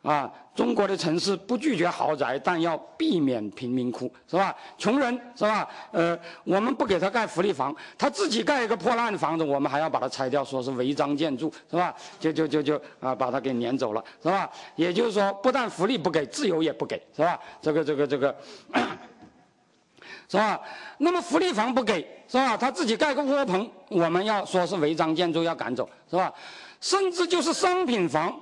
[0.03, 4.53] 啊，中国的城市不拒绝豪宅，但要避免贫民窟，是吧？
[4.77, 5.67] 穷人是吧？
[5.91, 11.95] 呃，我们不给他盖福利房，他自己盖一个破烂的房子，我们还要把它拆掉，说是违章建筑，是吧？
[12.19, 14.49] 就就就就啊，把他给撵走了，是吧？
[14.75, 17.39] 也就是说，不但福利不给，自由也不给，是吧？
[17.61, 18.35] 这个这个这个，
[20.27, 20.59] 是吧？
[20.97, 22.57] 那么福利房不给，是吧？
[22.57, 26.33] 他自己盖个窝棚，我们要说是违章建筑，要赶走，是吧？
[26.81, 28.37] 甚至就是商品房。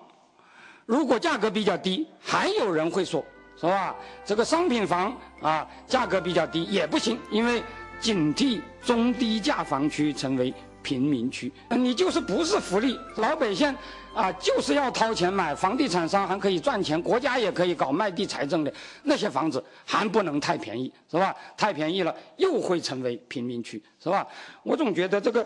[0.89, 3.23] 如果价格比较低，还有人会说，
[3.55, 3.95] 是吧？
[4.25, 7.61] 这个商品房啊，价格比较低也不行，因为
[7.99, 10.51] 警惕中低价房区成为
[10.81, 11.53] 贫民区。
[11.69, 13.71] 你就是不是福利，老百姓。
[14.19, 18.73] 啊，就是要掏钱买，房地产商还可以赚钱，国家也可以搞卖地财政的
[19.03, 21.33] 那些房子，还不能太便宜，是吧？
[21.55, 24.27] 太便宜了，又会成为贫民区，是吧？
[24.63, 25.45] 我总觉得这个，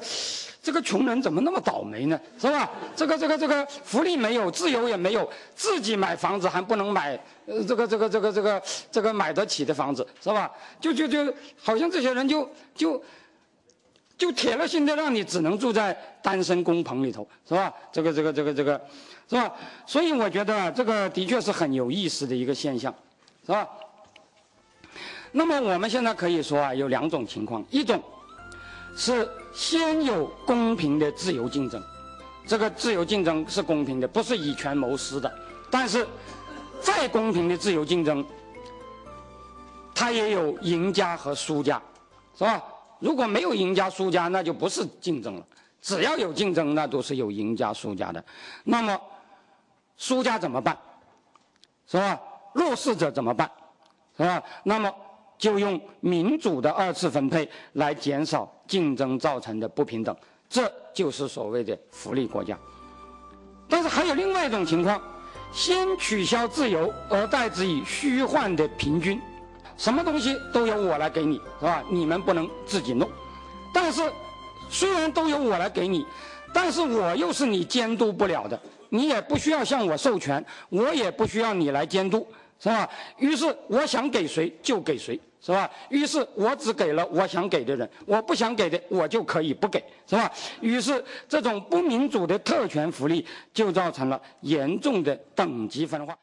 [0.59, 2.19] 这个穷人怎么那么倒霉呢？
[2.39, 2.67] 是吧？
[2.95, 7.11] 这个这个这个福利没有，自由也没有，自己买房子还不能买，
[7.45, 10.51] 呃，这个这个这个这个这个买得起的房子，是吧？
[10.81, 11.31] 就就就
[11.61, 12.99] 好像这些人就就。
[14.23, 17.73] 就铁了心的让你只能住在单身公棚里头，是吧？
[17.91, 18.81] 这个、这个、这个、这个，
[19.29, 19.51] 是吧？
[19.85, 22.95] 所以我觉得这个的确是很有意思的一个现象，
[23.45, 23.67] 是吧？
[25.33, 28.01] 那么我们现在可以说啊，有两种情况：一种
[28.95, 31.83] 是先有公平的自由竞争，
[32.47, 35.29] 这个自由竞争是公平的，不是以权谋私的；
[35.69, 36.07] 但是
[36.79, 38.25] 再公平的自由竞争，
[39.93, 41.81] 它也有赢家和输家，
[42.37, 42.63] 是吧？
[43.03, 45.45] 如果没有赢家输家，那就不是竞争了。
[45.81, 48.23] 只要有竞争，那都是有赢家输家的。
[48.63, 48.97] 那么，
[49.97, 50.77] 输家怎么办？
[51.85, 52.17] 是吧？
[52.53, 53.51] 弱势者怎么办？
[54.15, 54.41] 是吧？
[54.63, 54.89] 那么
[55.37, 60.15] 就用民主的二次分配来减少竞争造成的不平等，
[60.47, 62.57] 这就是所谓的福利国家。
[63.67, 65.01] 但是还有另外一种情况，
[65.51, 69.19] 先取消自由，而代之以虚幻的平均，
[69.77, 71.83] 什么东西都由我来给你，是吧？
[71.89, 73.09] 你们不能自己弄。
[73.73, 74.01] 但是，
[74.69, 76.05] 虽然都由我来给你，
[76.53, 78.59] 但是我又是你监督不了的，
[78.89, 82.27] 你也不需要向我授权，我也不需要你来监督，
[82.59, 82.89] 是吧？
[83.17, 85.19] 于是我想给谁就给谁。
[85.45, 85.69] 是吧？
[85.89, 90.31] 于是我只给了我想给的人，我不想给的我就可以不给，是吧？
[90.61, 96.17] 于是这种不民主的特权福利就造成了严重的等级分化。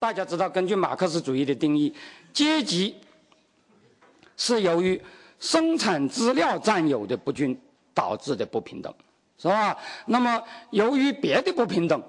[0.00, 1.94] 大家知道，根据马克思主义的定义，
[2.32, 2.96] 阶级
[4.34, 4.98] 是由于
[5.38, 7.54] 生产资料占有的不均
[7.92, 8.90] 导致的不平等，
[9.36, 9.76] 是吧？
[10.06, 12.02] 那么由于别的不平等，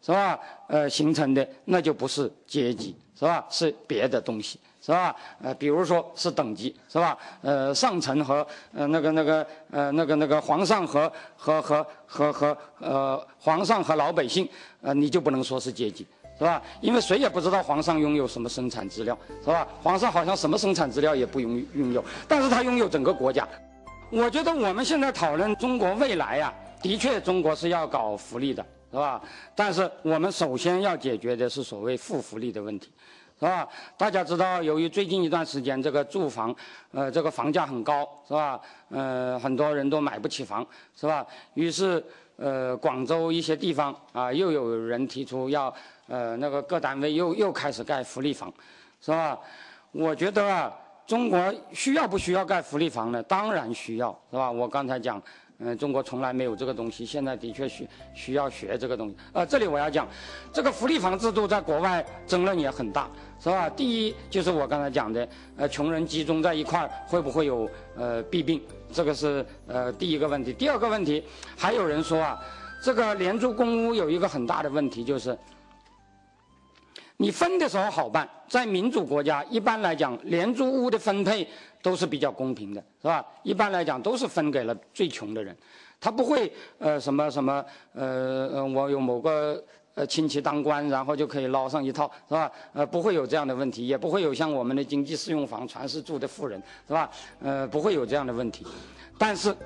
[0.00, 0.40] 是吧？
[0.68, 3.46] 呃，形成的那就不是阶级，是吧？
[3.50, 5.14] 是别的东西，是吧？
[5.42, 7.18] 呃，比如说是等级，是吧？
[7.42, 14.48] 呃，上层和呃那个那个呃那个那个皇上和和和和和呃皇上和老百姓，
[14.80, 16.06] 呃，你就不能说是阶级。
[16.36, 16.60] 是吧？
[16.80, 19.66] 因为谁也不知道皇上拥有什么生产资料，是吧？
[19.82, 23.46] 皇上好像什么生产资料也不拥拥有，但是他拥有整个国家。
[24.10, 26.52] 我觉得我们现在讨论中国未来呀，
[26.82, 29.22] 的确中国是要搞福利的，是吧？
[29.54, 32.90] 但是我们首先要解决的是所谓负福利的问题，
[33.38, 33.68] 是吧？
[33.96, 36.54] 大家知道，由于最近一段时间这个住房，
[36.92, 38.60] 呃，这个房价很高，是吧？
[38.90, 40.66] 呃，很多人都买不起房，
[40.96, 41.24] 是吧？
[41.54, 42.04] 于是，
[42.36, 45.72] 呃，广州一些地方啊，又有人提出要。
[46.06, 48.52] 呃，那个各单位又又开始盖福利房，
[49.00, 49.38] 是吧？
[49.92, 50.72] 我觉得啊，
[51.06, 53.22] 中国需要不需要盖福利房呢？
[53.22, 54.50] 当然需要，是吧？
[54.50, 55.22] 我刚才讲，
[55.58, 59.16] 嗯，中国从来没有这个东西，现在的确需需要学这个东西。
[59.32, 60.06] 呃，这里我要讲，
[60.52, 63.08] 这个福利房制度在国外争论也很大，
[63.40, 63.70] 是吧？
[63.70, 65.26] 第一就是我刚才讲的，
[65.56, 68.60] 呃，穷人集中在一块儿会不会有呃弊病？
[68.92, 70.52] 这个是呃第一个问题。
[70.52, 71.24] 第二个问题，
[71.56, 72.38] 还有人说啊，
[72.82, 75.38] 这个廉租公屋有一个很大的问题就是。
[77.16, 81.46] 你分的时候好办，在民主国家一般来讲，廉租屋的分配
[81.80, 83.24] 都是比较公平的，是吧？
[83.44, 85.56] 一般来讲都是分给了最穷的人，
[86.00, 89.62] 他不会呃什么什么呃我有某个
[89.94, 92.50] 呃亲戚当官，然后就可以捞上一套，是吧？
[92.72, 97.08] 呃不会有这样的问题，也不会有像我们的经济适用房全是住的富人，是吧？
[97.40, 98.66] 呃不会有这样的问题，
[99.16, 99.56] 但是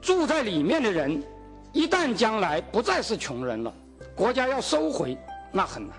[0.00, 1.22] 住在里面的人，
[1.74, 3.72] 一旦将来不再是穷人了，
[4.16, 5.14] 国家要收回。
[5.56, 5.96] 那很难，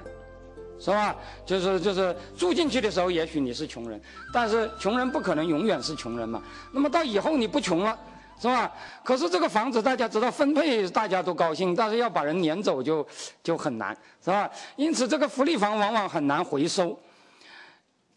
[0.78, 1.16] 是吧？
[1.46, 4.00] 就是就是住进去的时候，也许你是穷人，
[4.34, 6.44] 但是穷人不可能永远是穷人嘛。
[6.74, 7.98] 那么到以后你不穷了，
[8.38, 8.70] 是吧？
[9.02, 13.08] 可是这个房子大家知道分配大家都高兴，但是要把人撵走就
[13.42, 14.52] 就很难，是吧？
[14.76, 17.00] 因此这个福利房往往很难回收。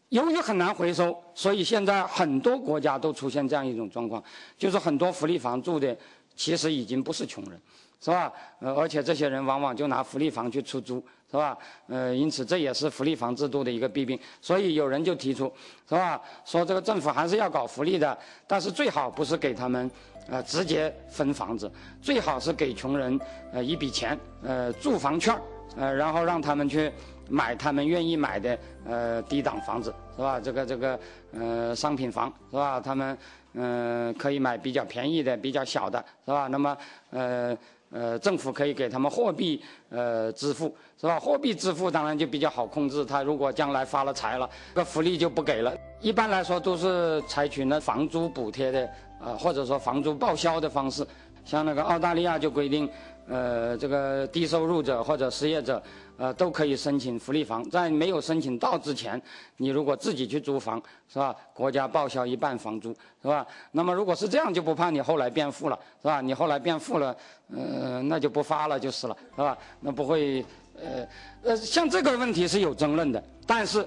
[0.08, 4.20] 由于很难回收，所以现在很多国家都出现这样一种状况，
[4.58, 5.96] 就是很多福利房住的
[6.34, 7.60] 其实已经不是穷人。
[8.00, 8.32] 是吧？
[8.60, 11.56] 而且这些人往往就拿福利房去出租，是吧？
[11.88, 14.18] 呃，因此这也是福利房制度的一个弊病。
[14.40, 15.52] 所以有人就提出，
[15.86, 16.18] 是吧？
[16.44, 19.90] 说这个政府还是要搞福利的，但是最好不是给他们，
[20.30, 23.20] 呃，直接分房子，最好是给穷人，
[23.52, 25.38] 呃，一笔钱，呃，住房券，
[25.76, 26.90] 呃，然后让他们去
[27.28, 30.40] 买他们愿意买的，呃，低档房子，是吧？
[30.40, 30.98] 这个这个，
[31.32, 32.80] 呃，商品房，是吧？
[32.80, 33.18] 他们，
[33.52, 36.46] 嗯，可以买比较便宜的、比较小的，是吧？
[36.46, 36.74] 那么，
[37.10, 37.54] 呃。
[37.90, 41.18] 呃，政府可以给他们货币呃支付，是吧？
[41.18, 43.04] 货币支付当然就比较好控制。
[43.04, 45.74] 他如果将来发了财了，这个福利就不给了。
[46.00, 48.90] 一般来说都是采取那房租补贴的，
[49.24, 51.06] 呃，或者说房租报销的方式。
[51.44, 52.86] 像那个澳大利亚就规定，
[53.28, 55.82] 呃，这个低收入者或者失业者。
[56.20, 59.22] 呃，都可以申请福利房，在没有申请到之前，
[59.56, 61.32] 你如果自己去租房，是吧？
[61.54, 62.88] 国家报销一半房租，
[63.22, 63.46] 是吧？
[63.70, 66.20] 那么如果是这样，就不怕你后来变富了，是吧？
[66.20, 67.16] 你后来变富了，
[67.54, 69.56] 呃，那就不发了就是了，是吧？
[69.78, 70.44] 那不会，
[70.74, 71.06] 呃，
[71.44, 73.86] 呃，像这个问题是有争论的，但是，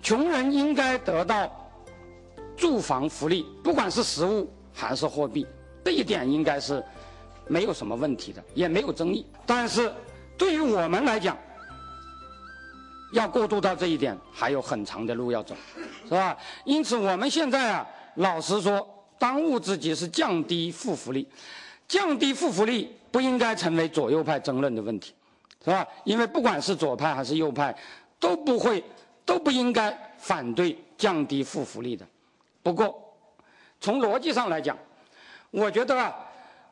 [0.00, 1.70] 穷人应该得到
[2.56, 5.46] 住房福利，不管是实物还是货币，
[5.84, 6.82] 这一点应该是
[7.50, 9.26] 没有什么问题的，也没有争议。
[9.44, 9.92] 但是
[10.38, 11.36] 对于我们来讲，
[13.12, 15.56] 要过渡到这一点，还有很长的路要走，
[16.04, 16.36] 是吧？
[16.64, 18.86] 因此，我们现在啊，老实说，
[19.18, 21.26] 当务之急是降低负福利，
[21.88, 25.12] 降低负福利不应该成为左右派争论的问题，
[25.64, 25.84] 是吧？
[26.04, 27.76] 因为不管是左派还是右派，
[28.20, 28.84] 都不会，
[29.24, 32.06] 都不应该反对降低负福利的。
[32.62, 33.12] 不过，
[33.80, 34.78] 从逻辑上来讲，
[35.50, 36.14] 我觉得啊，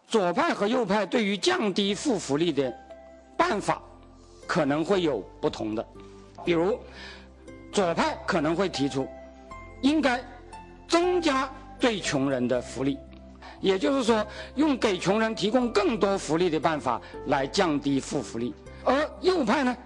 [0.08, 2.74] 左派和右派对于降低负福利的
[3.36, 3.80] 办法
[4.46, 5.86] 可能会有不同的。
[6.46, 6.78] 比如，
[7.70, 9.06] 左派可能会提出，
[9.82, 10.18] 应该
[10.88, 12.98] 增加对穷人的福利，
[13.60, 18.54] 也就是说，用给穷人提供更多福利的办法来降低负福利。
[18.84, 19.76] 而右派呢，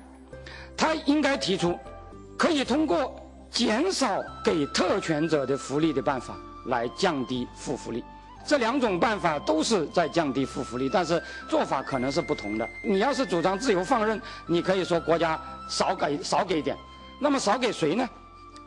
[0.77, 1.77] 他应该提出，
[2.39, 3.12] 可以通过
[3.51, 6.36] 减少给特权者的福利的办法
[6.66, 8.05] 来降低负福利。
[8.44, 12.69] 这两种办法都是在降低负福利，但是做法可能是不同的。
[12.82, 16.77] 你要是主张自由放任，你可以说国家少给少给一点，
[17.20, 18.09] 那么少给谁呢？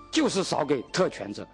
[0.10, 1.46] 就是少给特权者，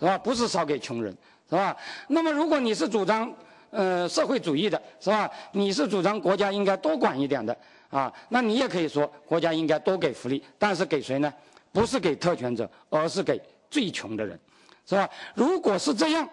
[0.00, 0.18] 是吧？
[0.18, 1.16] 不是少给穷人，
[1.48, 1.76] 是吧？
[2.08, 3.32] 那么如果你是主张
[3.70, 5.30] 呃社会主义的，是吧？
[5.52, 7.56] 你是主张国家应该多管一点的
[7.88, 11.32] 啊，那你也可以说国家应该多给福利，但是给谁呢？
[11.72, 13.40] 不是给特权者，而是给
[13.70, 14.38] 最穷的人，
[14.86, 15.08] 是吧？
[15.34, 16.28] 如果是这样。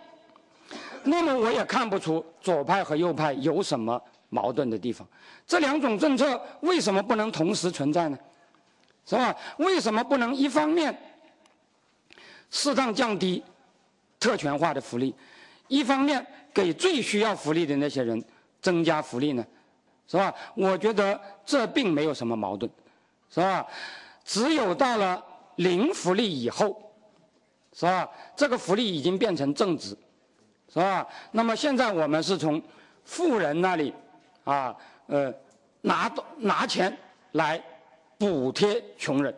[1.04, 5.08] 那么我也看不出左派和右派有什么矛盾的地方，
[5.46, 8.18] 这两种政策为什么不能同时存在呢？
[9.06, 9.36] 是吧？
[9.58, 10.96] 为什么不能一方面
[12.50, 13.44] 适当降低
[14.20, 15.14] 特权化的福利，
[15.68, 18.24] 一方面给最需要福利的那些人
[18.62, 19.46] 增加福利呢？
[20.08, 20.34] 是吧？
[20.56, 22.72] 我觉得这并没有什么矛盾，
[23.30, 23.66] 是吧？
[24.24, 25.22] 只有到了
[25.56, 26.80] 零福利以后，
[27.74, 28.08] 是吧？
[28.36, 29.98] 这个福利已经变成正值。
[30.74, 31.06] 是吧？
[31.32, 32.62] 那么现在我们是从
[33.04, 33.94] 富人那里
[34.46, 34.74] 啊，
[35.08, 35.34] 呃，
[35.82, 36.98] 拿拿钱
[37.34, 37.62] 来
[38.18, 39.36] 补贴穷人，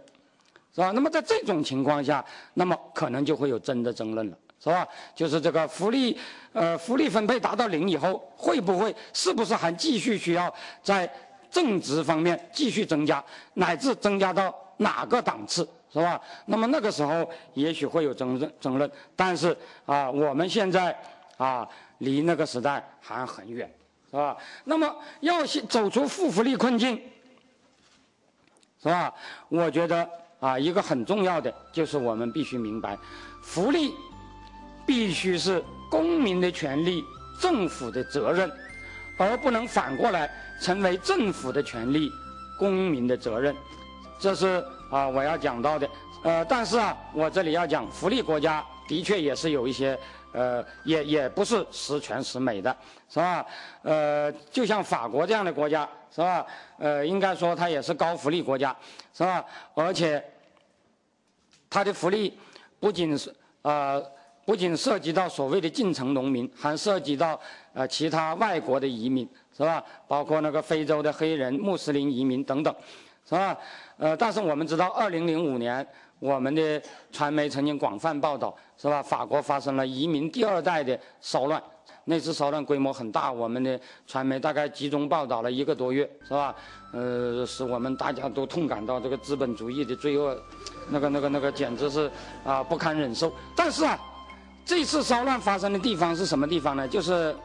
[0.76, 0.92] 是吧？
[0.92, 2.24] 那么在这种情况下，
[2.54, 4.88] 那么可能就会有真的争论了，是吧？
[5.16, 6.16] 就是这个福利，
[6.52, 10.54] 呃，福利分配达到零以后，会不会是不是还继续需要
[10.84, 11.12] 在
[11.50, 13.24] 正值方面继续增加，
[13.56, 16.22] 乃至增加到哪个档次，是吧？
[16.46, 19.58] 那么那个时候也许会有争论争论，但是
[19.88, 20.96] 啊，我们现在。
[21.44, 21.68] 啊，
[21.98, 23.70] 离那个时代还很远，
[24.10, 24.38] 是吧？
[24.64, 26.96] 那么要走出负福利困境，
[28.82, 29.14] 是吧？
[29.50, 30.10] 我觉得
[30.40, 32.98] 啊，一个很重要的就是我们必须明白，
[33.42, 33.94] 福利
[34.86, 35.62] 必须是
[35.92, 37.04] 公民的权利，
[37.42, 38.50] 政府的责任，
[39.18, 42.10] 而不能反过来成为政府的权利，
[42.58, 43.54] 公民的责任。
[44.18, 45.90] 这是啊，我要讲到的。
[46.24, 50.00] 呃，但是啊，我这里要讲，福利国家的确也是有一些。
[50.34, 52.76] 呃，也也不是十全十美的，
[53.08, 53.46] 是吧？
[53.84, 56.46] 呃，就像法国这样的国家，是吧？
[56.80, 58.76] 呃，应该说它也是高福利国家，
[59.14, 59.46] 是吧？
[59.76, 60.24] 而且，
[61.70, 62.36] 它的福利
[62.80, 64.04] 不仅是呃，
[64.44, 67.40] 不仅涉及到所谓的进城农民，还涉及到
[67.74, 69.84] 呃其他外国的移民，是吧？
[70.08, 72.76] 包括那个非洲的黑人、穆斯林移民等等，
[73.30, 73.56] 是吧？
[73.98, 75.88] 呃，但是我们知道，二零零五年。
[76.24, 76.82] 我们的
[77.12, 79.04] 传媒曾经广泛报道，是吧？
[79.04, 81.62] 法国发生了移民第二代的骚乱，
[82.06, 83.78] 那次骚乱规模很大，我们的
[84.08, 86.56] 传媒大概集中报道了一个多月，是吧？
[86.94, 90.42] 呃，使我们大家都痛感到这个资本主义的罪恶，
[90.90, 92.10] 那个、那个、那个，简直是
[92.46, 93.30] 啊不堪忍受。
[93.54, 94.00] 但是啊，
[94.64, 96.88] 这次骚乱发生的地方是什么地方呢？
[96.88, 97.36] 就是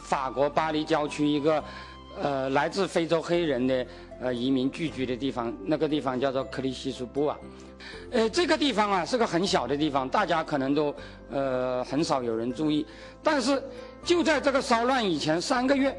[0.00, 1.62] 法国巴黎郊区一个
[2.22, 3.86] 呃来自非洲黑人的
[4.20, 7.36] 呃移民聚居的地方，那个地方叫做克里希苏布瓦。
[8.10, 10.94] 呃，这个地方啊是个很小的地方，大家可能都
[11.30, 12.86] 呃很少有人注意。
[13.22, 13.62] 但是
[14.02, 15.94] 就在这个骚乱以前三个月，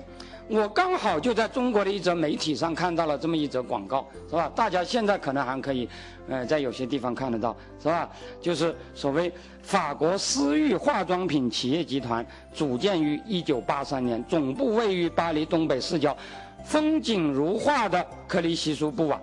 [0.47, 4.51] 我刚好就在中国的一则媒体上看到了这么一则广告，是吧？
[4.55, 5.89] 大家现在可能还可以
[6.29, 8.07] 呃在有些地方看得到，是吧？
[8.39, 9.31] 就是所谓
[9.63, 12.23] 法国私域化妆品企业集团
[12.53, 16.15] 组建于一九八三年，总部位于巴黎东北市郊，
[16.63, 19.19] 风景如画的克里希苏布瓦。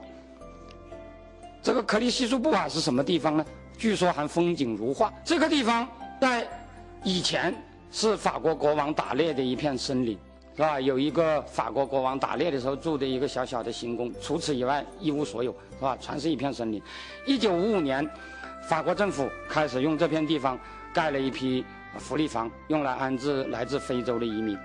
[1.62, 3.46] 这个克里希苏布瓦是什么地方呢？
[3.78, 5.12] 据说还风景如画。
[5.24, 5.86] 这个地方
[6.20, 6.44] 在
[7.04, 7.54] 以前
[7.92, 10.18] 是法国国王打猎的一片森林，
[10.56, 10.80] 是吧？
[10.80, 15.96] 有一个法国国王打猎的时候住的一个小小的行宫，除此以外一无所有，是吧？
[16.00, 16.82] 全是一片森林。
[17.26, 18.08] 一九五五年，
[18.68, 20.58] 法国政府开始用这片地方
[20.92, 21.64] 盖了一批
[21.98, 24.58] 福利房，用来安置来自非洲的移民。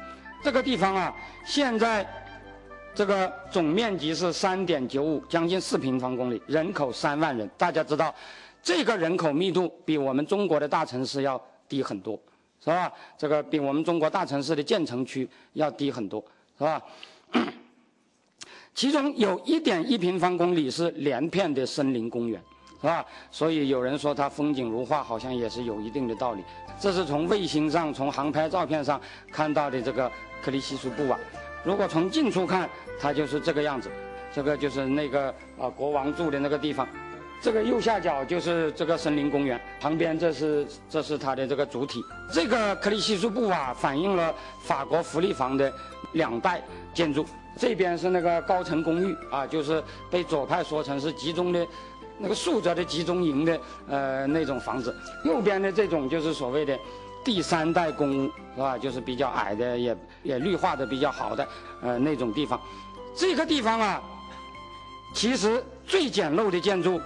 [0.44, 1.16] 这个地方啊，
[1.46, 2.08] 现在。
[2.96, 7.48] 这个总面积是三点九五，将近四平方公里，人口三万人。
[7.56, 8.12] 大家知道，
[8.64, 11.40] 这个人口密度比我们中国的大城市要
[11.70, 12.20] 低很多，
[12.60, 12.92] 是吧？
[13.18, 16.24] 这个比我们中国大城市的建成区要低很多，
[16.58, 16.82] 是吧？
[18.74, 22.40] 其中有一点一平方公里是连片的森林公园，
[22.80, 23.06] 是吧？
[23.32, 26.44] 所以有人说它风景如画，好像也是有一定的道理。
[26.80, 29.02] 这是从卫星上、从航拍照片上
[29.32, 30.12] 看到的这个
[30.44, 31.18] 克里希苏布瓦。
[31.64, 32.70] 如果从近处看，
[33.00, 33.90] 它就是这个样子。
[34.32, 36.88] 这个就是那个啊国王住的那个地方。
[37.40, 42.04] 这个右下角就是这个森林公园，旁边这是这是它的这个主体。
[42.34, 44.34] 这个克里希苏布瓦反映了
[44.64, 45.72] 法国福利房的
[46.14, 46.62] 两代
[46.94, 47.26] 建筑。
[47.56, 51.66] 这边是那个高层公寓啊，就是被左派说成是集中的，
[52.18, 54.96] 那个竖着的集中营的呃那种房子。
[55.24, 56.78] 右边的这种就是所谓的
[57.24, 58.78] 第三代公屋，是吧？
[58.78, 61.48] 就是比较矮的，也也绿化的比较好的
[61.82, 62.60] 呃那种地方。
[63.16, 64.02] 这个地方啊，
[65.14, 67.00] 其实最简陋的建筑。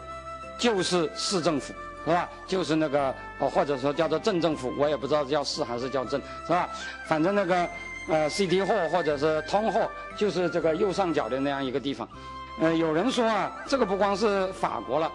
[0.62, 1.74] 就是市政府，
[2.06, 2.30] 是吧？
[2.46, 6.70] 就是那个哦，或者说叫做镇政府，我也不知道叫市还是叫镇，是吧？
[7.08, 7.68] 反正那个
[8.08, 12.08] 呃，City Hall 或者是通货就是这个右上角的那样一个地方。
[12.60, 15.12] 呃，有人说啊，这个不光是法国了，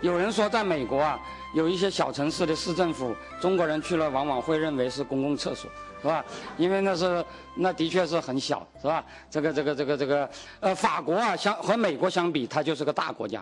[0.00, 1.16] 有人说在美国啊，
[1.54, 5.70] 有一些小城市的市政府，中国人去了往往会认为是公共厕所，
[6.02, 6.24] 是吧？
[6.56, 7.24] 因为那是
[7.54, 9.04] 那的确是很小，是吧？
[9.30, 10.28] 这个这个这个这个
[10.58, 13.40] 呃，法国啊，相和美国相比，它就是个大国家。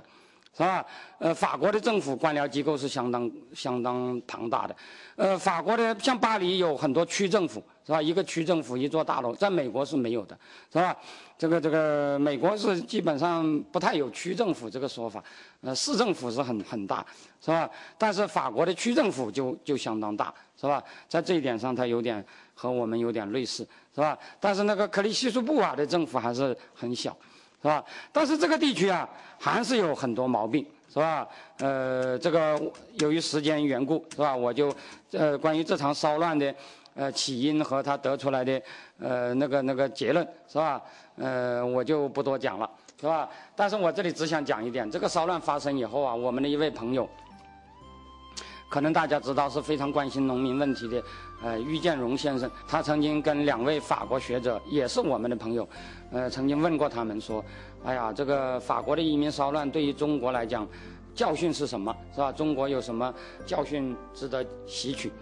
[0.56, 0.86] 是吧？
[1.18, 4.76] 呃，法国的政府官僚机构是相当相当庞大的。
[5.16, 8.00] 呃，法国的像巴黎有很多区政府，是吧？
[8.00, 10.38] 一个区政府一座大楼，在美国是没有的，
[10.72, 10.96] 是吧？
[11.36, 15.22] 这个这个美国是基本上不太有区政府这个说法，
[15.62, 17.04] 呃，市政府是很很大，
[17.40, 17.68] 是吧？
[17.98, 20.82] 但是法国的区政府就就相当大，是吧？
[21.08, 22.24] 在这一点上，它有点
[22.54, 24.16] 和我们有点类似，是吧？
[24.38, 27.16] 但是那个克里希苏布瓦的政府还是很小。
[27.64, 27.82] 是吧？
[28.12, 29.08] 但是这个地区啊，
[29.38, 30.62] 还是有很多毛病，
[30.92, 31.26] 是吧？
[31.60, 32.60] 呃，这个
[33.00, 34.36] 由于时间缘故，是吧？
[34.36, 34.70] 我就
[35.12, 36.54] 呃，关于这场骚乱的
[36.94, 38.60] 呃起因和他得出来的
[38.98, 40.82] 呃那个那个结论，是吧？
[41.16, 42.68] 呃，我就不多讲了，
[43.00, 43.26] 是吧？
[43.56, 47.08] 但是我这里只想讲一点，这个骚乱发生以后啊，我们的一位朋友。
[48.74, 51.00] 可能大家知道是非常关心农民问题的，
[51.44, 55.68] 呃，郁建荣先生，他曾经跟两位法国学者，也是我们的朋友，
[56.10, 57.44] 呃，曾经问过他们说，
[57.84, 60.66] 哎呀，这个法国的移民骚乱对于中国来讲，
[61.14, 62.32] 教训是什么，是吧？
[62.32, 63.14] 中国有什么
[63.46, 65.12] 教训值得吸取？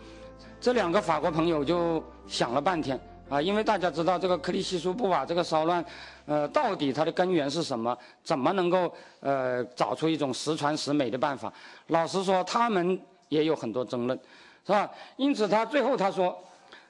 [0.59, 2.99] 这两个法国朋友就想了半天
[3.29, 5.85] 啊，因为大家知道这个克里希苏布瓦这个骚乱，
[6.25, 7.95] 呃，到底它的根源是什么？
[8.25, 11.53] 怎么能够呃找出一种十全十美的办法？
[11.89, 12.99] 老实说，他们。
[13.33, 14.19] 也有很多争论，
[14.67, 14.91] 是吧？
[15.17, 16.39] 因此他最后他说，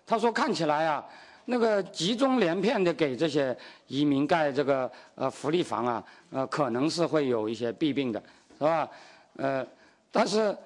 [0.05, 1.06] 他说看起来啊，
[1.44, 3.56] 那个集中连片的给这些
[3.86, 8.20] 移民盖这个呃福利房啊，呃可能是会有一些弊病的，
[8.59, 8.89] 是吧？
[9.36, 9.64] 呃，
[10.10, 10.56] 但是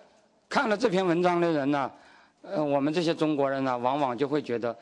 [0.48, 1.90] 看了这篇文章的人呢，
[2.40, 4.74] 呃，我们这些中国人呢，往往就会觉得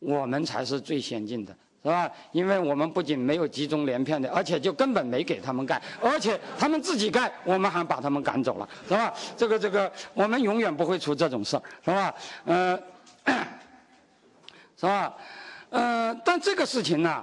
[0.00, 1.56] 我们才是最先进的。
[1.84, 2.10] 是吧？
[2.32, 9.12] 因为我们不仅没有集中连片的，而且就根本没给他们盖，而且他们自己盖，我们还把他们赶走了，是吧？
[9.36, 12.14] 这个这个，我们永远不会出这种事儿，是吧？
[12.46, 12.80] 呃，
[14.80, 15.14] 是吧？
[15.68, 17.22] 呃，但这个事情呢，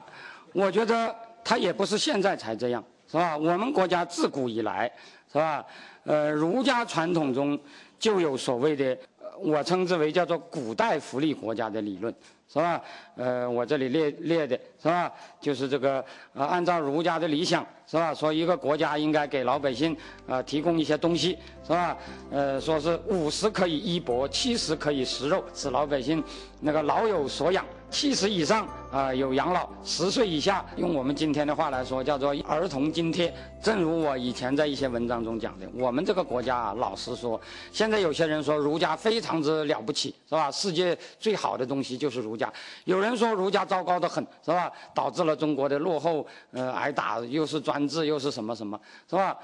[0.54, 3.36] 我觉得它也不是现在才这样，是吧？
[3.36, 4.86] 我们国家自古以来，
[5.34, 5.66] 是吧？
[6.04, 7.60] 呃，儒家传统中
[7.98, 8.96] 就有所谓的，
[9.40, 12.14] 我称之为叫做古代福利国家的理论。
[12.54, 12.82] 是吧？
[13.22, 15.12] 呃，我这里列列的是吧？
[15.40, 16.04] 就是这个
[16.34, 18.14] 呃，按照儒家的理想是吧？
[18.14, 19.96] 说一个国家应该给老百姓
[20.28, 21.96] 啊提供一些东西是吧？
[22.32, 26.24] 呃，说是五十可以衣帛，七十可以食肉，使老百姓
[26.60, 27.64] 那个老有所养。
[27.92, 33.34] 七十以上啊有养老，十岁以下用我们今天的话来说叫做儿童津贴。
[33.62, 37.40] 正如我以前在一些文章中讲的，我们这个国家啊，老实说，
[37.74, 40.50] 现在有些人说儒家非常之了不起，是吧？
[40.50, 42.52] 世界最好的东西就是儒家。
[42.86, 44.72] 有人说儒家糟糕的很，是吧？
[44.94, 48.80] 导致了中国的落后，呃，挨打又是专制又是什么什么，
[49.10, 49.38] 是吧？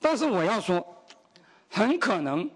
[0.00, 0.84] 但是我要说，
[1.68, 2.48] 很可能。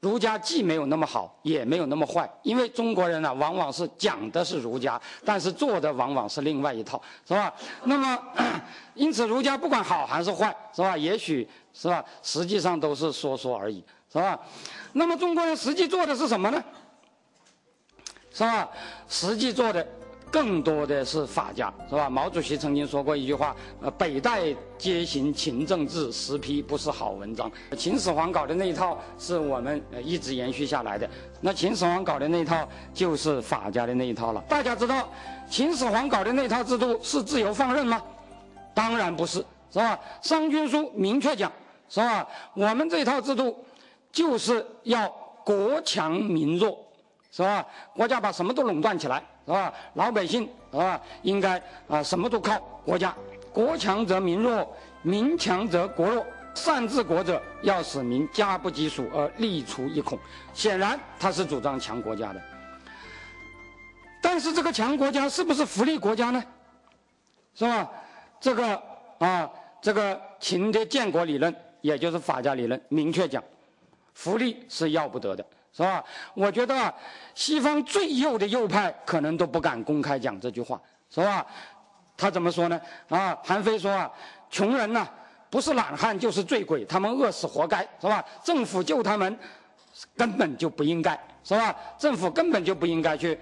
[0.00, 7.54] 儒家既没有那么好，也没有那么坏，因为中国人呢，往往是讲的是儒家，但是做的往往是另外一套，是吧？
[7.84, 8.18] 那么，
[8.94, 10.96] 因此儒家不管好还是坏，是吧？
[10.96, 13.80] 也许是吧，实际上都是说说而已，
[14.12, 14.36] 是吧？
[14.94, 16.60] 那么中国人实际做的是什么呢？
[18.32, 18.68] 是吧？
[19.08, 19.86] 实际做的。
[20.30, 22.08] 更多的是法家，是吧？
[22.08, 24.44] 毛主席曾经说过一句话：“呃，北代
[24.78, 31.06] 皆行秦政治，十批不是好文章。”秦始皇搞的那一套是我们呃一直延续下来的。
[31.42, 34.42] 那秦始皇搞的那一套就是法家的那一套了。
[34.48, 35.06] 大家知道，
[35.50, 38.02] 秦始皇搞的那套制度是自由放任吗？
[38.72, 40.00] 当然不是，是吧？
[40.22, 41.52] 商君书明确讲，
[41.90, 42.26] 是吧？
[42.54, 43.62] 我们这套制度
[44.10, 45.06] 就是要
[45.44, 46.82] 国强民弱，
[47.32, 47.66] 是吧？
[47.96, 49.20] 国家把什么都垄断起来。
[49.44, 49.74] 是吧？
[49.94, 51.00] 老百姓是吧？
[51.22, 53.12] 应该啊什么都靠国家，
[53.52, 56.24] 国强则民弱，民强则国弱。
[56.54, 60.18] 善治国者，要使民家不积属而力除一孔。
[60.52, 62.40] 显然，他是主张强国家的。
[64.20, 66.44] 但是，这个强国家是不是福利国家呢？
[67.54, 67.90] 是吧？
[68.38, 68.82] 这个
[69.18, 69.50] 啊，
[69.80, 73.42] 这个秦的建国理论，也就是法家理论，明确讲，
[74.12, 76.04] 福利是要不得的，是吧？
[76.34, 76.94] 我觉得，
[77.34, 80.80] 西方最右的右派可能都不敢公开讲这句话，
[81.10, 81.46] 是吧？
[82.16, 82.80] 他怎么说呢？
[83.08, 84.10] 啊，韩非说啊，
[84.50, 85.08] 穷人呢？
[85.48, 88.24] 不是懒汉就是醉鬼，他们饿死活该，是吧？
[88.42, 89.38] 政府救他们，
[90.16, 91.74] 根本就不应该，是吧？
[91.98, 93.38] 政府根本就不应该去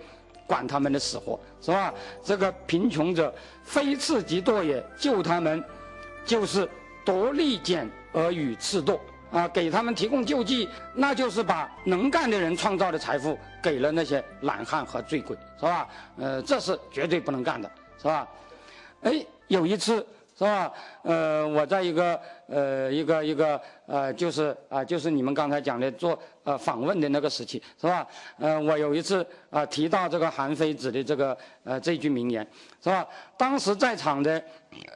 [0.47, 1.95] 管他们的死活，是吧？
[2.25, 3.33] 这个贫穷者
[3.63, 5.63] 非次即堕也，救他们
[6.25, 6.69] 就是
[7.05, 8.99] 夺利俭而与次堕
[9.31, 9.49] 啊！
[9.49, 15.89] 给他们提供救济，那就是把能干的人创造的财富给了那些懒汉和醉鬼，是吧？
[16.19, 18.29] 呃，这是绝对不能干的，是吧？
[19.03, 20.07] 哎，有一次。
[20.39, 20.73] 是吧？
[21.03, 26.19] 呃，我在一个呃一个一个呃，就是啊，就是你们刚才讲的做
[26.51, 28.05] 呃访问的那个时期，是吧？
[28.39, 32.45] 呃，我有一次啊提到这个韩非子的这个呃这句名言，
[32.83, 33.07] 是吧？
[33.37, 34.43] 当时在场的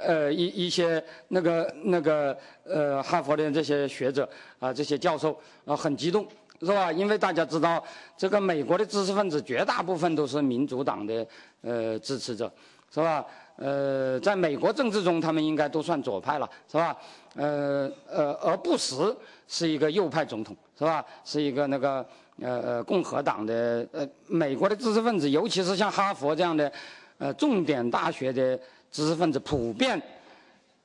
[0.00, 4.28] 呃一一些那个那个呃哈佛的这些学者
[4.58, 6.26] 啊，这些教授啊很激动，
[6.60, 6.90] 是吧？
[6.90, 7.82] 因为大家知道，
[8.16, 11.24] 这个美国的知识分子绝大部分都是民主党的
[11.62, 12.52] 呃支持者，
[12.92, 13.24] 是吧？
[13.56, 16.96] 呃，在美国政治中，他们应该都算左派了，是吧？
[17.36, 19.16] 呃呃，而布什
[19.46, 21.04] 是一个右派总统，是吧？
[21.24, 22.06] 是一个那个
[22.40, 26.72] 呃呃共和党的呃美国的知识分子，尤其是像哈佛这样的
[27.18, 28.58] 呃重点大学的
[28.90, 30.00] 知识分子，普遍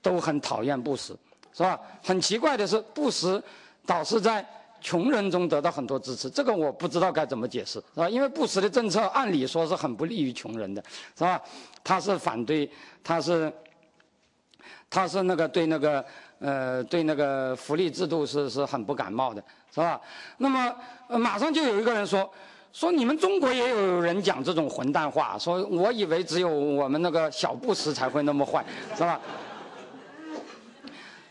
[0.02, 1.14] 都很讨厌布什，
[1.54, 1.80] 是吧？
[2.04, 3.42] 很奇怪的是，布什
[3.86, 4.46] 倒是在。
[4.82, 8.10] 穷人中得到很多支持，这个我不知道该怎么解释，是吧？
[8.10, 10.82] 因为布什的政策按理说是很不利于穷人的，
[11.18, 11.42] 是吧？
[11.84, 12.72] 他是反对，
[13.04, 13.52] 他是，
[14.90, 16.06] 他是那个对那个
[16.40, 20.00] 呃对那个福利制度是是很不感冒的，是吧？
[20.38, 20.76] 那么
[21.18, 22.30] 马上就有一个人说，
[22.74, 28.66] 说你们中国也有人讲这种混蛋话，说我以为只有我们那个小布什才会那么坏，
[28.96, 29.20] 是吧？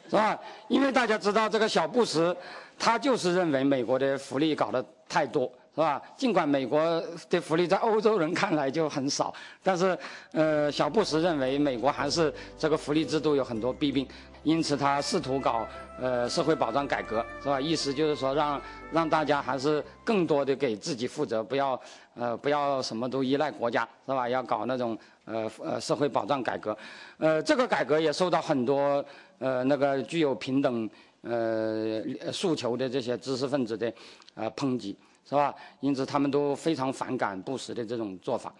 [0.09, 0.38] 是吧？
[0.68, 2.36] 因为大家知道这个小布什。
[2.80, 6.02] 他就是认为美国的福利搞得太多，是吧？
[6.16, 7.00] 尽管美国
[7.30, 9.32] 的福利在欧洲人看来就很少，
[9.62, 9.96] 但是，
[10.32, 14.05] 呃，小布什认为美国还是这个福利制度有很多弊病，
[14.42, 15.64] 因此他试图搞
[16.00, 17.60] 呃社会保障改革，是吧？
[17.60, 18.60] 意思就是说让
[18.90, 21.80] 让大家还是更多的给自己负责，不要
[22.16, 24.28] 呃不要什么都依赖国家，是吧？
[24.28, 26.76] 要搞那种呃呃社会保障改革，
[27.18, 29.05] 呃，这个改革也受到很多
[29.38, 30.90] 呃那个具有平等。
[31.22, 32.00] 呃，
[32.32, 33.92] 诉求的这些知识分子的
[34.36, 34.96] 啊抨击，
[35.28, 35.55] 是吧？
[35.80, 38.52] 因此他们都非常反感布什的这种做法，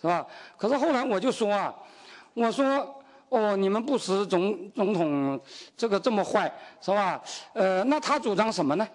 [0.00, 0.26] 是吧？
[0.56, 1.74] 可是后来我就说啊，
[2.34, 2.64] 我说
[3.28, 5.40] 哦，你们布什总总统
[5.76, 7.22] 这个这么坏，是吧？
[7.52, 8.88] 呃，那他主张什么呢？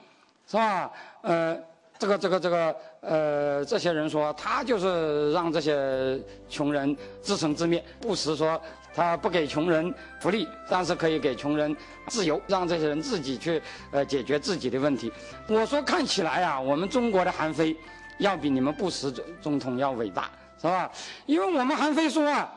[0.47, 0.91] 是吧？
[1.21, 1.57] 呃。
[2.01, 7.85] 这个这个这个呃，这些人说他就是让这些穷人自生自灭。
[7.99, 8.59] 布什说
[8.93, 11.76] 他不给穷人福利，但是可以给穷人
[12.07, 13.61] 自由，让这些人自己去
[13.91, 15.11] 呃解决自己的问题。
[15.47, 17.76] 我说看起来啊，我们中国的韩非
[18.18, 20.30] 要比你们布什总总统要伟大，
[20.61, 20.91] 是吧？
[21.26, 22.51] 因为我们韩非说啊，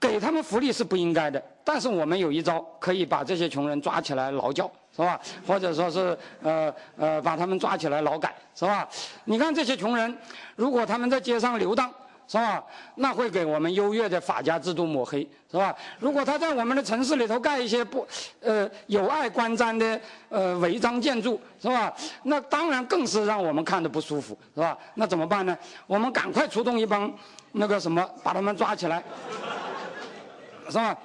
[0.00, 4.70] 给他们福利是不应该的，但是我们有一招可以把这些穷人抓起来劳教。
[4.96, 5.20] 是吧？
[5.46, 8.88] 或者说是呃呃，把他们抓起来劳改，是吧？
[9.26, 10.16] 你看这些穷人，
[10.54, 11.92] 如果他们在街上游荡，
[12.28, 12.62] 是吧？
[12.96, 15.20] 那会给我们优越的法家制度抹黑，
[15.50, 15.74] 是吧？
[15.98, 18.06] 如果他在我们的城市里头盖一些不
[18.40, 21.94] 呃有碍观瞻的呃违章建筑，是吧？
[22.24, 24.76] 那当然更是让我们看的不舒服，是吧？
[24.94, 25.56] 那怎么办呢？
[25.86, 27.12] 我们赶快出动一帮
[27.52, 29.02] 那个什么，把他们抓起来，
[30.68, 30.96] 是吧？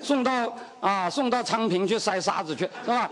[0.00, 3.08] 送到啊，送到昌平去塞沙子去，是吧？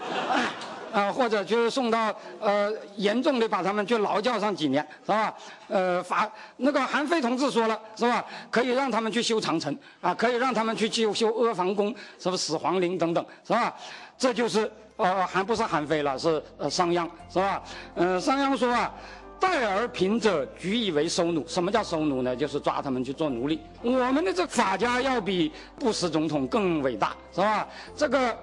[0.93, 5.35] 啊，或者就是送到呃，严重的把他们去劳教上几年，是吧？
[5.69, 8.25] 呃，法那个韩非同志说了，是吧？
[8.51, 13.75] 可以让他们去修长城，啊，可以让他们去修修阿房宫，什么始皇陵等等，是吧？
[14.19, 17.63] 这就是呃，还不是韩非了，是呃商鞅，是吧？
[17.95, 18.93] 呃，商鞅说啊。
[19.41, 21.43] 待而贫者，举以为收奴。
[21.49, 22.37] 什么叫收奴呢？
[22.37, 23.59] 就是抓他们去做奴隶。
[23.81, 27.67] 我们的这法家要比布什总统更伟大，是吧？
[27.97, 28.37] 这个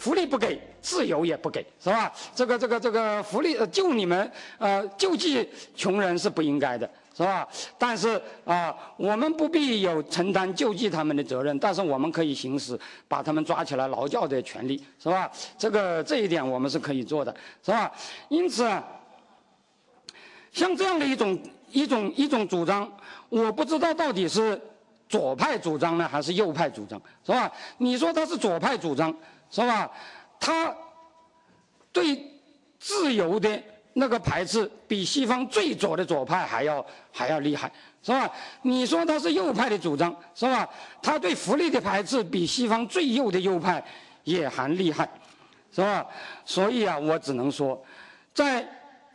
[0.00, 2.10] 福利不给，自由也不给，是吧？
[2.34, 5.46] 这个这个这个福利救你们，呃，救济
[5.76, 7.46] 穷人是不应该的，是吧？
[7.76, 15.30] 但是啊，我们不必有承担救济他们的责任，但是我们可以行使把他们抓起来劳教的权利，是吧？
[15.58, 17.92] 这个这一点我们是可以做的，是吧？
[18.30, 18.66] 因此。
[20.52, 21.38] 像这样的一种
[21.70, 22.90] 一种一种主张，
[23.28, 24.60] 我不知道到底是
[25.10, 27.50] 左派主张呢，还是右派主张，是吧？
[27.78, 29.12] 你说他是左派主张，
[29.50, 29.90] 是吧？
[30.38, 30.72] 他
[31.90, 32.24] 对
[32.78, 33.60] 自由的
[33.94, 37.72] 那个排斥，比西方最左的左派还要还要厉害，
[38.04, 38.30] 是吧？
[38.62, 40.68] 你说他是右派的主张，是吧？
[41.02, 43.84] 他对福利的排斥，比西方最右的右派
[44.22, 45.10] 也还厉害，
[45.72, 46.06] 是吧？
[46.44, 47.84] 所以啊，我只能说，
[48.32, 48.64] 在。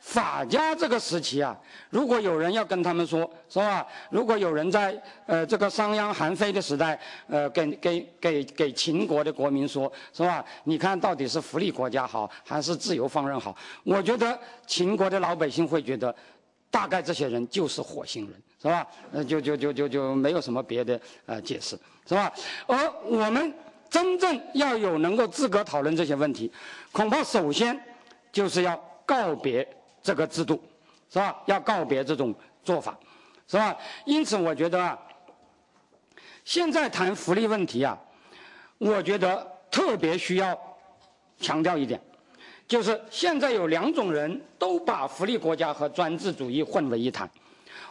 [0.05, 1.57] 法家这个时期啊，
[1.89, 3.85] 如果有人要跟他们说，是吧？
[4.11, 4.95] 如果有人在
[5.25, 10.45] 呃这个商鞅韩非的时代，呃给给给给秦国的国民说，是吧？
[10.65, 13.57] 你看到底是福利国家好，还是自由放任好？
[13.83, 16.15] 我觉得秦国的老百姓会觉得，
[16.69, 18.85] 大概这些人就是火星人，是吧？
[19.11, 21.75] 呃，就就就就就没有什么别的呃解释，
[22.07, 22.31] 是吧？
[22.67, 23.51] 而我们
[23.89, 26.51] 真正要有能够资格讨论这些问题，
[26.91, 27.77] 恐怕首先
[28.31, 29.67] 就是要告别。
[30.05, 30.61] 这个制度，
[31.09, 31.41] 是吧？
[31.47, 32.31] 要告别这种
[32.63, 32.95] 做法，
[33.47, 33.75] 是吧？
[34.05, 34.95] 因此，我觉得啊，
[36.43, 37.97] 现在谈福利问题啊，
[38.77, 40.55] 我觉得特别需要
[41.39, 41.99] 强调一点，
[42.67, 47.27] 就是现在有两种人都把福利国家和专制主义混为一谈，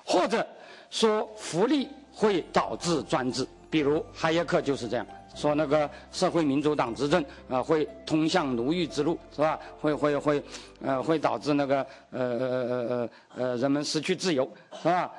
[0.04, 0.46] 或者
[0.90, 5.04] 说福利会导致专制，比如哈耶克就是这样。
[5.34, 9.58] 说那个社会民主党执政啊，会通向奴役之路，是吧？
[9.80, 10.42] 会会会，
[10.80, 14.48] 呃，会导致那个呃呃呃呃呃人们失去自由，
[14.80, 15.10] 是吧？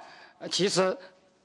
[0.50, 0.96] 其实，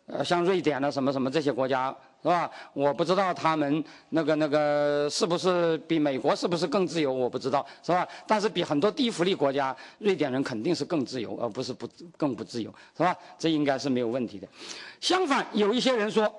[0.07, 2.51] 呃，像瑞典的什么什么这些国家，是吧？
[2.73, 8.07] 我不知道他们那个那个是不是比美国是不是更自由，我不知道，是吧？
[8.27, 13.17] 但是比很多低福利国家，瑞典人肯定是更自由，而不是不更不自由，是吧？
[13.37, 14.47] 这应该是没有问题的。
[15.01, 16.33] 相反，有一些人说。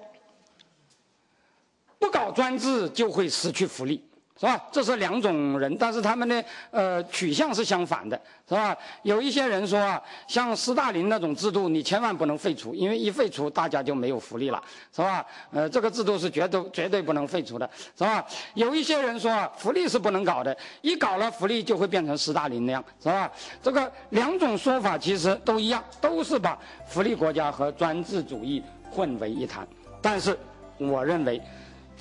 [2.02, 4.04] 不搞专制就会失去福利，
[4.36, 4.60] 是吧？
[4.72, 8.20] 这是两种人，但是他们的呃取向是相反的，
[8.50, 8.76] 是吧？
[9.04, 14.60] 有一些人说啊，像斯大林那种制度，你千万不能废除，因为一废除大家就没有福利了，
[14.92, 15.24] 是吧？
[15.52, 18.26] 呃，这个制度是绝对绝对不能废除的，是吧？
[18.56, 23.32] 有一些人说啊，福利是不能搞的，一搞了福利就会变成斯大林那样，是吧？
[23.62, 26.58] 这个两种说法其实都一样，都是把
[26.88, 29.68] 福利国家和专制主义混为一谈，
[30.02, 30.36] 但是
[30.80, 31.40] 我认为。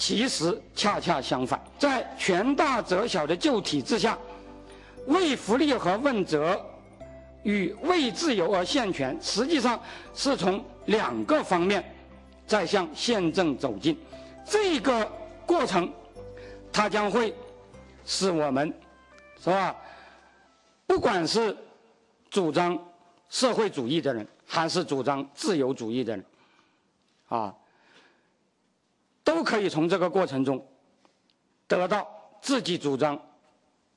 [0.01, 4.19] 其实恰恰相反，在权大责小的旧体制下，
[5.07, 6.59] 为福利和问责
[7.43, 9.79] 与为自由而限权，实际上
[10.15, 11.85] 是从两个方面
[12.47, 13.95] 在向宪政走近。
[14.47, 15.07] 这个
[15.45, 15.93] 过程，
[16.73, 17.35] 它将会
[18.07, 18.73] 使我们，
[19.39, 19.77] 是吧？
[20.87, 21.55] 不管是
[22.31, 22.77] 主张
[23.29, 26.25] 社会主义的人，还是主张自由主义的人，
[27.29, 27.55] 啊。
[29.23, 30.65] 都可以从这个过程中
[31.67, 32.09] 得到
[32.41, 33.21] 自己主张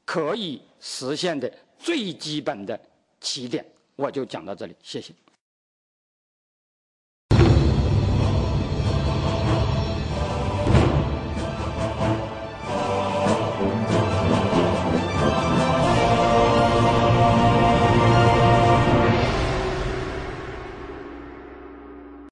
[0.06, 2.80] 可以实现的最基本的
[3.20, 3.66] 起点。
[3.96, 5.14] 我就讲到这里，谢谢。